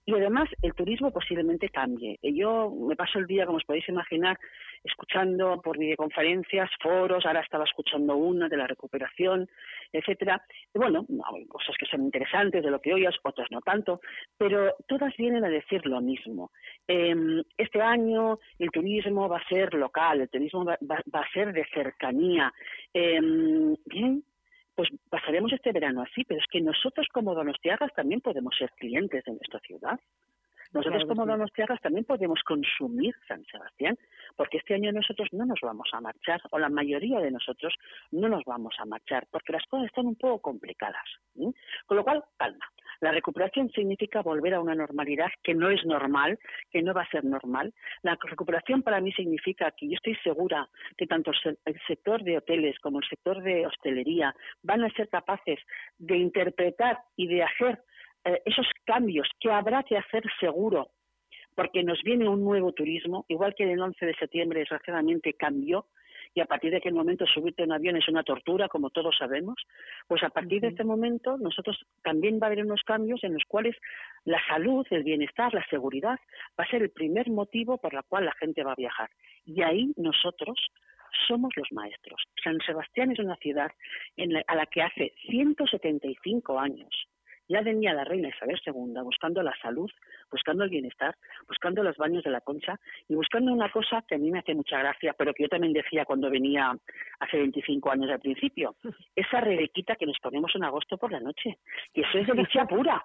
y 0.05 0.15
además 0.15 0.49
el 0.63 0.75
turismo 0.75 1.13
posiblemente 1.13 1.69
cambie. 1.69 2.19
Yo 2.23 2.71
me 2.71 2.97
paso 2.97 3.19
el 3.19 3.27
día, 3.27 3.47
como 3.47 3.59
os 3.59 3.65
podéis 3.65 3.89
imaginar, 3.89 4.39
escuchando 4.83 5.61
por 5.61 5.79
videoconferencias, 5.79 6.71
foros, 6.81 7.27
ahora 7.27 7.41
estaba 7.41 7.65
escuchando 7.65 8.17
una 8.17 8.49
de 8.49 8.57
la 8.57 8.67
recuperación, 8.67 9.49
etcétera. 9.93 10.43
Y 10.75 10.79
bueno, 10.79 11.05
hay 11.33 11.47
cosas 11.47 11.77
que 11.79 11.87
son 11.87 12.03
interesantes 12.03 12.63
de 12.63 12.71
lo 12.71 12.81
que 12.81 12.95
oyas, 12.95 13.15
otras 13.23 13.49
no 13.51 13.61
tanto, 13.61 14.01
pero 14.39 14.75
todas 14.87 15.15
vienen 15.17 15.45
a 15.45 15.49
decir 15.49 15.85
lo 15.87 16.01
mismo. 16.01 16.51
Em, 16.87 17.43
este 17.57 17.81
año 17.81 18.39
el 18.59 18.71
turismo 18.71 19.29
va 19.29 19.39
a 19.39 19.49
ser 19.49 19.75
local, 19.75 20.23
el 20.23 20.31
turismo 20.31 20.65
va, 20.65 20.75
a 20.75 21.33
ser 21.33 21.53
de 21.53 21.67
cercanía. 21.75 22.53
Eh, 22.95 23.21
bien, 23.87 24.25
pues 24.81 24.89
pasaremos 25.11 25.53
este 25.53 25.73
verano 25.73 26.01
así, 26.01 26.25
pero 26.25 26.41
es 26.41 26.47
que 26.51 26.59
nosotros 26.59 27.07
como 27.13 27.35
donostiarras 27.35 27.93
también 27.93 28.23
podemos 28.23 28.57
ser 28.57 28.71
clientes 28.79 29.23
de 29.25 29.33
nuestra 29.33 29.61
ciudad. 29.61 30.01
Nosotros 30.73 31.05
como 31.07 31.27
donostiarras 31.27 31.81
también 31.81 32.05
podemos 32.05 32.41
consumir 32.45 33.15
San 33.27 33.45
Sebastián, 33.47 33.99
porque 34.37 34.59
este 34.59 34.75
año 34.75 34.93
nosotros 34.93 35.29
no 35.33 35.45
nos 35.45 35.59
vamos 35.63 35.89
a 35.93 36.01
marchar, 36.01 36.41
o 36.51 36.59
la 36.59 36.69
mayoría 36.69 37.19
de 37.19 37.31
nosotros 37.31 37.75
no 38.13 38.29
nos 38.29 38.45
vamos 38.45 38.75
a 38.79 38.85
marchar, 38.85 39.27
porque 39.31 39.53
las 39.53 39.67
cosas 39.67 39.87
están 39.87 40.07
un 40.07 40.17
poco 40.17 40.41
complicadas. 40.41 41.05
Con 41.87 41.97
lo 41.97 42.05
cual, 42.05 42.25
calma. 42.37 42.67
La 43.01 43.13
recuperación 43.13 43.71
significa 43.71 44.21
volver 44.21 44.55
a 44.55 44.61
una 44.61 44.75
normalidad 44.75 45.31
que 45.43 45.55
no 45.55 45.71
es 45.71 45.85
normal, 45.87 46.39
que 46.71 46.83
no 46.83 46.93
va 46.93 47.03
a 47.03 47.11
ser 47.11 47.25
normal. 47.25 47.73
La 48.03 48.19
recuperación 48.23 48.83
para 48.83 49.01
mí 49.01 49.11
significa 49.13 49.71
que 49.73 49.89
yo 49.89 49.95
estoy 49.95 50.17
segura 50.17 50.69
que 50.97 51.07
tanto 51.07 51.33
el 51.65 51.81
sector 51.87 52.23
de 52.23 52.37
hoteles 52.37 52.79
como 52.81 53.01
el 53.01 53.09
sector 53.09 53.43
de 53.43 53.67
hostelería 53.67 54.35
van 54.63 54.85
a 54.85 54.91
ser 54.91 55.09
capaces 55.09 55.59
de 55.99 56.17
interpretar 56.19 56.99
y 57.17 57.27
de 57.27 57.43
hacer 57.43 57.83
eh, 58.25 58.43
esos 58.45 58.67
cambios 58.85 59.29
que 59.39 59.51
habrá 59.51 59.83
que 59.83 59.97
hacer 59.97 60.25
seguro, 60.39 60.91
porque 61.55 61.83
nos 61.83 62.03
viene 62.03 62.29
un 62.29 62.45
nuevo 62.45 62.73
turismo, 62.73 63.25
igual 63.29 63.55
que 63.55 63.71
el 63.71 63.81
11 63.81 64.07
de 64.07 64.15
septiembre 64.15 64.61
desgraciadamente 64.61 65.35
cambió, 65.35 65.87
y 66.35 66.41
a 66.41 66.47
partir 66.47 66.71
de 66.71 66.77
aquel 66.77 66.95
momento 66.95 67.27
subirte 67.27 67.63
en 67.63 67.71
un 67.71 67.77
avión 67.77 67.97
es 67.97 68.09
una 68.09 68.23
tortura, 68.23 68.69
como 68.69 68.91
todos 68.91 69.17
sabemos, 69.19 69.57
pues 70.07 70.23
a 70.23 70.31
partir 70.31 70.61
de 70.61 70.69
este 70.69 70.85
momento 70.85 71.37
nosotros 71.39 71.79
también 72.03 72.39
va 72.41 72.47
a 72.47 72.51
haber 72.51 72.65
unos 72.65 72.83
cambios 72.83 73.25
en 73.25 73.35
los 73.35 73.43
cuales 73.49 73.77
la 74.25 74.41
salud, 74.47 74.87
el 74.91 75.03
bienestar, 75.03 75.53
la 75.53 75.67
seguridad 75.67 76.19
va 76.59 76.65
a 76.65 76.71
ser 76.71 76.83
el 76.83 76.91
primer 76.91 77.31
motivo 77.31 77.79
por 77.79 77.95
el 77.95 78.03
cual 78.05 78.27
la 78.27 78.35
gente 78.35 78.63
va 78.63 78.73
a 78.73 78.77
viajar. 78.77 79.11
Y 79.45 79.63
ahí 79.63 79.93
nosotros 79.97 80.57
somos 81.27 81.51
los 81.57 81.69
maestros. 81.73 82.23
San 82.43 82.59
Sebastián 82.61 83.11
es 83.11 83.19
una 83.19 83.37
ciudad 83.37 83.71
a 84.47 84.55
la 84.55 84.67
que 84.67 84.83
hace 84.83 85.13
175 85.29 86.59
años 86.59 87.00
ya 87.51 87.63
venía 87.63 87.93
la 87.93 88.05
reina 88.05 88.29
Isabel 88.29 88.61
II 88.65 89.03
buscando 89.03 89.43
la 89.43 89.53
salud, 89.61 89.91
buscando 90.31 90.63
el 90.63 90.71
bienestar, 90.71 91.17
buscando 91.49 91.83
los 91.83 91.97
baños 91.97 92.23
de 92.23 92.31
la 92.31 92.41
concha 92.41 92.79
y 93.09 93.15
buscando 93.15 93.53
una 93.53 93.71
cosa 93.71 94.03
que 94.07 94.15
a 94.15 94.19
mí 94.19 94.31
me 94.31 94.39
hace 94.39 94.55
mucha 94.55 94.79
gracia, 94.79 95.15
pero 95.19 95.35
que 95.35 95.43
yo 95.43 95.49
también 95.49 95.73
decía 95.73 96.05
cuando 96.05 96.31
venía 96.31 96.73
hace 97.19 97.39
25 97.39 97.91
años 97.91 98.11
al 98.11 98.21
principio, 98.21 98.77
esa 99.17 99.41
rebequita 99.41 99.97
que 99.97 100.07
nos 100.07 100.19
ponemos 100.21 100.55
en 100.55 100.65
agosto 100.65 100.97
por 100.97 101.11
la 101.11 101.21
noche, 101.21 101.59
que 101.93 102.03
eso 102.03 102.19
es 102.19 102.27
delicia 102.29 102.65
pura. 102.67 103.05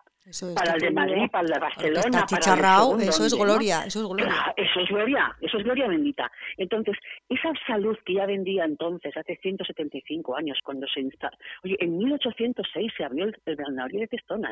Para 0.55 0.73
el 0.73 0.81
de 0.81 0.91
Madrid, 0.91 1.29
para 1.31 1.45
el 1.45 1.53
de 1.53 1.59
Barcelona, 1.59 2.25
para 2.29 2.93
el 2.95 3.09
eso 3.09 3.25
es 3.25 3.33
gloria, 3.33 3.83
eso 3.85 4.01
es 4.01 4.07
gloria. 4.07 4.53
Eso 4.57 4.79
es 4.79 4.89
gloria, 4.89 5.35
eso 5.41 5.57
es 5.57 5.63
gloria 5.63 5.87
bendita. 5.87 6.31
Entonces, 6.57 6.95
esa 7.29 7.51
salud 7.67 7.97
que 8.05 8.15
ya 8.15 8.25
vendía 8.25 8.65
entonces, 8.65 9.15
hace 9.15 9.37
175 9.37 10.35
años, 10.35 10.57
cuando 10.63 10.87
se 10.87 11.01
instaló, 11.01 11.37
oye, 11.63 11.77
en 11.79 11.97
1806 11.97 12.91
se 12.97 13.03
abrió 13.03 13.25
el, 13.25 13.37
el 13.45 13.55
de 13.55 14.07
Testón 14.07 14.43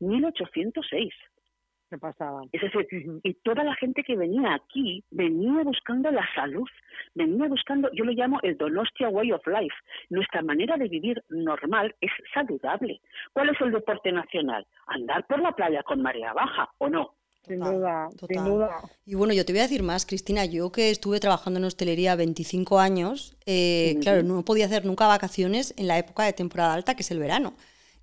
1806. 0.00 1.12
¿Qué 1.90 1.98
pasaba? 1.98 2.42
Es 2.52 2.62
decir, 2.62 2.86
y 3.24 3.34
toda 3.42 3.64
la 3.64 3.74
gente 3.74 4.04
que 4.04 4.14
venía 4.14 4.54
aquí 4.54 5.02
venía 5.10 5.64
buscando 5.64 6.10
la 6.12 6.24
salud, 6.36 6.68
venía 7.16 7.48
buscando, 7.48 7.90
yo 7.92 8.04
lo 8.04 8.12
llamo 8.12 8.38
el 8.44 8.56
Donostia 8.56 9.08
Way 9.08 9.32
of 9.32 9.44
Life. 9.48 9.74
Nuestra 10.08 10.40
manera 10.40 10.76
de 10.76 10.86
vivir 10.86 11.20
normal 11.30 11.92
es 12.00 12.12
saludable. 12.32 13.00
¿Cuál 13.32 13.48
es 13.48 13.60
el 13.60 13.72
deporte 13.72 14.12
nacional? 14.12 14.64
Andar 14.86 15.26
por 15.26 15.40
la 15.40 15.50
playa 15.50 15.82
con 15.82 16.00
marea 16.00 16.32
baja, 16.32 16.70
¿o 16.78 16.88
no? 16.88 17.14
sin 17.42 17.58
duda, 17.58 18.08
sin 18.28 18.44
duda. 18.44 18.82
Y 19.04 19.14
bueno, 19.14 19.32
yo 19.32 19.44
te 19.44 19.52
voy 19.52 19.60
a 19.60 19.64
decir 19.64 19.82
más, 19.82 20.06
Cristina, 20.06 20.44
yo 20.44 20.70
que 20.70 20.90
estuve 20.90 21.18
trabajando 21.20 21.58
en 21.58 21.64
hostelería 21.64 22.14
25 22.14 22.78
años, 22.78 23.36
eh, 23.46 23.96
claro, 24.02 24.22
no 24.22 24.44
podía 24.44 24.66
hacer 24.66 24.84
nunca 24.84 25.06
vacaciones 25.06 25.74
en 25.76 25.88
la 25.88 25.98
época 25.98 26.24
de 26.24 26.32
temporada 26.32 26.74
alta, 26.74 26.94
que 26.94 27.02
es 27.02 27.10
el 27.10 27.18
verano. 27.18 27.54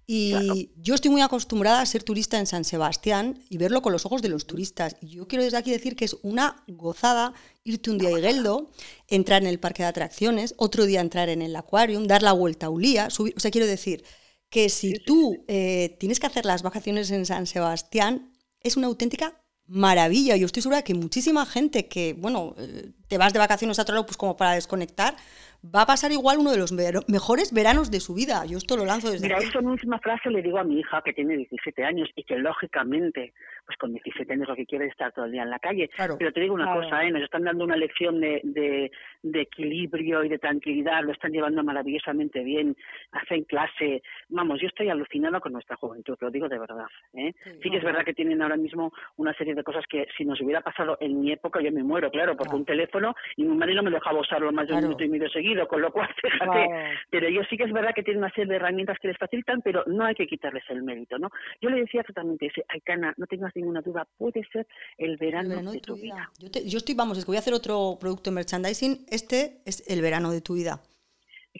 Y 0.09 0.71
yo 0.77 0.95
estoy 0.95 1.11
muy 1.11 1.19
acostumbrada 1.19 1.81
a 1.81 1.85
ser 1.85 2.01
turista 2.01 2.39
en 2.39 2.47
San 2.47 2.63
Sebastián 2.63 3.43
y 3.49 3.57
verlo 3.57 3.81
con 3.81 3.91
los 3.91 4.05
ojos 4.05 4.21
de 4.21 4.29
los 4.29 4.47
turistas. 4.47 4.95
Y 5.01 5.09
yo 5.09 5.27
quiero 5.27 5.43
desde 5.43 5.57
aquí 5.57 5.69
decir 5.69 5.97
que 5.97 6.05
es 6.05 6.15
una 6.21 6.63
gozada 6.67 7.33
irte 7.65 7.91
un 7.91 7.97
día 7.97 8.07
a 8.07 8.17
Igueldo, 8.17 8.71
entrar 9.09 9.41
en 9.41 9.49
el 9.49 9.59
parque 9.59 9.83
de 9.83 9.89
atracciones, 9.89 10.55
otro 10.57 10.85
día 10.85 11.01
entrar 11.01 11.27
en 11.27 11.41
el 11.41 11.53
acuarium, 11.57 12.07
dar 12.07 12.23
la 12.23 12.31
vuelta 12.31 12.67
a 12.67 12.69
Ulía, 12.69 13.09
subir. 13.09 13.33
O 13.35 13.41
sea, 13.41 13.51
quiero 13.51 13.67
decir 13.67 14.05
que 14.49 14.69
si 14.69 14.93
tú 14.93 15.43
eh, 15.49 15.97
tienes 15.99 16.21
que 16.21 16.27
hacer 16.27 16.45
las 16.45 16.63
vacaciones 16.63 17.11
en 17.11 17.25
San 17.25 17.45
Sebastián, 17.45 18.31
es 18.61 18.77
una 18.77 18.87
auténtica 18.87 19.43
maravilla. 19.67 20.37
Yo 20.37 20.45
estoy 20.45 20.61
segura 20.61 20.81
que 20.83 20.93
muchísima 20.93 21.45
gente 21.45 21.87
que, 21.87 22.13
bueno, 22.13 22.55
eh, 22.57 22.91
te 23.07 23.17
vas 23.17 23.33
de 23.33 23.39
vacaciones 23.39 23.77
a 23.77 23.81
otro 23.81 23.95
lado 23.95 24.05
pues 24.05 24.17
como 24.17 24.37
para 24.37 24.53
desconectar, 24.53 25.17
va 25.63 25.81
a 25.81 25.85
pasar 25.85 26.11
igual 26.11 26.37
uno 26.39 26.51
de 26.51 26.57
los 26.57 26.71
mejores 27.07 27.53
veranos 27.53 27.91
de 27.91 27.99
su 27.99 28.13
vida. 28.13 28.45
Yo 28.45 28.57
esto 28.57 28.77
lo 28.77 28.85
lanzo 28.85 29.11
desde 29.11 29.27
Mira, 29.27 29.39
esa 29.39 29.61
misma 29.61 29.99
frase 29.99 30.29
le 30.29 30.41
digo 30.41 30.57
a 30.57 30.63
mi 30.63 30.79
hija 30.79 31.01
que 31.01 31.13
tiene 31.13 31.37
17 31.37 31.83
años 31.83 32.09
y 32.15 32.23
que 32.23 32.37
lógicamente, 32.37 33.33
pues 33.65 33.77
con 33.77 33.93
17 33.93 34.31
años 34.33 34.47
lo 34.47 34.55
que 34.55 34.65
quiere 34.65 34.85
es 34.85 34.91
estar 34.91 35.11
todo 35.11 35.25
el 35.25 35.31
día 35.31 35.43
en 35.43 35.49
la 35.49 35.59
calle. 35.59 35.89
Pero 35.97 36.31
te 36.31 36.41
digo 36.41 36.53
una 36.53 36.73
cosa, 36.73 37.03
¿eh? 37.03 37.11
nos 37.11 37.23
están 37.23 37.43
dando 37.43 37.63
una 37.63 37.75
lección 37.75 38.19
de, 38.21 38.41
de, 38.43 39.41
equilibrio 39.41 40.23
y 40.23 40.29
de 40.29 40.39
tranquilidad, 40.39 41.03
lo 41.03 41.11
están 41.11 41.31
llevando 41.31 41.63
maravillosamente 41.63 42.43
bien, 42.43 42.75
hacen 43.11 43.43
clase. 43.43 44.01
Vamos, 44.29 44.61
yo 44.61 44.67
estoy 44.67 44.89
alucinada 44.89 45.39
con 45.39 45.53
nuestra 45.53 45.75
juventud, 45.75 46.17
lo 46.19 46.31
digo 46.31 46.47
de 46.47 46.59
verdad. 46.59 46.85
¿eh? 47.13 47.33
Sí, 47.61 47.69
que 47.69 47.77
es 47.77 47.83
verdad 47.83 48.05
que 48.05 48.13
tienen 48.13 48.41
ahora 48.41 48.57
mismo 48.57 48.93
una 49.17 49.33
serie 49.33 49.55
de 49.55 49.63
cosas 49.63 49.85
que 49.89 50.07
si 50.17 50.25
nos 50.25 50.39
hubiera 50.41 50.61
pasado 50.61 50.97
en 50.99 51.19
mi 51.19 51.31
época 51.31 51.61
yo 51.61 51.71
me 51.71 51.83
muero, 51.83 52.09
claro, 52.11 52.35
porque 52.35 52.55
un 52.55 52.65
teléfono 52.65 53.15
y 53.35 53.43
mi 53.43 53.55
marido 53.55 53.77
no 53.81 53.89
me 53.89 53.95
dejaba 53.95 54.19
usarlo 54.19 54.51
más 54.51 54.67
de 54.67 54.73
un 54.73 54.81
minuto 54.81 55.03
y 55.03 55.09
medio 55.09 55.29
seguido 55.29 55.46
con 55.67 55.81
lo 55.81 55.91
cual, 55.91 56.09
fíjate, 56.21 56.69
pero 57.09 57.29
yo 57.29 57.41
sí 57.49 57.57
que 57.57 57.63
es 57.63 57.73
verdad 57.73 57.91
que 57.95 58.03
tienen 58.03 58.23
una 58.23 58.31
serie 58.31 58.47
de 58.47 58.55
herramientas 58.55 58.97
que 58.99 59.07
les 59.07 59.17
facilitan, 59.17 59.61
pero 59.61 59.83
no 59.87 60.05
hay 60.05 60.15
que 60.15 60.27
quitarles 60.27 60.63
el 60.69 60.83
mérito, 60.83 61.17
¿no? 61.17 61.29
Yo 61.61 61.69
le 61.69 61.81
decía 61.81 62.03
totalmente, 62.03 62.51
Aitana, 62.69 63.13
no 63.17 63.25
tengas 63.27 63.55
ninguna 63.55 63.81
duda, 63.81 64.07
puede 64.17 64.43
ser 64.51 64.67
el 64.97 65.17
verano, 65.17 65.71
de, 65.71 65.79
tu 65.79 65.95
vida. 65.95 66.29
Yo, 66.39 66.49
yo 66.65 66.77
estoy, 66.77 66.95
vamos, 66.95 67.17
es 67.17 67.25
que 67.25 67.29
voy 67.29 67.37
a 67.37 67.39
hacer 67.39 67.53
otro 67.53 67.97
producto 67.99 68.29
de 68.29 68.35
merchandising, 68.35 69.05
este 69.09 69.61
es 69.65 69.83
el 69.87 70.01
verano 70.01 70.31
de 70.31 70.41
tu 70.41 70.55
vida. 70.55 70.81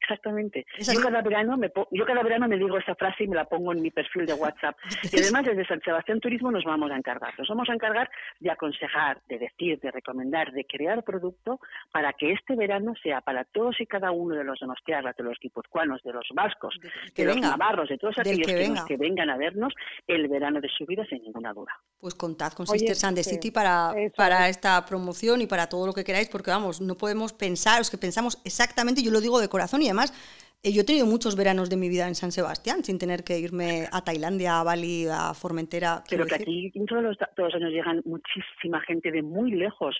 Exactamente. 0.02 0.66
Yo 0.80 1.02
cada 1.02 1.22
verano 1.22 1.58
me 1.58 1.72
yo 1.91 2.06
cada 2.06 2.24
verano 2.24 2.48
me 2.48 2.58
digo 2.58 2.78
esa 2.78 2.95
frase 2.95 3.24
y 3.24 3.28
me 3.28 3.36
la 3.36 3.45
pongo 3.45 3.74
en 3.74 3.82
mi 3.82 3.91
perfil 3.91 4.26
de 4.26 4.34
WhatsApp. 4.34 4.78
Y 5.18 5.20
además 5.20 5.45
desde 5.45 5.66
San 5.66 5.82
Sebastián 5.82 6.20
Turismo 6.20 6.52
nos 6.52 6.64
vamos 6.64 6.91
a 6.91 6.95
encargar. 6.95 7.34
Nos 7.38 7.48
vamos 7.48 7.70
a 7.70 7.74
encargar 7.74 8.10
de 8.39 8.52
aconsejar, 8.52 9.22
de 9.28 9.39
decir, 9.39 9.80
de 9.80 9.91
recomendar, 9.91 10.52
de 10.52 10.66
crear 10.66 11.04
producto 11.04 11.60
para 11.91 12.14
que 12.14 12.34
este 12.34 12.56
verano 12.56 12.93
sea 13.02 13.22
para 13.22 13.45
todos 13.45 13.80
y 13.80 13.86
cada 13.86 14.12
uno 14.12 14.36
de 14.36 14.43
los 14.43 14.60
donostiarras, 14.60 15.16
de 15.16 15.24
los 15.24 15.38
guipuzcoanos, 15.41 16.04
de 16.04 16.14
los 16.14 16.28
vascos, 16.34 16.76
de, 17.16 17.26
los 17.26 17.38
navarros, 17.38 17.89
de 17.89 17.98
todos 17.98 18.20
aquellos 18.20 18.45
que, 18.86 18.98
vengan 18.98 19.30
a 19.30 19.38
vernos 19.38 19.74
el 20.08 20.28
verano 20.28 20.60
de 20.62 20.70
su 20.70 20.86
vida 20.86 21.06
sin 21.10 21.22
ninguna 21.24 21.54
duda. 21.54 21.72
Pues 22.00 22.14
contad 22.16 22.54
con 22.54 22.68
Sister 22.68 22.95
Sand 22.95 23.18
City 23.24 23.52
para, 23.52 23.93
para 24.16 24.50
esta 24.50 24.86
promoción 24.86 25.41
y 25.41 25.48
para 25.48 25.68
todo 25.68 25.88
lo 25.88 25.93
que 25.93 26.04
queráis, 26.04 26.30
porque 26.30 26.52
vamos, 26.52 26.82
no 26.82 26.95
podemos 26.95 27.34
pensar, 27.34 27.82
es 27.82 27.89
que 27.89 27.98
pensamos 27.98 28.39
exactamente, 28.43 29.02
yo 29.02 29.12
lo 29.12 29.22
digo 29.22 29.39
de 29.39 29.48
corazón 29.48 29.82
y 29.82 29.87
además 29.88 30.12
eh, 30.12 30.47
yo 30.72 30.82
he 30.82 30.86
tenido 30.86 31.05
muchos 31.05 31.36
veranos 31.36 31.70
de 31.70 31.78
mi 31.78 31.89
vida 31.89 32.07
en 32.07 32.15
San 32.15 32.32
Sebastián 32.32 32.84
sin 32.84 32.97
tener 32.99 33.24
que 33.24 33.39
irme 33.39 33.86
a 33.91 34.03
Tailandia, 34.03 34.59
a 34.59 34.63
Bali, 34.63 35.05
a 35.11 35.34
Formentera. 35.34 36.03
Pero 36.09 36.26
que 36.26 36.36
aquí 36.36 36.72
todos 36.88 37.03
los, 37.03 37.18
todos 37.36 37.53
los 37.53 37.55
años 37.55 37.72
llegan 37.72 38.01
muchísima 38.05 38.82
gente 38.82 39.11
de 39.11 39.22
muy 39.22 39.51
lejos. 39.51 39.95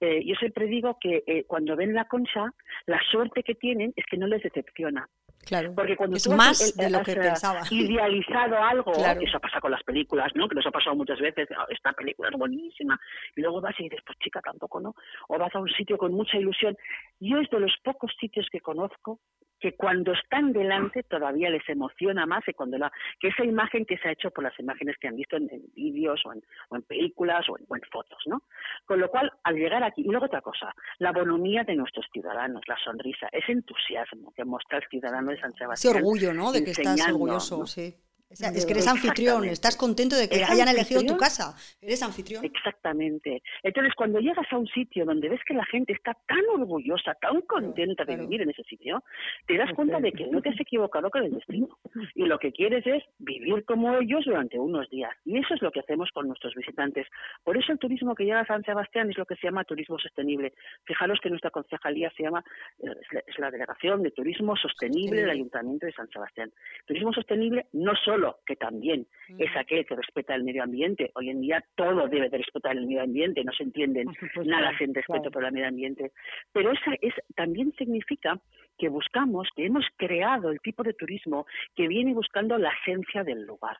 Eh, 0.00 0.22
yo 0.24 0.34
siempre 0.36 0.66
digo 0.66 0.98
que 1.00 1.24
eh, 1.26 1.44
cuando 1.46 1.76
ven 1.76 1.94
la 1.94 2.06
concha, 2.06 2.52
la 2.86 3.00
suerte 3.10 3.42
que 3.42 3.54
tienen 3.54 3.92
es 3.96 4.04
que 4.06 4.16
no 4.16 4.26
les 4.26 4.42
decepciona. 4.42 5.08
Claro, 5.46 5.72
porque 5.76 5.96
cuando 5.96 6.16
es 6.16 6.24
tú 6.24 6.32
más 6.32 6.76
de 6.76 6.90
lo 6.90 7.02
que 7.04 7.14
pensaba. 7.14 7.60
idealizado 7.70 8.58
algo, 8.58 8.92
claro. 8.92 9.20
eso 9.20 9.38
pasa 9.38 9.60
con 9.60 9.70
las 9.70 9.82
películas, 9.84 10.32
¿no? 10.34 10.48
Que 10.48 10.56
nos 10.56 10.66
ha 10.66 10.72
pasado 10.72 10.96
muchas 10.96 11.20
veces, 11.20 11.48
oh, 11.56 11.70
esta 11.70 11.92
película 11.92 12.30
es 12.30 12.36
buenísima, 12.36 12.98
y 13.36 13.42
luego 13.42 13.60
vas 13.60 13.78
y 13.78 13.84
dices, 13.84 14.00
pues 14.04 14.18
chica, 14.18 14.40
tampoco, 14.40 14.80
¿no? 14.80 14.94
O 15.28 15.38
vas 15.38 15.54
a 15.54 15.60
un 15.60 15.68
sitio 15.68 15.98
con 15.98 16.12
mucha 16.12 16.36
ilusión. 16.36 16.76
Yo 17.20 17.38
es 17.38 17.48
de 17.48 17.60
los 17.60 17.72
pocos 17.84 18.10
sitios 18.18 18.48
que 18.50 18.60
conozco 18.60 19.20
que 19.60 19.74
cuando 19.74 20.12
están 20.12 20.52
delante 20.52 21.02
todavía 21.02 21.50
les 21.50 21.66
emociona 21.68 22.26
más 22.26 22.44
que 22.44 22.54
cuando 22.54 22.78
la 22.78 22.92
que 23.20 23.28
esa 23.28 23.44
imagen 23.44 23.84
que 23.84 23.98
se 23.98 24.08
ha 24.08 24.12
hecho 24.12 24.30
por 24.30 24.44
las 24.44 24.58
imágenes 24.58 24.96
que 24.98 25.08
han 25.08 25.16
visto 25.16 25.36
en, 25.36 25.48
vídeos 25.74 26.20
o 26.26 26.32
en, 26.32 26.42
o 26.68 26.76
en 26.76 26.82
películas 26.82 27.48
o 27.48 27.58
en, 27.58 27.64
o 27.68 27.76
en, 27.76 27.82
fotos, 27.90 28.18
¿no? 28.26 28.42
Con 28.84 29.00
lo 29.00 29.08
cual, 29.10 29.32
al 29.44 29.54
llegar 29.54 29.82
aquí, 29.82 30.02
y 30.02 30.08
luego 30.08 30.26
otra 30.26 30.40
cosa, 30.40 30.74
la 30.98 31.12
bonomía 31.12 31.64
de 31.64 31.76
nuestros 31.76 32.06
ciudadanos, 32.12 32.62
la 32.66 32.76
sonrisa, 32.78 33.28
ese 33.32 33.52
entusiasmo 33.52 34.32
que 34.34 34.44
muestra 34.44 34.78
el 34.78 34.84
ciudadano 34.88 35.30
de 35.30 35.40
San 35.40 35.54
Sebastián. 35.54 35.94
Ese 35.94 35.98
orgullo, 35.98 36.34
¿no? 36.34 36.52
De 36.52 36.64
que 36.64 36.70
estás 36.72 37.08
orgulloso, 37.08 37.66
sí 37.66 37.94
es 38.28 38.66
que 38.66 38.72
eres 38.72 38.88
anfitrión, 38.88 39.44
estás 39.44 39.76
contento 39.76 40.16
de 40.16 40.28
que 40.28 40.44
hayan 40.44 40.68
elegido 40.68 41.02
tu 41.02 41.16
casa, 41.16 41.54
eres 41.80 42.02
anfitrión. 42.02 42.44
Exactamente. 42.44 43.42
Entonces, 43.62 43.94
cuando 43.94 44.18
llegas 44.18 44.46
a 44.50 44.58
un 44.58 44.66
sitio 44.66 45.04
donde 45.04 45.28
ves 45.28 45.40
que 45.46 45.54
la 45.54 45.64
gente 45.66 45.92
está 45.92 46.12
tan 46.26 46.44
orgullosa, 46.52 47.14
tan 47.20 47.40
contenta 47.42 48.04
de 48.04 48.16
vivir 48.16 48.42
en 48.42 48.50
ese 48.50 48.64
sitio, 48.64 49.02
te 49.46 49.56
das 49.56 49.72
cuenta 49.74 50.00
de 50.00 50.12
que 50.12 50.26
no 50.26 50.42
te 50.42 50.50
has 50.50 50.60
equivocado 50.60 51.10
con 51.10 51.22
el 51.24 51.34
destino. 51.34 51.68
Y 52.14 52.24
lo 52.24 52.38
que 52.38 52.52
quieres 52.52 52.86
es 52.86 53.04
vivir 53.18 53.64
como 53.64 53.94
ellos 53.96 54.24
durante 54.24 54.58
unos 54.58 54.88
días. 54.90 55.12
Y 55.24 55.38
eso 55.38 55.54
es 55.54 55.62
lo 55.62 55.70
que 55.70 55.80
hacemos 55.80 56.10
con 56.12 56.26
nuestros 56.26 56.54
visitantes. 56.54 57.06
Por 57.44 57.56
eso 57.56 57.72
el 57.72 57.78
turismo 57.78 58.14
que 58.14 58.24
llega 58.24 58.40
a 58.40 58.46
San 58.46 58.64
Sebastián 58.64 59.10
es 59.10 59.18
lo 59.18 59.26
que 59.26 59.36
se 59.36 59.46
llama 59.46 59.64
turismo 59.64 59.98
sostenible. 59.98 60.52
Fijaros 60.84 61.20
que 61.22 61.30
nuestra 61.30 61.50
concejalía 61.50 62.10
se 62.16 62.24
llama, 62.24 62.44
es 62.78 63.38
la, 63.38 63.50
Delegación 63.50 64.02
de 64.02 64.10
Turismo 64.10 64.56
Sostenible 64.56 65.20
del 65.20 65.30
Ayuntamiento 65.30 65.86
de 65.86 65.92
San 65.92 66.08
Sebastián. 66.08 66.50
Turismo 66.84 67.12
sostenible 67.12 67.66
no 67.72 67.94
solo 68.04 68.15
solo, 68.16 68.38
que 68.46 68.56
también 68.56 69.06
es 69.38 69.54
aquel 69.56 69.84
que 69.86 69.96
respeta 69.96 70.34
el 70.34 70.44
medio 70.44 70.62
ambiente. 70.62 71.10
Hoy 71.14 71.30
en 71.30 71.40
día 71.40 71.62
todo 71.74 72.08
debe 72.08 72.28
de 72.28 72.38
respetar 72.38 72.76
el 72.76 72.86
medio 72.86 73.02
ambiente, 73.02 73.44
no 73.44 73.52
se 73.52 73.64
entienden 73.64 74.08
nada 74.44 74.76
sin 74.78 74.94
respeto 74.94 75.30
por 75.30 75.44
el 75.44 75.52
medio 75.52 75.68
ambiente. 75.68 76.12
Pero 76.52 76.72
esa 76.72 76.94
es, 77.00 77.14
también 77.34 77.72
significa 77.76 78.40
que 78.78 78.88
buscamos, 78.88 79.48
que 79.54 79.66
hemos 79.66 79.84
creado 79.96 80.50
el 80.50 80.60
tipo 80.60 80.82
de 80.82 80.94
turismo 80.94 81.46
que 81.74 81.88
viene 81.88 82.14
buscando 82.14 82.58
la 82.58 82.72
esencia 82.82 83.24
del 83.24 83.42
lugar 83.44 83.76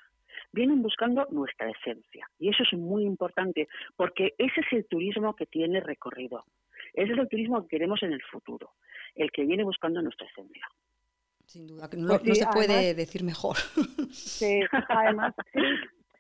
vienen 0.53 0.81
buscando 0.81 1.27
nuestra 1.31 1.71
esencia. 1.71 2.27
Y 2.39 2.49
eso 2.49 2.63
es 2.63 2.73
muy 2.79 3.05
importante, 3.05 3.69
porque 3.95 4.35
ese 4.39 4.61
es 4.61 4.73
el 4.73 4.87
turismo 4.87 5.35
que 5.35 5.45
tiene 5.45 5.81
recorrido. 5.81 6.45
Ese 6.95 7.13
es 7.13 7.19
el 7.19 7.29
turismo 7.29 7.63
que 7.63 7.77
queremos 7.77 8.03
en 8.03 8.13
el 8.13 8.23
futuro, 8.23 8.71
el 9.15 9.31
que 9.33 9.45
viene 9.45 9.65
buscando 9.65 10.01
nuestra 10.01 10.27
esencia. 10.27 10.67
Sin 11.47 11.67
duda, 11.67 11.89
no, 11.97 12.19
pues 12.19 12.39
se 12.39 12.47
puede 12.47 12.95
decir 12.95 13.25
mejor. 13.25 13.57
Sí, 14.11 14.61
además, 14.89 15.35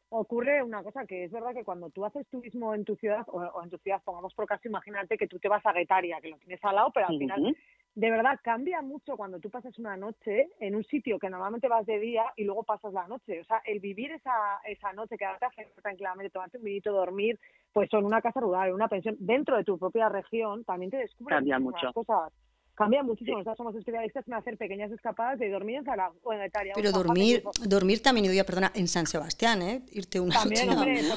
ocurre 0.09 0.63
una 0.63 0.83
cosa 0.83 1.05
que 1.05 1.25
es 1.25 1.33
verdad 1.33 1.53
que 1.53 1.65
cuando 1.65 1.91
tú 1.91 2.05
haces 2.05 2.27
turismo 2.29 2.75
en 2.75 2.85
tu 2.85 2.97
ciudad, 2.97 3.25
o, 3.29 3.63
en 3.63 3.71
tu 3.71 3.79
ciudad, 3.79 4.03
pongamos 4.05 4.35
por 4.35 4.47
caso, 4.47 4.69
imagínate 4.69 5.17
que 5.17 5.27
tú 5.27 5.39
te 5.39 5.49
vas 5.49 5.65
a 5.67 5.73
Guetaria, 5.73 6.21
que 6.21 6.31
lo 6.31 6.39
tienes 6.39 6.65
al 6.65 6.77
lado, 6.77 6.91
pero 6.95 7.09
al 7.09 7.19
final 7.19 7.57
de 7.97 8.11
verdad 8.11 8.39
cambia 8.43 8.83
mucho 8.83 9.17
cuando 9.17 9.41
tú 9.41 9.49
pasas 9.49 9.79
una 9.79 9.97
noche 9.97 10.51
en 10.61 10.75
un 10.75 10.85
sitio 10.85 11.19
que 11.19 11.31
normalmente 11.31 11.67
vas 11.67 11.87
de 11.87 11.99
día 11.99 12.25
y 12.37 12.45
luego 12.45 12.63
pasas 12.63 12.93
la 12.93 13.09
noche. 13.09 13.41
O 13.41 13.45
sea, 13.45 13.63
el 13.65 13.81
vivir 13.81 14.13
esa, 14.13 14.61
esa 14.67 14.93
noche, 14.93 15.17
quedarte 15.17 15.47
a 15.47 15.51
tranquilamente, 15.81 16.31
tomarte 16.31 16.59
un 16.59 16.65
vinito, 16.65 16.93
dormir, 16.93 17.41
pues 17.73 17.89
son 17.91 18.05
una 18.05 18.21
casa 18.21 18.41
rural, 18.41 18.75
una 18.75 18.89
pensión 18.89 19.17
dentro 19.19 19.57
de 19.57 19.65
tu 19.65 19.79
propia 19.79 20.11
región, 20.11 20.63
también 20.65 20.91
te 20.91 20.99
descubres 20.99 21.43
muchas 21.59 21.93
cosas 21.95 22.33
cambia 22.77 23.03
muchísimo. 23.03 23.39
Nosotros 23.39 23.57
somos 23.57 23.75
especialistas 23.75 24.29
en 24.29 24.35
hacer 24.35 24.57
pequeñas 24.57 24.93
escapadas 24.93 25.39
de 25.39 25.51
dormir 25.51 25.77
en 25.77 25.85
Zaragoza 25.85 26.21
o 26.23 26.33
en 26.33 26.45
Italia. 26.45 26.73
Pero 26.77 26.93
dormir, 26.93 27.43
dormir 27.67 28.03
también, 28.03 28.33
yo 28.33 28.45
perdona, 28.45 28.71
en 28.75 28.87
San 28.87 29.07
Sebastián, 29.07 29.63
¿eh? 29.63 29.83
Irte 29.93 30.21
una 30.21 30.37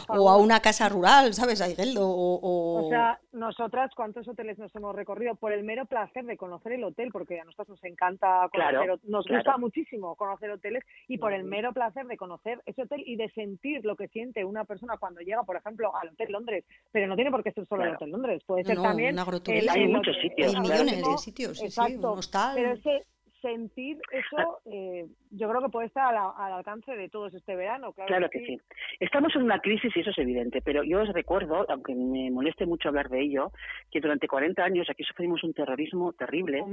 o 0.07 0.29
a 0.29 0.37
una 0.37 0.61
casa 0.61 0.89
rural, 0.89 1.33
¿sabes? 1.33 1.61
A 1.61 1.69
Igueldo 1.69 2.09
o, 2.09 2.85
o... 2.85 2.89
sea, 2.89 3.19
nosotras, 3.33 3.91
¿cuántos 3.95 4.27
hoteles 4.27 4.57
nos 4.57 4.73
hemos 4.75 4.95
recorrido? 4.95 5.35
Por 5.35 5.51
el 5.51 5.63
mero 5.63 5.85
placer 5.85 6.25
de 6.25 6.37
conocer 6.37 6.71
el 6.71 6.83
hotel, 6.83 7.09
porque 7.11 7.39
a 7.39 7.43
nosotros 7.43 7.69
nos 7.69 7.83
encanta 7.83 8.49
conocer, 8.51 8.99
nos 9.03 9.27
gusta 9.27 9.57
muchísimo 9.57 10.15
conocer 10.15 10.49
hoteles, 10.51 10.83
y 11.07 11.17
por 11.17 11.33
el 11.33 11.43
mero 11.43 11.73
placer 11.73 12.07
de 12.07 12.17
conocer 12.17 12.61
ese 12.65 12.83
hotel 12.83 13.03
y 13.05 13.17
de 13.17 13.29
sentir 13.31 13.83
lo 13.83 13.97
que 13.97 14.07
siente 14.07 14.45
una 14.45 14.63
persona 14.63 14.97
cuando 14.97 15.19
llega, 15.19 15.43
por 15.43 15.57
ejemplo, 15.57 15.95
al 15.95 16.09
Hotel 16.09 16.31
Londres. 16.31 16.63
Pero 16.91 17.07
no 17.07 17.15
tiene 17.15 17.31
por 17.31 17.43
qué 17.43 17.51
ser 17.51 17.67
solo 17.67 17.83
el 17.83 17.95
Hotel 17.95 18.11
Londres, 18.11 18.41
puede 18.45 18.63
ser 18.63 18.81
también... 18.81 19.17
hay 19.19 19.87
muchos 19.87 20.15
sitios. 20.21 20.55
Hay 20.55 20.61
millones 20.61 21.03
de 21.03 21.17
sitios 21.17 21.48
Exacto. 21.51 22.19
Pero 22.55 22.73
es 22.73 22.81
que 22.81 23.03
sentir 23.41 23.99
eso, 24.11 24.59
eh, 24.65 25.07
yo 25.31 25.49
creo 25.49 25.61
que 25.61 25.69
puede 25.69 25.87
estar 25.87 26.15
al, 26.15 26.53
alcance 26.53 26.95
de 26.95 27.09
todos 27.09 27.33
este 27.33 27.55
verano. 27.55 27.93
Claro, 27.93 28.29
que, 28.29 28.39
sí. 28.39 28.59
Estamos 28.99 29.35
en 29.35 29.43
una 29.43 29.59
crisis 29.59 29.95
y 29.95 29.99
eso 29.99 30.09
es 30.09 30.17
evidente, 30.17 30.61
pero 30.61 30.83
yo 30.83 31.01
os 31.01 31.13
recuerdo, 31.13 31.65
aunque 31.69 31.93
me 31.93 32.31
moleste 32.31 32.65
mucho 32.65 32.89
hablar 32.89 33.09
de 33.09 33.21
ello, 33.21 33.51
que 33.91 33.99
durante 33.99 34.27
40 34.27 34.63
años 34.63 34.87
aquí 34.89 35.03
sufrimos 35.03 35.43
un 35.43 35.53
terrorismo 35.53 36.13
terrible 36.13 36.63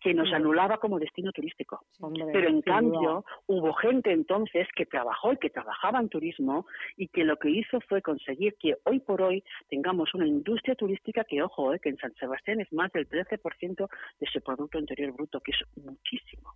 que 0.00 0.14
nos 0.14 0.32
anulaba 0.32 0.78
como 0.78 0.98
destino 0.98 1.32
turístico. 1.32 1.84
pero 2.32 2.48
en 2.48 2.62
cambio 2.62 3.24
hubo 3.46 3.72
gente 3.74 4.12
entonces 4.12 4.68
que 4.74 4.86
trabajó 4.86 5.32
y 5.32 5.38
que 5.38 5.50
trabajaba 5.50 6.00
en 6.00 6.08
turismo 6.08 6.66
y 6.96 7.08
que 7.08 7.24
lo 7.24 7.36
que 7.36 7.50
hizo 7.50 7.80
fue 7.82 8.02
conseguir 8.02 8.54
que 8.58 8.76
hoy 8.84 9.00
por 9.00 9.22
hoy 9.22 9.42
tengamos 9.68 10.14
una 10.14 10.26
industria 10.26 10.74
turística 10.74 11.24
que, 11.24 11.42
ojo, 11.42 11.74
eh, 11.74 11.80
que 11.80 11.88
en 11.88 11.96
San 11.98 12.14
Sebastián 12.14 12.60
es 12.60 12.72
más 12.72 12.92
del 12.92 13.08
13% 13.08 13.88
de 14.20 14.26
su 14.26 14.40
Producto 14.40 14.78
Interior 14.78 15.12
Bruto, 15.12 15.40
que 15.40 15.52
es 15.52 15.84
muchísimo. 15.84 16.54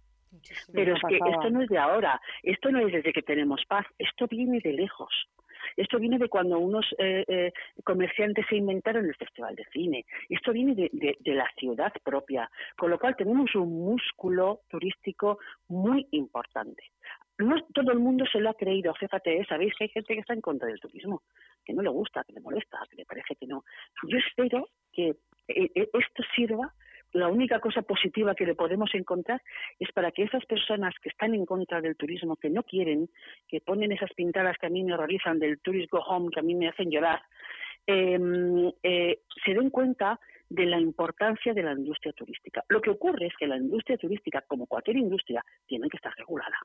Pero 0.72 0.94
es 0.94 1.02
que 1.08 1.16
esto 1.16 1.50
no 1.50 1.62
es 1.62 1.68
de 1.68 1.78
ahora, 1.78 2.20
esto 2.42 2.70
no 2.70 2.86
es 2.86 2.92
desde 2.92 3.12
que 3.12 3.22
tenemos 3.22 3.64
paz, 3.66 3.86
esto 3.98 4.26
viene 4.26 4.60
de 4.60 4.72
lejos. 4.72 5.12
Esto 5.76 5.98
viene 5.98 6.18
de 6.18 6.28
cuando 6.28 6.58
unos 6.58 6.86
eh, 6.98 7.24
eh, 7.28 7.52
comerciantes 7.84 8.46
se 8.48 8.56
inventaron 8.56 9.04
el 9.04 9.14
Festival 9.14 9.54
de 9.54 9.64
Cine. 9.72 10.04
Esto 10.28 10.52
viene 10.52 10.74
de, 10.74 10.90
de, 11.20 11.34
la 11.34 11.48
ciudad 11.58 11.92
propia, 12.02 12.50
con 12.76 12.90
lo 12.90 12.98
cual 12.98 13.14
tenemos 13.16 13.54
un 13.54 13.84
músculo 13.84 14.60
turístico 14.68 15.38
muy 15.68 16.06
importante. 16.12 16.84
No 17.38 17.56
todo 17.72 17.92
el 17.92 17.98
mundo 17.98 18.24
se 18.30 18.40
lo 18.40 18.50
ha 18.50 18.54
creído, 18.54 18.92
fíjate, 18.94 19.38
¿eh? 19.38 19.46
sabéis 19.48 19.74
que 19.76 19.84
hay 19.84 19.90
gente 19.90 20.14
que 20.14 20.20
está 20.20 20.34
en 20.34 20.42
contra 20.42 20.68
del 20.68 20.80
turismo, 20.80 21.22
que 21.64 21.72
no 21.72 21.82
le 21.82 21.88
gusta, 21.88 22.24
que 22.24 22.34
le 22.34 22.40
molesta, 22.40 22.78
que 22.90 22.96
le 22.96 23.06
parece 23.06 23.34
que 23.36 23.46
no. 23.46 23.64
Yo 24.06 24.18
espero 24.18 24.68
que 24.92 25.14
esto 25.46 26.22
sirva 26.34 26.72
la 27.12 27.28
única 27.28 27.60
cosa 27.60 27.82
positiva 27.82 28.34
que 28.34 28.46
le 28.46 28.54
podemos 28.54 28.94
encontrar 28.94 29.42
es 29.78 29.90
para 29.92 30.12
que 30.12 30.22
esas 30.22 30.44
personas 30.46 30.94
que 31.02 31.08
están 31.08 31.34
en 31.34 31.44
contra 31.44 31.80
del 31.80 31.96
turismo, 31.96 32.36
que 32.36 32.50
no 32.50 32.62
quieren, 32.62 33.08
que 33.48 33.60
ponen 33.60 33.92
esas 33.92 34.12
pintadas 34.14 34.56
que 34.58 34.66
a 34.66 34.70
mí 34.70 34.82
me 34.84 34.94
horrorizan 34.94 35.38
del 35.38 35.60
tourist 35.60 35.90
go 35.90 36.00
home, 36.00 36.30
que 36.32 36.40
a 36.40 36.42
mí 36.42 36.54
me 36.54 36.68
hacen 36.68 36.90
llorar, 36.90 37.20
em, 37.86 38.70
eh, 38.82 39.20
se 39.44 39.54
den 39.54 39.70
cuenta 39.70 40.20
de 40.48 40.66
la 40.66 40.80
importancia 40.80 41.54
de 41.54 41.62
la 41.62 41.72
industria 41.72 42.12
turística. 42.12 42.64
Lo 42.68 42.80
que 42.80 42.90
ocurre 42.90 43.26
es 43.26 43.36
que 43.36 43.46
la 43.46 43.56
industria 43.56 43.96
turística, 43.96 44.42
como 44.42 44.66
cualquier 44.66 44.96
industria, 44.96 45.44
tiene 45.66 45.88
que 45.88 45.96
estar 45.96 46.12
regulada 46.16 46.56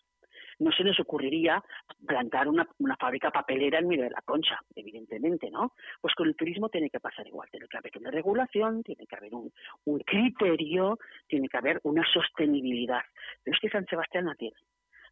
no 0.59 0.71
se 0.71 0.83
les 0.83 0.99
ocurriría 0.99 1.63
plantar 2.05 2.47
una, 2.47 2.67
una 2.79 2.95
fábrica 2.97 3.31
papelera 3.31 3.79
en 3.79 3.87
medio 3.87 4.03
de 4.03 4.11
la 4.11 4.21
concha, 4.21 4.59
evidentemente, 4.75 5.49
¿no? 5.49 5.73
Pues 6.01 6.13
con 6.15 6.27
el 6.27 6.35
turismo 6.35 6.69
tiene 6.69 6.89
que 6.89 6.99
pasar 6.99 7.27
igual, 7.27 7.49
tiene 7.49 7.67
que 7.67 7.77
haber 7.77 7.91
una 7.97 8.11
regulación, 8.11 8.83
tiene 8.83 9.05
que 9.05 9.15
haber 9.15 9.33
un, 9.33 9.51
un 9.85 9.99
criterio, 9.99 10.97
tiene 11.27 11.47
que 11.47 11.57
haber 11.57 11.79
una 11.83 12.03
sostenibilidad. 12.11 13.01
Pero 13.43 13.55
es 13.55 13.61
que 13.61 13.69
San 13.69 13.85
Sebastián 13.85 14.25
la 14.25 14.35
tiene. 14.35 14.57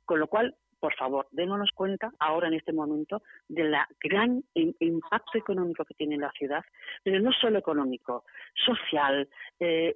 Con 0.05 0.19
lo 0.19 0.27
cual, 0.27 0.55
por 0.83 0.95
favor, 0.95 1.29
démonos 1.31 1.71
cuenta 1.73 2.11
ahora 2.19 2.49
en 2.49 2.55
este 2.55 2.73
momento 2.73 3.23
de 3.47 3.63
la 3.63 3.87
gran 4.01 4.43
impacto 4.53 5.37
económico 5.37 5.85
que 5.85 5.93
tiene 5.93 6.17
la 6.17 6.29
ciudad, 6.31 6.61
pero 7.01 7.21
no 7.21 7.31
solo 7.31 7.57
económico, 7.57 8.25
social, 8.53 9.29
eh, 9.61 9.95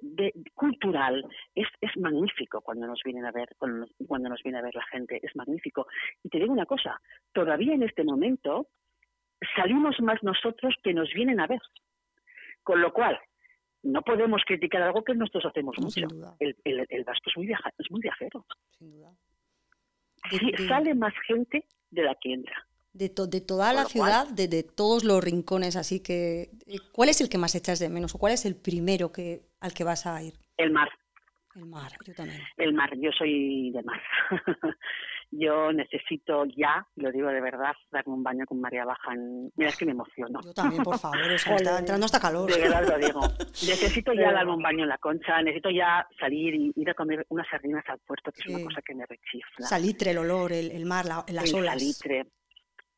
cultural. 0.54 1.22
Es, 1.54 1.66
es 1.82 1.94
magnífico 1.98 2.62
cuando 2.62 2.86
nos 2.86 3.02
vienen 3.04 3.26
a 3.26 3.32
ver, 3.32 3.50
cuando, 3.58 3.86
cuando 4.06 4.30
nos 4.30 4.42
viene 4.42 4.60
a 4.60 4.62
ver 4.62 4.74
la 4.74 4.86
gente, 4.86 5.20
es 5.22 5.36
magnífico. 5.36 5.88
Y 6.24 6.30
te 6.30 6.38
digo 6.38 6.54
una 6.54 6.64
cosa, 6.64 6.98
todavía 7.34 7.74
en 7.74 7.82
este 7.82 8.02
momento 8.02 8.68
salimos 9.56 10.00
más 10.00 10.22
nosotros 10.22 10.74
que 10.82 10.94
nos 10.94 11.12
vienen 11.12 11.38
a 11.38 11.46
ver. 11.46 11.60
Con 12.62 12.80
lo 12.80 12.94
cual, 12.94 13.20
no 13.82 14.00
podemos 14.00 14.40
criticar 14.46 14.80
algo 14.80 15.04
que 15.04 15.14
nosotros 15.14 15.44
hacemos 15.44 15.76
mucho. 15.78 16.06
El, 16.38 16.56
el, 16.64 16.86
el, 16.88 17.04
vasco 17.04 17.28
es 17.28 17.36
muy, 17.36 17.46
viaja, 17.46 17.70
es 17.76 17.90
muy 17.90 18.00
viajero. 18.00 18.46
Sin 18.78 18.90
duda 18.90 19.12
sale 20.68 20.94
más 20.94 21.14
gente 21.26 21.64
de 21.90 22.02
la 22.02 22.14
que 22.20 22.32
entra. 22.32 22.66
De, 22.92 23.08
de 23.08 23.40
toda 23.40 23.72
la 23.72 23.84
ciudad, 23.84 24.26
de, 24.28 24.62
todos 24.62 25.04
los 25.04 25.22
rincones, 25.22 25.76
así 25.76 26.00
que 26.00 26.50
eh, 26.66 26.78
¿cuál 26.92 27.10
es 27.10 27.20
el 27.20 27.28
que 27.28 27.38
más 27.38 27.54
echas 27.54 27.78
de 27.78 27.88
menos 27.88 28.14
o 28.14 28.18
cuál 28.18 28.32
es 28.32 28.44
el 28.44 28.56
primero 28.56 29.12
que 29.12 29.42
al 29.60 29.72
que 29.72 29.84
vas 29.84 30.06
a 30.06 30.22
ir? 30.22 30.34
El 30.56 30.72
mar. 30.72 30.88
El 31.54 31.66
mar, 31.66 31.92
yo 32.04 32.14
también. 32.14 32.40
El 32.56 32.72
mar, 32.72 32.90
yo 32.98 33.10
soy 33.12 33.70
de 33.70 33.82
mar. 33.82 34.00
yo 35.30 35.72
necesito 35.72 36.44
ya, 36.46 36.86
lo 36.96 37.12
digo 37.12 37.28
de 37.28 37.40
verdad, 37.40 37.72
darme 37.90 38.14
un 38.14 38.22
baño 38.22 38.46
con 38.46 38.60
María 38.60 38.84
Baja. 38.84 39.14
Mira, 39.56 39.70
es 39.70 39.76
que 39.76 39.84
me 39.84 39.92
emociono. 39.92 40.40
Yo 40.42 40.52
también, 40.52 40.82
por 40.82 40.98
favor, 40.98 41.18
está 41.32 41.78
entrando 41.78 42.06
hasta 42.06 42.20
calor. 42.20 42.50
De 42.50 42.60
verdad 42.60 42.88
lo 42.88 43.06
digo. 43.06 43.20
Necesito 43.38 44.12
ya 44.14 44.32
darme 44.32 44.54
un 44.54 44.62
baño 44.62 44.84
en 44.84 44.88
la 44.88 44.98
concha, 44.98 45.40
necesito 45.42 45.70
ya 45.70 46.06
salir 46.18 46.54
y 46.54 46.72
ir 46.76 46.90
a 46.90 46.94
comer 46.94 47.26
unas 47.28 47.46
sardinas 47.48 47.84
al 47.88 47.98
puerto, 47.98 48.32
que 48.32 48.40
es 48.40 48.46
una 48.46 48.64
cosa 48.64 48.80
que 48.82 48.94
me 48.94 49.04
rechifla. 49.06 49.66
Salitre, 49.66 50.12
el 50.12 50.18
olor, 50.18 50.52
el, 50.52 50.86
mar, 50.86 51.04
la, 51.04 51.24
las 51.28 51.52
el 51.52 51.64
Salitre. 51.64 52.26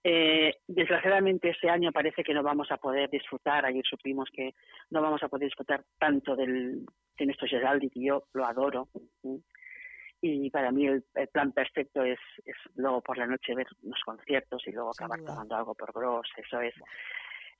Eh, 0.02 0.54
desgraciadamente 0.66 1.50
este 1.50 1.68
año 1.68 1.92
parece 1.92 2.22
que 2.22 2.32
no 2.32 2.42
vamos 2.42 2.70
a 2.70 2.78
poder 2.78 3.10
disfrutar, 3.10 3.66
ayer 3.66 3.84
supimos 3.84 4.30
que 4.32 4.54
no 4.88 5.02
vamos 5.02 5.22
a 5.22 5.28
poder 5.28 5.48
disfrutar 5.48 5.84
tanto 5.98 6.34
del 6.34 6.86
Ernesto 7.18 7.46
Geraldi, 7.46 7.90
que 7.90 8.02
yo 8.02 8.24
lo 8.32 8.46
adoro, 8.46 8.88
y 10.20 10.50
para 10.50 10.70
mí 10.70 10.86
el, 10.86 11.02
plan 11.32 11.52
perfecto 11.52 12.04
es, 12.04 12.18
es, 12.44 12.56
luego 12.76 13.00
por 13.00 13.16
la 13.16 13.26
noche 13.26 13.54
ver 13.54 13.66
unos 13.82 14.00
conciertos 14.04 14.62
y 14.66 14.72
luego 14.72 14.90
acabar 14.90 15.20
tomando 15.22 15.56
algo 15.56 15.74
por 15.74 15.92
Gross, 15.92 16.28
eso 16.36 16.60
es 16.60 16.74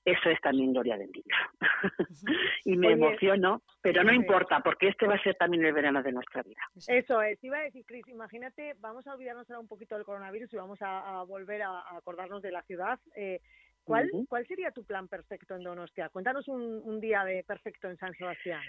eso 0.03 0.29
es 0.29 0.41
también 0.41 0.73
gloria 0.73 0.97
bendita. 0.97 1.35
y 2.65 2.75
me 2.75 2.93
emociono, 2.93 3.61
pero 3.81 4.03
no 4.03 4.11
importa, 4.11 4.59
porque 4.61 4.87
este 4.87 5.05
va 5.05 5.15
a 5.15 5.21
ser 5.23 5.35
también 5.35 5.63
el 5.63 5.73
verano 5.73 6.01
de 6.01 6.11
nuestra 6.11 6.41
vida. 6.41 6.61
Eso 6.87 7.21
es, 7.21 7.43
iba 7.43 7.59
a 7.59 7.63
decir, 7.63 7.85
Cris, 7.85 8.07
imagínate, 8.07 8.75
vamos 8.79 9.05
a 9.05 9.13
olvidarnos 9.13 9.47
ahora 9.49 9.59
un 9.59 9.67
poquito 9.67 9.95
del 9.95 10.05
coronavirus 10.05 10.51
y 10.53 10.57
vamos 10.57 10.79
a, 10.81 11.23
volver 11.23 11.61
a, 11.61 11.95
acordarnos 11.95 12.41
de 12.41 12.51
la 12.51 12.63
ciudad. 12.63 12.99
Eh, 13.15 13.41
¿cuál, 13.83 14.09
¿Cuál 14.27 14.47
sería 14.47 14.71
tu 14.71 14.83
plan 14.83 15.07
perfecto 15.07 15.55
en 15.55 15.63
Donostia? 15.63 16.09
Cuéntanos 16.09 16.47
un, 16.47 16.81
un 16.83 16.99
día 16.99 17.23
de 17.23 17.43
perfecto 17.43 17.87
en 17.87 17.97
San 17.97 18.15
Sebastián. 18.15 18.63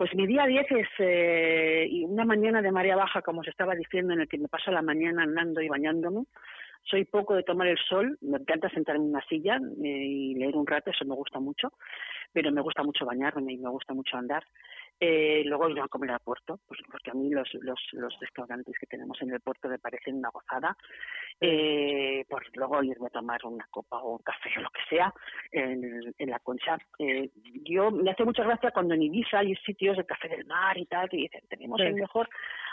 Pues 0.00 0.14
mi 0.14 0.26
día 0.26 0.46
10 0.46 0.66
es 0.70 0.88
eh, 1.00 1.86
una 2.06 2.24
mañana 2.24 2.62
de 2.62 2.72
marea 2.72 2.96
baja, 2.96 3.20
como 3.20 3.44
se 3.44 3.50
estaba 3.50 3.74
diciendo, 3.74 4.14
en 4.14 4.22
el 4.22 4.28
que 4.28 4.38
me 4.38 4.48
paso 4.48 4.70
la 4.70 4.80
mañana 4.80 5.24
andando 5.24 5.60
y 5.60 5.68
bañándome. 5.68 6.24
Soy 6.84 7.04
poco 7.04 7.34
de 7.34 7.42
tomar 7.42 7.66
el 7.66 7.76
sol, 7.76 8.16
me 8.22 8.38
encanta 8.38 8.70
sentarme 8.70 9.04
en 9.04 9.10
una 9.10 9.22
silla 9.28 9.56
eh, 9.58 9.86
y 9.86 10.34
leer 10.36 10.56
un 10.56 10.66
rato, 10.66 10.90
eso 10.90 11.04
me 11.04 11.14
gusta 11.14 11.38
mucho, 11.38 11.74
pero 12.32 12.50
me 12.50 12.62
gusta 12.62 12.82
mucho 12.82 13.04
bañarme 13.04 13.52
y 13.52 13.58
me 13.58 13.68
gusta 13.68 13.92
mucho 13.92 14.16
andar. 14.16 14.42
Eh, 15.02 15.42
luego 15.46 15.70
ir 15.70 15.80
a 15.80 15.88
comer 15.88 16.10
al 16.10 16.20
puerto, 16.20 16.60
pues 16.68 16.78
porque 16.90 17.10
a 17.10 17.14
mí 17.14 17.30
los, 17.30 17.48
los, 17.54 17.80
los 17.92 18.14
restaurantes 18.20 18.74
que 18.78 18.86
tenemos 18.86 19.20
en 19.22 19.32
el 19.32 19.40
puerto 19.40 19.68
me 19.68 19.78
parecen 19.78 20.16
una 20.16 20.28
gozada. 20.28 20.76
Eh, 21.40 22.26
pues 22.28 22.44
luego 22.54 22.82
irme 22.82 23.06
a 23.06 23.10
tomar 23.10 23.40
una 23.44 23.66
copa 23.70 23.96
o 24.02 24.16
un 24.16 24.22
café 24.22 24.50
o 24.58 24.60
lo 24.60 24.68
que 24.68 24.82
sea 24.90 25.12
en, 25.52 26.12
en 26.18 26.30
la 26.30 26.38
concha. 26.40 26.76
Eh, 26.98 27.30
yo 27.64 27.90
me 27.90 28.10
hace 28.10 28.24
mucha 28.24 28.44
gracia 28.44 28.72
cuando 28.72 28.92
en 28.92 29.02
Ibiza 29.04 29.38
hay 29.38 29.56
sitios 29.56 29.96
de 29.96 30.04
café 30.04 30.28
del 30.28 30.44
mar 30.44 30.76
y 30.76 30.84
tal, 30.84 31.08
que 31.08 31.16
dicen, 31.16 31.40
tenemos 31.48 31.80
el 31.80 31.94
mejor 31.94 32.28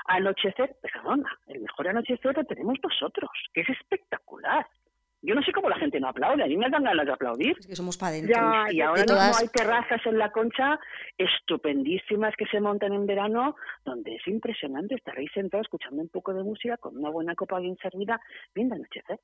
anochecer, 0.07 0.75
perdona, 0.81 1.39
el 1.47 1.61
mejor 1.61 1.87
anochecer 1.87 2.35
lo 2.35 2.43
tenemos 2.43 2.77
nosotros, 2.83 3.29
que 3.53 3.61
es 3.61 3.69
espectacular. 3.69 4.67
Yo 5.27 5.35
no 5.35 5.41
sé 5.41 5.51
cómo 5.51 5.67
la 5.67 5.77
gente 5.77 5.99
no 5.99 6.07
aplaude, 6.07 6.41
a 6.41 6.47
mí 6.47 6.55
me 6.55 6.69
dan 6.69 6.85
ganas 6.85 7.05
de 7.05 7.11
aplaudir. 7.11 7.53
Es 7.59 7.67
que 7.67 7.75
somos 7.75 7.97
para 7.97 8.17
y 8.17 8.79
ahora 8.79 9.03
mismo 9.03 9.37
hay 9.37 9.49
terrazas 9.49 9.99
en 10.05 10.17
la 10.17 10.31
concha 10.31 10.79
estupendísimas 11.17 12.33
que 12.37 12.45
se 12.45 12.61
montan 12.61 12.93
en 12.93 13.05
verano, 13.05 13.57
donde 13.83 14.15
es 14.15 14.25
impresionante 14.25 14.95
estar 14.95 15.17
ahí 15.17 15.27
sentado 15.33 15.61
escuchando 15.61 16.01
un 16.01 16.07
poco 16.07 16.33
de 16.33 16.43
música 16.43 16.77
con 16.77 16.95
una 16.97 17.09
buena 17.09 17.35
copa 17.35 17.59
bien 17.59 17.75
servida, 17.75 18.21
bien 18.55 18.69
de 18.69 18.75
anochecer. 18.75 19.19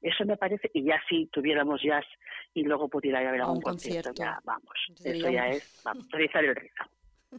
Eso 0.00 0.24
me 0.24 0.38
parece, 0.38 0.70
y 0.72 0.84
ya 0.84 0.98
si 1.06 1.26
tuviéramos 1.26 1.82
jazz 1.82 2.06
y 2.54 2.62
luego 2.62 2.88
pudiera 2.88 3.20
ir 3.20 3.28
a 3.28 3.32
ver 3.32 3.40
a 3.42 3.50
un, 3.50 3.60
concierto, 3.60 4.12
ya 4.14 4.40
vamos. 4.42 4.72
Eso 5.04 5.28
ya 5.28 5.48
es, 5.48 5.82
vamos, 5.84 6.08
realizar 6.12 6.42
el 6.46 6.56
ritmo. 6.56 6.86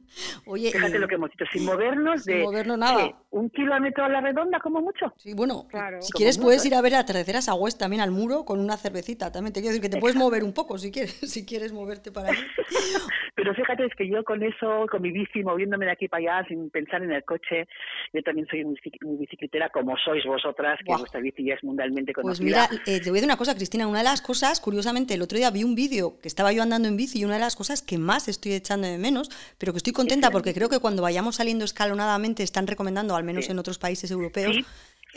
Oye, 0.46 0.72
Fíjate 0.72 1.00
lo 1.00 1.08
que 1.08 1.16
hemos 1.16 1.32
dicho, 1.32 1.46
sin 1.52 1.66
movernos 1.66 2.26
de 2.26 2.46
nada. 2.78 3.16
un 3.32 3.50
kilómetro 3.50 4.06
a 4.06 4.10
la 4.10 4.22
redonda 4.22 4.60
como 4.60 4.82
mucho. 4.82 5.14
Sí, 5.18 5.34
bueno, 5.34 5.68
si 6.00 6.12
quieres 6.14 6.38
puedes 6.38 6.66
ir 6.66 6.76
a 6.76 6.82
ver 6.82 6.96
a 6.96 7.04
Sagüez 7.42 7.78
también 7.78 8.02
al 8.02 8.12
muro 8.12 8.46
con 8.46 8.60
una 8.60 8.78
cervecita. 8.78 9.32
También 9.32 9.54
te 9.54 9.62
quiero 9.62 9.74
decir 9.74 9.82
que 9.82 9.96
te 9.96 10.00
puedes 10.00 10.16
mover 10.16 10.44
un 10.44 10.54
poco 10.54 10.78
si 10.78 10.92
quieres, 10.92 11.14
si 11.32 11.46
quieres 11.46 11.74
moverte 11.74 12.12
para 12.12 12.30
allí. 12.30 12.40
Pero 13.38 13.54
fíjate, 13.54 13.86
es 13.86 13.94
que 13.94 14.10
yo 14.10 14.24
con 14.24 14.42
eso, 14.42 14.88
con 14.90 15.00
mi 15.00 15.12
bici, 15.12 15.44
moviéndome 15.44 15.86
de 15.86 15.92
aquí 15.92 16.08
para 16.08 16.40
allá 16.40 16.48
sin 16.48 16.72
pensar 16.72 17.04
en 17.04 17.12
el 17.12 17.24
coche, 17.24 17.68
yo 18.12 18.24
también 18.24 18.48
soy 18.50 18.66
muy, 18.66 19.18
bicicletera 19.18 19.70
como 19.70 19.96
sois 19.96 20.26
vosotras, 20.26 20.80
que 20.84 20.92
vuestra 20.92 21.20
bici 21.22 21.46
ya 21.46 21.54
es 21.54 21.64
mundialmente 21.64 22.14
conocida. 22.14 22.68
Pues 22.68 22.72
mira, 22.72 22.84
eh, 22.88 23.00
te 23.00 23.12
voy 23.12 23.20
a 23.20 23.22
decir 23.22 23.26
una 23.26 23.38
cosa, 23.38 23.54
Cristina, 23.54 23.86
una 23.86 24.00
de 24.00 24.06
las 24.06 24.24
cosas, 24.24 24.60
curiosamente, 24.60 25.14
el 25.14 25.22
otro 25.22 25.38
día 25.38 25.52
vi 25.52 25.64
un 25.64 25.76
vídeo 25.76 26.20
que 26.20 26.28
estaba 26.28 26.52
yo 26.52 26.64
andando 26.64 26.88
en 26.88 26.98
bici 26.98 27.20
y 27.20 27.26
una 27.26 27.36
de 27.36 27.42
las 27.42 27.56
cosas 27.56 27.84
que 27.84 28.00
más 28.00 28.28
estoy 28.28 28.54
echando 28.54 28.88
de 28.88 28.98
menos, 28.98 29.30
pero 29.60 29.72
que 29.72 29.78
estoy 29.78 29.87
contenta 29.94 30.32
porque 30.32 30.54
creo 30.54 30.70
que 30.70 30.80
cuando 30.80 31.02
vayamos 31.02 31.38
saliendo 31.38 31.66
escalonadamente 31.66 32.44
están 32.44 32.68
recomendando, 32.68 33.16
al 33.16 33.24
menos 33.24 33.50
en 33.50 33.60
otros 33.60 33.78
países 33.78 34.12
europeos, 34.12 34.58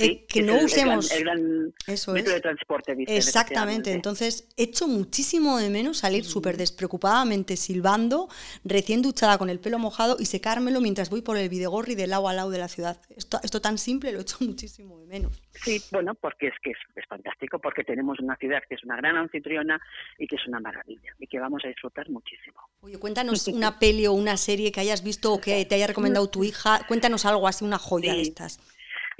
eh, 0.04 0.24
que 0.26 0.42
no 0.42 0.56
usemos 0.64 1.10
el 1.12 1.24
gran, 1.24 1.74
eso 1.86 2.14
es. 2.16 2.24
de 2.24 2.40
transporte. 2.40 2.96
Exactamente, 3.06 3.92
entonces 3.92 4.48
echo 4.56 4.88
muchísimo 4.88 5.58
de 5.58 5.70
menos 5.70 5.98
salir 5.98 6.24
súper 6.24 6.56
despreocupadamente 6.56 7.56
silbando, 7.56 8.28
recién 8.64 9.02
duchada 9.02 9.38
con 9.38 9.50
el 9.50 9.60
pelo 9.60 9.78
mojado 9.78 10.16
y 10.18 10.26
secármelo 10.26 10.80
mientras 10.80 11.10
voy 11.10 11.22
por 11.22 11.36
el 11.36 11.48
Videgorri 11.48 11.94
de 11.94 12.06
lado 12.06 12.28
a 12.28 12.32
lado 12.32 12.50
de 12.50 12.58
la 12.58 12.68
ciudad. 12.68 13.00
Esto, 13.16 13.38
esto 13.42 13.60
tan 13.60 13.78
simple 13.78 14.12
lo 14.12 14.20
echo 14.20 14.36
muchísimo 14.40 14.98
de 15.00 15.06
menos. 15.06 15.42
Sí, 15.52 15.82
bueno, 15.90 16.14
porque 16.14 16.48
es 16.48 16.54
que 16.62 16.70
es, 16.70 16.78
es, 16.96 17.04
fantástico, 17.06 17.58
porque 17.58 17.84
tenemos 17.84 18.18
una 18.20 18.36
ciudad 18.36 18.62
que 18.68 18.76
es 18.76 18.84
una 18.84 18.96
gran 18.96 19.16
anfitriona 19.16 19.80
y 20.18 20.26
que 20.26 20.36
es 20.36 20.46
una 20.46 20.60
maravilla 20.60 21.14
y 21.18 21.26
que 21.26 21.38
vamos 21.38 21.62
a 21.64 21.68
disfrutar 21.68 22.08
muchísimo. 22.08 22.58
Oye, 22.80 22.98
cuéntanos 22.98 23.46
una 23.48 23.78
peli 23.78 24.06
o 24.06 24.12
una 24.12 24.36
serie 24.36 24.72
que 24.72 24.80
hayas 24.80 25.02
visto 25.02 25.32
o 25.32 25.40
que 25.40 25.64
te 25.64 25.74
haya 25.74 25.86
recomendado 25.86 26.28
tu 26.30 26.44
hija, 26.50 26.80
cuéntanos 26.86 27.24
algo 27.26 27.46
así, 27.46 27.64
una 27.64 27.78
joya 27.78 28.14
de 28.14 28.22
estas. 28.22 28.60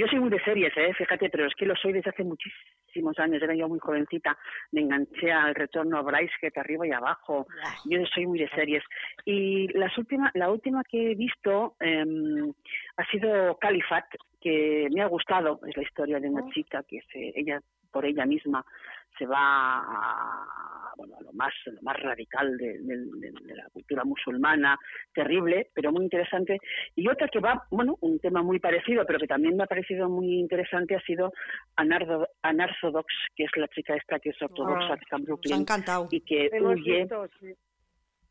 Yo 0.01 0.07
soy 0.07 0.19
muy 0.19 0.31
de 0.31 0.43
series, 0.43 0.75
¿eh? 0.79 0.95
fíjate, 0.95 1.29
pero 1.29 1.47
es 1.47 1.55
que 1.55 1.67
lo 1.67 1.77
soy 1.77 1.93
desde 1.93 2.09
hace 2.09 2.25
muchísimos 2.25 3.19
años. 3.19 3.43
Era 3.43 3.55
yo 3.55 3.69
muy 3.69 3.79
jovencita, 3.79 4.35
me 4.73 4.81
enganché 4.81 5.31
al 5.31 5.55
retorno 5.55 5.99
a 5.99 6.03
Bryce, 6.03 6.33
arriba 6.57 6.87
y 6.87 6.91
abajo. 6.91 7.47
Yo 7.85 7.99
soy 8.07 8.27
muy 8.27 8.39
de 8.39 8.49
series. 8.49 8.83
Y 9.27 9.69
las 9.77 9.99
última, 9.99 10.31
la 10.33 10.49
última 10.51 10.83
que 10.85 11.13
he 11.13 11.15
visto 11.15 11.77
em, 11.81 12.51
ha 12.97 13.05
sido 13.11 13.59
Califat, 13.59 14.07
que 14.41 14.89
me 14.93 15.03
ha 15.03 15.07
gustado. 15.07 15.61
Es 15.67 15.77
la 15.77 15.83
historia 15.83 16.21
de 16.21 16.29
una 16.29 16.43
oh. 16.45 16.51
chica 16.53 16.83
que 16.89 17.01
se, 17.13 17.33
ella 17.35 17.61
por 17.91 18.05
ella 18.05 18.25
misma 18.25 18.65
se 19.19 19.27
va 19.27 19.37
a, 19.37 20.93
bueno, 20.97 21.17
a 21.19 21.23
lo 21.23 21.33
más 21.33 21.53
lo 21.67 21.83
más 21.83 21.97
radical 22.01 22.57
de, 22.57 22.79
la 23.55 23.69
cultura 23.73 24.05
musulmana, 24.05 24.79
terrible, 25.13 25.71
pero 25.75 25.93
muy 25.93 26.05
interesante. 26.05 26.59
Y 26.95 27.09
otra 27.09 27.29
que 27.29 27.41
va, 27.41 27.67
bueno, 27.71 27.97
un 28.01 28.19
tema 28.19 28.43
muy 28.43 28.59
parecido, 28.59 29.05
pero 29.07 29.19
que 29.19 29.27
también 29.27 29.57
me 29.57 29.65
ha 29.65 29.67
parecido 29.67 30.09
muy 30.09 30.39
interesante 30.39 30.95
ha 30.95 31.01
sido 31.03 31.33
Anarthodox, 31.77 33.13
que 33.35 33.45
es 33.45 33.51
la 33.57 33.69
chica 33.69 33.95
esta 33.95 34.19
que 34.19 34.31
es 34.31 34.41
ortodoxa, 34.41 34.97
que 34.97 35.05
está 35.05 35.17
en 35.17 35.25
Brooklyn, 35.25 35.67
y 36.11 36.21
que 36.21 36.51
huye 36.61 37.09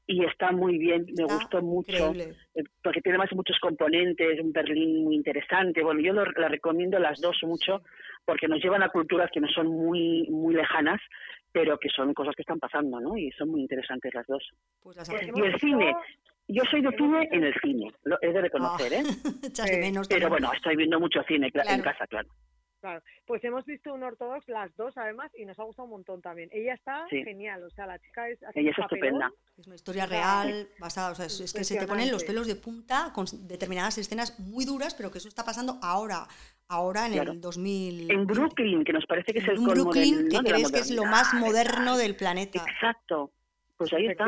y 0.09 0.25
está 0.25 0.51
muy 0.51 0.79
bien, 0.79 1.05
me 1.15 1.23
gustó 1.23 1.61
mucho, 1.61 2.11
eh, 2.15 2.63
porque 2.83 2.99
tiene 2.99 3.19
más 3.19 3.31
muchos 3.33 3.59
componentes, 3.59 4.39
un 4.41 4.51
Berlín 4.51 5.03
muy 5.03 5.15
interesante. 5.15 5.83
Bueno, 5.83 6.01
yo 6.01 6.13
la 6.13 6.47
recomiendo 6.47 6.97
las 6.97 7.21
dos 7.21 7.37
mucho, 7.43 7.83
porque 8.25 8.47
nos 8.47 8.59
llevan 8.59 8.81
a 8.81 8.89
culturas 8.89 9.29
que 9.31 9.39
no 9.39 9.47
son 9.49 9.67
muy, 9.67 10.25
muy 10.31 10.55
lejanas, 10.55 10.99
pero 11.51 11.77
que 11.77 11.89
son 11.89 12.15
cosas 12.15 12.33
que 12.35 12.41
están 12.41 12.57
pasando, 12.57 12.99
¿no? 12.99 13.15
Y 13.17 13.29
son 13.33 13.49
muy 13.49 13.61
interesantes 13.61 14.11
las 14.15 14.25
dos. 14.25 14.43
Pues 14.81 14.97
y 15.07 15.41
el 15.41 15.59
cine, 15.59 15.93
yo 16.47 16.63
soy 16.71 16.81
de 16.81 16.89
cine 16.97 17.29
en 17.31 17.43
el 17.43 17.53
cine, 17.61 17.93
lo 18.05 18.17
he 18.23 18.33
de 18.33 18.41
reconocer, 18.41 18.91
¿eh? 18.91 19.03
pero 20.09 20.29
bueno, 20.29 20.51
estoy 20.51 20.75
viendo 20.75 20.99
mucho 20.99 21.21
cine 21.27 21.51
en 21.53 21.81
casa, 21.83 22.07
claro. 22.07 22.27
Claro, 22.79 23.01
pues 23.25 23.43
hemos 23.43 23.65
visto 23.65 23.93
un 23.93 24.03
ortodox 24.03 24.47
las 24.47 24.73
dos 24.77 24.97
además 24.97 25.29
y 25.37 25.43
nos 25.43 25.59
ha 25.59 25.63
gustado 25.63 25.85
un 25.85 25.91
montón 25.91 26.21
también. 26.21 26.49
Ella 26.53 26.75
está 26.75 27.05
genial, 27.09 27.61
o 27.63 27.69
sea, 27.71 27.85
la 27.85 27.99
chica 27.99 28.29
es... 28.29 28.39
Ella 28.55 28.71
es 28.71 28.79
estupenda. 28.79 29.31
Es 29.57 29.67
una 29.67 29.75
historia 29.75 30.05
real, 30.05 30.69
basada, 30.79 31.11
o 31.11 31.15
sea, 31.15 31.25
es, 31.25 31.53
que 31.53 31.63
se 31.65 31.77
te 31.77 31.87
ponen 31.87 32.09
los 32.09 32.23
pelos 32.23 32.47
de 32.47 32.55
punta 32.55 33.11
con 33.13 33.25
determinadas 33.47 33.97
escenas 33.97 34.39
muy 34.39 34.63
duras, 34.63 34.95
pero 34.95 35.11
que 35.11 35.17
eso 35.17 35.27
está 35.27 35.43
pasando 35.43 35.77
ahora, 35.81 36.25
ahora 36.69 37.07
en 37.07 37.13
el 37.15 37.41
2000. 37.41 38.11
En 38.11 38.25
Brooklyn, 38.25 38.85
que 38.85 38.93
nos 38.93 39.05
parece 39.05 39.33
que 39.33 39.39
es 39.39 39.47
el 39.49 39.55
colmo 39.57 39.71
Brooklyn, 39.71 40.29
que 40.29 40.37
crees 40.37 40.71
que 40.71 40.79
es 40.79 40.91
lo 40.91 41.03
más 41.03 41.33
moderno 41.33 41.97
del 41.97 42.15
planeta. 42.15 42.63
Exacto, 42.65 43.31
pues 43.75 43.91
ahí 43.91 44.07
está. 44.07 44.25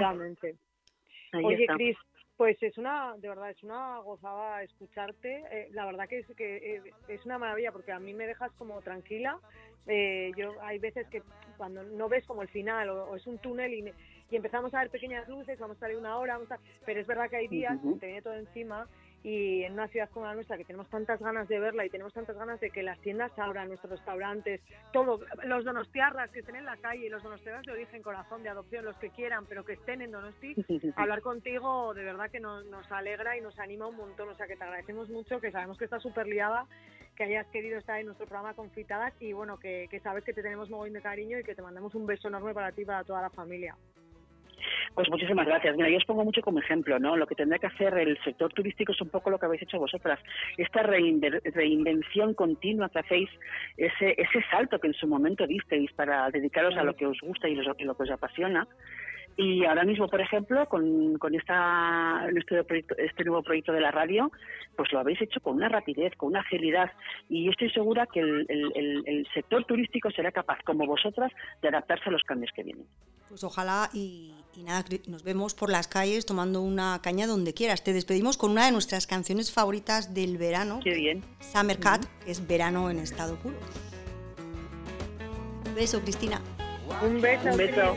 Oye, 1.41 1.65
Cris, 1.67 1.97
pues 2.41 2.57
es 2.63 2.75
una, 2.79 3.13
de 3.17 3.29
verdad, 3.29 3.51
es 3.51 3.61
una 3.61 3.99
gozada 3.99 4.63
escucharte. 4.63 5.43
Eh, 5.51 5.69
la 5.73 5.85
verdad 5.85 6.09
que 6.09 6.17
es 6.17 6.27
que 6.35 6.55
eh, 6.57 6.81
es 7.07 7.23
una 7.23 7.37
maravilla 7.37 7.71
porque 7.71 7.91
a 7.91 7.99
mí 7.99 8.15
me 8.15 8.25
dejas 8.25 8.51
como 8.53 8.81
tranquila. 8.81 9.37
Eh, 9.85 10.31
yo 10.35 10.59
hay 10.63 10.79
veces 10.79 11.05
que 11.09 11.21
cuando 11.57 11.83
no 11.83 12.09
ves 12.09 12.25
como 12.25 12.41
el 12.41 12.47
final 12.47 12.89
o, 12.89 13.15
es 13.15 13.27
un 13.27 13.37
túnel 13.37 13.71
y, 13.71 13.93
y, 14.31 14.35
empezamos 14.35 14.73
a 14.73 14.79
ver 14.79 14.89
pequeñas 14.89 15.29
luces, 15.29 15.59
vamos 15.59 15.77
a 15.77 15.81
salir 15.81 15.97
una 15.97 16.17
hora, 16.17 16.39
pero 16.83 16.99
es 16.99 17.05
verdad 17.05 17.29
que 17.29 17.35
hay 17.35 17.47
días 17.47 17.77
que 17.79 17.99
te 17.99 18.07
viene 18.07 18.23
todo 18.23 18.33
encima 18.33 18.87
y 19.23 19.63
en 19.63 19.73
una 19.73 19.87
ciudad 19.87 20.09
como 20.09 20.25
la 20.25 20.33
nuestra 20.33 20.57
que 20.57 20.65
tenemos 20.65 20.89
tantas 20.89 21.19
ganas 21.19 21.47
de 21.47 21.59
verla 21.59 21.85
y 21.85 21.89
tenemos 21.89 22.13
tantas 22.13 22.35
ganas 22.35 22.59
de 22.59 22.71
que 22.71 22.81
las 22.81 22.99
tiendas 22.99 23.31
abran, 23.37 23.67
nuestros 23.67 23.91
restaurantes, 23.91 24.61
todo, 24.91 25.19
los 25.43 25.63
donostiarras 25.63 26.31
que 26.31 26.39
estén 26.39 26.55
en 26.55 26.65
la 26.65 26.77
calle, 26.77 27.09
los 27.09 27.21
donostiarras 27.21 27.65
de 27.65 27.71
origen, 27.71 28.01
corazón, 28.01 28.43
de 28.43 28.49
adopción, 28.49 28.85
los 28.85 28.97
que 28.97 29.09
quieran, 29.09 29.45
pero 29.45 29.63
que 29.63 29.73
estén 29.73 30.01
en 30.01 30.11
Donosti, 30.11 30.55
hablar 30.95 31.21
contigo 31.21 31.93
de 31.93 32.03
verdad 32.03 32.31
que 32.31 32.39
nos, 32.39 32.65
nos 32.65 32.91
alegra 32.91 33.37
y 33.37 33.41
nos 33.41 33.57
anima 33.59 33.87
un 33.87 33.97
montón, 33.97 34.29
o 34.29 34.35
sea 34.35 34.47
que 34.47 34.55
te 34.55 34.63
agradecemos 34.63 35.09
mucho, 35.09 35.39
que 35.39 35.51
sabemos 35.51 35.77
que 35.77 35.85
estás 35.85 36.01
súper 36.01 36.27
liada, 36.27 36.65
que 37.15 37.25
hayas 37.25 37.47
querido 37.47 37.77
estar 37.77 37.99
en 37.99 38.07
nuestro 38.07 38.25
programa 38.25 38.55
Confitadas 38.55 39.13
y 39.19 39.33
bueno, 39.33 39.59
que, 39.59 39.87
que 39.91 39.99
sabes 39.99 40.23
que 40.23 40.33
te 40.33 40.41
tenemos 40.41 40.69
muy 40.69 40.89
de 40.89 41.01
cariño 41.01 41.37
y 41.37 41.43
que 41.43 41.53
te 41.53 41.61
mandamos 41.61 41.93
un 41.93 42.05
beso 42.05 42.27
enorme 42.27 42.53
para 42.53 42.71
ti 42.71 42.81
y 42.81 42.85
para 42.85 43.03
toda 43.03 43.21
la 43.21 43.29
familia. 43.29 43.75
Pues 44.93 45.09
muchísimas 45.09 45.45
gracias. 45.45 45.75
Mira, 45.75 45.89
yo 45.89 45.97
os 45.97 46.05
pongo 46.05 46.23
mucho 46.23 46.41
como 46.41 46.59
ejemplo, 46.59 46.99
¿no? 46.99 47.15
Lo 47.15 47.27
que 47.27 47.35
tendrá 47.35 47.59
que 47.59 47.67
hacer 47.67 47.97
el 47.97 48.17
sector 48.23 48.51
turístico 48.53 48.91
es 48.91 49.01
un 49.01 49.09
poco 49.09 49.29
lo 49.29 49.39
que 49.39 49.45
habéis 49.45 49.63
hecho 49.63 49.79
vosotras. 49.79 50.19
Esta 50.57 50.83
reinvención 50.83 52.33
continua 52.33 52.89
que 52.89 52.99
hacéis, 52.99 53.29
ese, 53.77 54.15
ese 54.17 54.43
salto 54.49 54.79
que 54.79 54.87
en 54.87 54.93
su 54.93 55.07
momento 55.07 55.47
disteis 55.47 55.91
para 55.93 56.29
dedicaros 56.29 56.75
a 56.77 56.83
lo 56.83 56.95
que 56.95 57.07
os 57.07 57.19
gusta 57.21 57.47
y 57.47 57.55
lo 57.55 57.75
que 57.75 58.03
os 58.03 58.11
apasiona, 58.11 58.67
y 59.37 59.65
ahora 59.65 59.83
mismo, 59.83 60.07
por 60.07 60.21
ejemplo, 60.21 60.65
con, 60.67 61.17
con 61.17 61.33
esta, 61.35 62.27
este, 62.35 62.85
este 62.97 63.23
nuevo 63.23 63.41
proyecto 63.43 63.71
de 63.71 63.81
la 63.81 63.91
radio, 63.91 64.31
pues 64.75 64.91
lo 64.91 64.99
habéis 64.99 65.21
hecho 65.21 65.39
con 65.39 65.55
una 65.55 65.69
rapidez, 65.69 66.15
con 66.17 66.29
una 66.29 66.41
agilidad. 66.41 66.91
Y 67.29 67.49
estoy 67.49 67.69
segura 67.71 68.07
que 68.07 68.19
el, 68.19 68.45
el, 68.49 69.03
el 69.05 69.27
sector 69.33 69.63
turístico 69.65 70.11
será 70.11 70.31
capaz, 70.31 70.59
como 70.63 70.85
vosotras, 70.85 71.31
de 71.61 71.69
adaptarse 71.69 72.09
a 72.09 72.11
los 72.11 72.23
cambios 72.23 72.51
que 72.53 72.63
vienen. 72.63 72.85
Pues 73.31 73.45
ojalá 73.45 73.89
y, 73.93 74.33
nada, 74.57 74.83
nos 75.07 75.23
vemos 75.23 75.53
por 75.53 75.69
las 75.69 75.87
calles 75.87 76.25
tomando 76.25 76.61
una 76.61 76.99
caña 77.01 77.27
donde 77.27 77.53
quieras. 77.53 77.81
Te 77.81 77.93
despedimos 77.93 78.35
con 78.35 78.51
una 78.51 78.65
de 78.65 78.73
nuestras 78.73 79.07
canciones 79.07 79.53
favoritas 79.53 80.13
del 80.13 80.37
verano. 80.37 80.81
Qué 80.83 80.93
bien. 80.93 81.23
Summer 81.39 81.79
Cat, 81.79 82.03
que 82.25 82.31
es 82.31 82.45
verano 82.45 82.89
en 82.89 82.99
estado 82.99 83.37
puro. 83.37 83.55
Un 85.65 85.75
beso, 85.75 86.01
Cristina. 86.01 86.41
Un 87.01 87.21
beso. 87.21 87.51
Un 87.51 87.57
beso. 87.57 87.95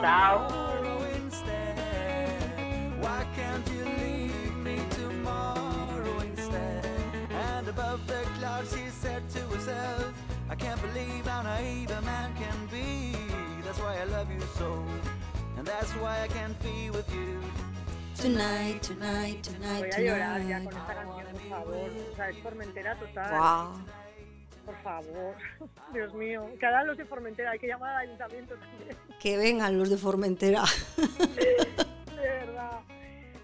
Chao. 0.00 0.68
I 10.50 10.54
can't 10.54 10.80
believe 10.80 11.26
how 11.26 11.42
naive 11.42 11.90
a 11.90 12.00
man 12.02 12.32
can 12.36 12.68
be. 12.70 13.17
That's 13.68 13.80
why 13.80 13.98
I 14.00 14.04
love 14.04 14.30
you 14.32 14.40
so, 14.56 14.82
and 15.58 15.66
that's 15.66 15.92
why 16.00 16.22
I 16.24 16.28
can't 16.28 16.58
be 16.62 16.88
with 16.88 17.04
you. 17.14 17.38
tonight, 18.16 18.80
tonight, 18.80 19.42
tonight, 19.42 19.80
Voy 19.80 19.90
a 19.90 20.00
llorar 20.00 20.40
ya 20.40 20.58
tonight. 20.58 20.70
con 20.70 20.80
esta 20.80 20.94
canción, 20.94 21.26
por 21.32 21.48
favor. 21.50 21.90
O 22.10 22.16
sea, 22.16 22.30
es 22.30 22.38
Formentera 22.42 22.94
total. 22.94 23.30
Guau. 23.30 23.72
Por 24.64 24.76
favor. 24.82 25.34
Dios 25.92 26.14
mío. 26.14 26.48
Que 26.58 26.64
ahora 26.64 26.84
los 26.84 26.96
de 26.96 27.04
Formentera, 27.04 27.50
hay 27.50 27.58
que 27.58 27.66
llamar 27.66 27.90
al 27.90 28.08
ayuntamiento 28.08 28.54
también. 28.54 28.96
Que 29.20 29.36
vengan 29.36 29.78
los 29.78 29.90
de 29.90 29.98
Formentera. 29.98 30.64
De 30.96 32.22
verdad. 32.22 32.80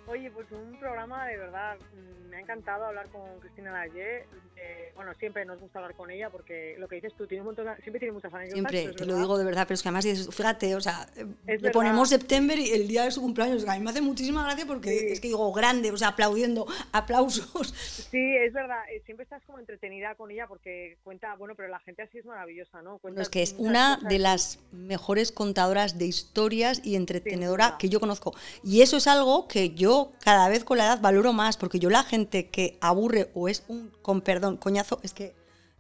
Oye, 0.07 0.31
pues 0.31 0.47
un 0.53 0.79
programa 0.79 1.27
de 1.29 1.37
verdad. 1.39 1.77
mm, 1.79 2.25
Me 2.35 2.39
ha 2.39 2.41
encantado 2.41 2.87
hablar 2.87 3.09
con 3.11 3.23
Cristina 3.39 3.71
Laye. 3.71 4.27
Eh, 4.57 4.93
bueno, 4.97 5.13
siempre 5.21 5.45
nos 5.45 5.61
gusta 5.61 5.79
hablar 5.79 5.95
con 5.95 6.11
ella 6.11 6.31
porque 6.31 6.75
lo 6.81 6.89
que 6.89 6.97
dices 6.97 7.13
tú, 7.17 7.29
tiene 7.29 7.43
un 7.43 7.47
montón 7.47 7.67
de- 7.67 7.77
siempre 7.83 8.01
tiene 8.01 8.13
muchas 8.13 8.35
anécdotas. 8.35 8.71
Siempre, 8.73 8.93
te 8.95 9.05
lo 9.05 9.13
verdad. 9.13 9.21
digo 9.23 9.39
de 9.39 9.45
verdad, 9.45 9.65
pero 9.69 9.75
es 9.75 9.83
que 9.83 9.89
además, 9.89 10.05
dices, 10.05 10.35
fíjate, 10.35 10.75
o 10.75 10.81
sea, 10.81 11.07
eh, 11.17 11.25
le 11.47 11.57
verdad. 11.59 11.73
ponemos 11.73 12.09
septiembre 12.09 12.57
y 12.57 12.71
el 12.73 12.89
día 12.89 13.05
de 13.05 13.13
su 13.13 13.21
cumpleaños, 13.21 13.69
a 13.69 13.75
mí 13.75 13.85
me 13.85 13.91
hace 13.91 14.01
muchísima 14.01 14.43
gracia 14.43 14.67
porque 14.67 14.91
Sí. 14.99 15.07
es 15.11 15.21
que 15.21 15.29
digo 15.29 15.53
grande, 15.53 15.93
o 15.93 15.97
sea, 15.97 16.09
aplaudiendo, 16.09 16.67
aplausos. 16.93 17.69
Sí, 18.11 18.37
es 18.37 18.53
verdad. 18.53 18.83
eh, 18.93 19.01
Siempre 19.07 19.23
estás 19.25 19.43
como 19.45 19.59
entretenida 19.61 20.17
con 20.17 20.31
ella 20.33 20.47
porque 20.49 20.97
cuenta, 21.05 21.37
bueno, 21.37 21.55
pero 21.55 21.69
la 21.69 21.79
gente 21.81 22.03
así 22.03 22.19
es 22.19 22.25
maravillosa, 22.25 22.83
¿no? 22.83 22.99
Cuenta 22.99 23.23
es 23.23 23.29
que 23.29 23.43
es 23.43 23.55
una 23.59 23.97
cosas. 23.97 24.09
de 24.11 24.19
las 24.19 24.59
mejores 24.73 25.31
contadoras 25.31 25.99
de 25.99 26.07
historias 26.07 26.81
y 26.85 26.97
entretenedora 26.97 27.77
que 27.79 27.89
yo 27.89 28.01
conozco. 28.01 28.35
Y 28.65 28.83
eso 28.83 28.97
es 28.97 29.07
algo 29.07 29.47
que 29.47 29.71
yo 29.71 29.94
cada 30.23 30.49
vez 30.49 30.65
con 30.65 30.79
la 30.79 30.87
edad 30.87 31.01
valoro 31.01 31.33
más, 31.33 31.57
porque 31.57 31.79
yo 31.79 31.91
la 31.91 32.03
gente 32.03 32.49
que 32.51 32.79
aburre 32.81 33.31
o 33.35 33.49
es 33.49 33.65
un, 33.69 33.91
con 34.03 34.21
perdón, 34.21 34.57
coñazo, 34.57 35.01
es 35.03 35.13
que 35.13 35.35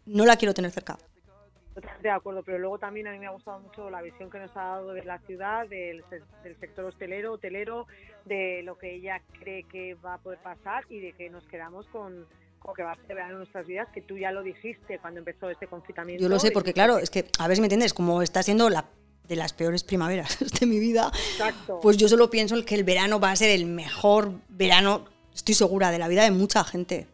no 0.06 0.24
la 0.24 0.36
quiero 0.36 0.54
tener 0.54 0.70
cerca. 0.70 0.98
Totalmente 1.74 2.08
de 2.08 2.14
acuerdo, 2.14 2.42
pero 2.44 2.58
luego 2.58 2.78
también 2.78 3.08
a 3.08 3.12
mí 3.12 3.18
me 3.18 3.26
ha 3.26 3.30
gustado 3.30 3.58
mucho 3.58 3.90
la 3.90 4.00
visión 4.00 4.30
que 4.30 4.38
nos 4.38 4.56
ha 4.56 4.62
dado 4.62 4.92
de 4.92 5.04
la 5.04 5.18
ciudad, 5.20 5.68
del, 5.68 6.04
del 6.44 6.56
sector 6.60 6.84
hostelero, 6.84 7.32
hotelero, 7.32 7.86
de 8.24 8.62
lo 8.62 8.78
que 8.78 8.94
ella 8.94 9.20
cree 9.40 9.64
que 9.64 9.94
va 9.94 10.14
a 10.14 10.18
poder 10.18 10.38
pasar 10.38 10.84
y 10.88 11.00
de 11.00 11.12
que 11.14 11.30
nos 11.30 11.44
quedamos 11.48 11.86
con, 11.88 12.26
con 12.60 12.74
que 12.74 12.82
va 12.82 12.92
a 12.92 13.06
ser 13.06 13.18
en 13.18 13.36
nuestras 13.38 13.66
vidas, 13.66 13.88
que 13.92 14.02
tú 14.02 14.16
ya 14.16 14.30
lo 14.30 14.42
dijiste 14.42 14.98
cuando 15.00 15.18
empezó 15.18 15.50
este 15.50 15.66
confinamiento. 15.66 16.22
Yo 16.22 16.28
lo 16.28 16.38
sé, 16.38 16.52
porque 16.52 16.72
claro, 16.72 16.98
es 16.98 17.10
que, 17.10 17.26
a 17.38 17.48
ver 17.48 17.56
si 17.56 17.60
me 17.60 17.66
entiendes, 17.66 17.92
como 17.92 18.22
está 18.22 18.42
siendo 18.42 18.70
la 18.70 18.86
de 19.28 19.36
las 19.36 19.52
peores 19.52 19.84
primaveras 19.84 20.38
de 20.60 20.66
mi 20.66 20.78
vida, 20.78 21.10
Exacto. 21.32 21.80
pues 21.80 21.96
yo 21.96 22.08
solo 22.08 22.30
pienso 22.30 22.62
que 22.64 22.74
el 22.74 22.84
verano 22.84 23.20
va 23.20 23.30
a 23.30 23.36
ser 23.36 23.50
el 23.50 23.66
mejor 23.66 24.32
verano, 24.48 25.06
estoy 25.34 25.54
segura, 25.54 25.90
de 25.90 25.98
la 25.98 26.08
vida 26.08 26.24
de 26.24 26.30
mucha 26.30 26.62
gente. 26.64 27.06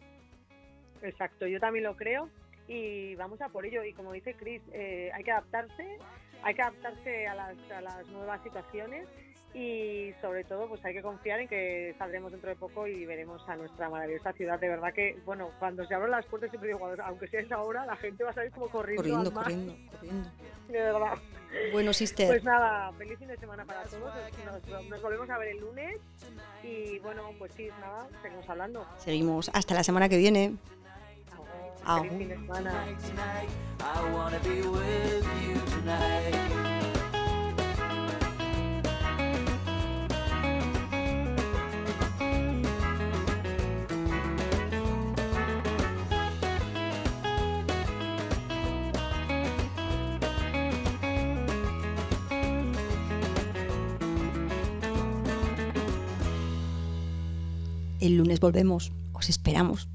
Exacto, 1.01 1.47
yo 1.47 1.59
también 1.59 1.85
lo 1.85 1.95
creo 1.95 2.29
y 2.67 3.15
vamos 3.15 3.41
a 3.41 3.49
por 3.49 3.65
ello. 3.65 3.83
Y 3.83 3.93
como 3.93 4.13
dice 4.13 4.35
Chris, 4.35 4.61
eh, 4.73 5.09
hay 5.13 5.23
que 5.23 5.31
adaptarse, 5.31 5.97
hay 6.43 6.53
que 6.53 6.61
adaptarse 6.61 7.27
a 7.27 7.35
las, 7.35 7.57
a 7.75 7.81
las 7.81 8.07
nuevas 8.07 8.41
situaciones 8.43 9.07
y 9.53 10.13
sobre 10.21 10.43
todo 10.45 10.67
pues 10.69 10.83
hay 10.85 10.93
que 10.93 11.01
confiar 11.01 11.41
en 11.41 11.47
que 11.47 11.93
saldremos 11.97 12.31
dentro 12.31 12.49
de 12.49 12.55
poco 12.55 12.87
y 12.87 13.05
veremos 13.05 13.41
a 13.49 13.55
nuestra 13.55 13.89
maravillosa 13.89 14.31
ciudad. 14.33 14.59
De 14.59 14.69
verdad 14.69 14.93
que, 14.93 15.19
bueno, 15.25 15.49
cuando 15.59 15.85
se 15.85 15.93
abren 15.93 16.11
las 16.11 16.25
puertas 16.25 16.49
siempre 16.49 16.69
digo, 16.69 16.89
aunque 17.03 17.27
sea 17.27 17.41
esa 17.41 17.61
hora, 17.61 17.85
la 17.85 17.97
gente 17.97 18.23
va 18.23 18.29
a 18.29 18.33
salir 18.33 18.51
como 18.51 18.69
corriendo. 18.69 19.03
Corriendo, 19.03 19.29
al 19.29 19.35
mar. 19.35 19.43
corriendo, 19.43 19.75
corriendo. 19.91 20.29
De 20.67 20.79
verdad. 20.79 21.17
Bueno, 21.73 21.91
sister, 21.91 22.27
Pues 22.27 22.43
nada, 22.45 22.93
feliz 22.93 23.19
fin 23.19 23.27
de 23.27 23.37
semana 23.37 23.65
para 23.65 23.83
todos. 23.83 24.13
Nos, 24.45 24.89
nos 24.89 25.01
volvemos 25.01 25.29
a 25.29 25.37
ver 25.37 25.49
el 25.49 25.59
lunes 25.59 25.97
y 26.63 26.99
bueno, 26.99 27.23
pues 27.37 27.51
sí, 27.53 27.67
nada, 27.81 28.07
seguimos 28.21 28.49
hablando. 28.49 28.87
seguimos 28.97 29.51
hasta 29.53 29.73
la 29.73 29.83
semana 29.83 30.07
que 30.07 30.17
viene. 30.17 30.55
Feliz 31.83 32.13
fin 32.17 32.29
de 32.29 32.35
semana. 32.35 32.85
El 58.01 58.17
lunes 58.17 58.39
volvemos, 58.39 58.91
os 59.13 59.29
esperamos. 59.29 59.87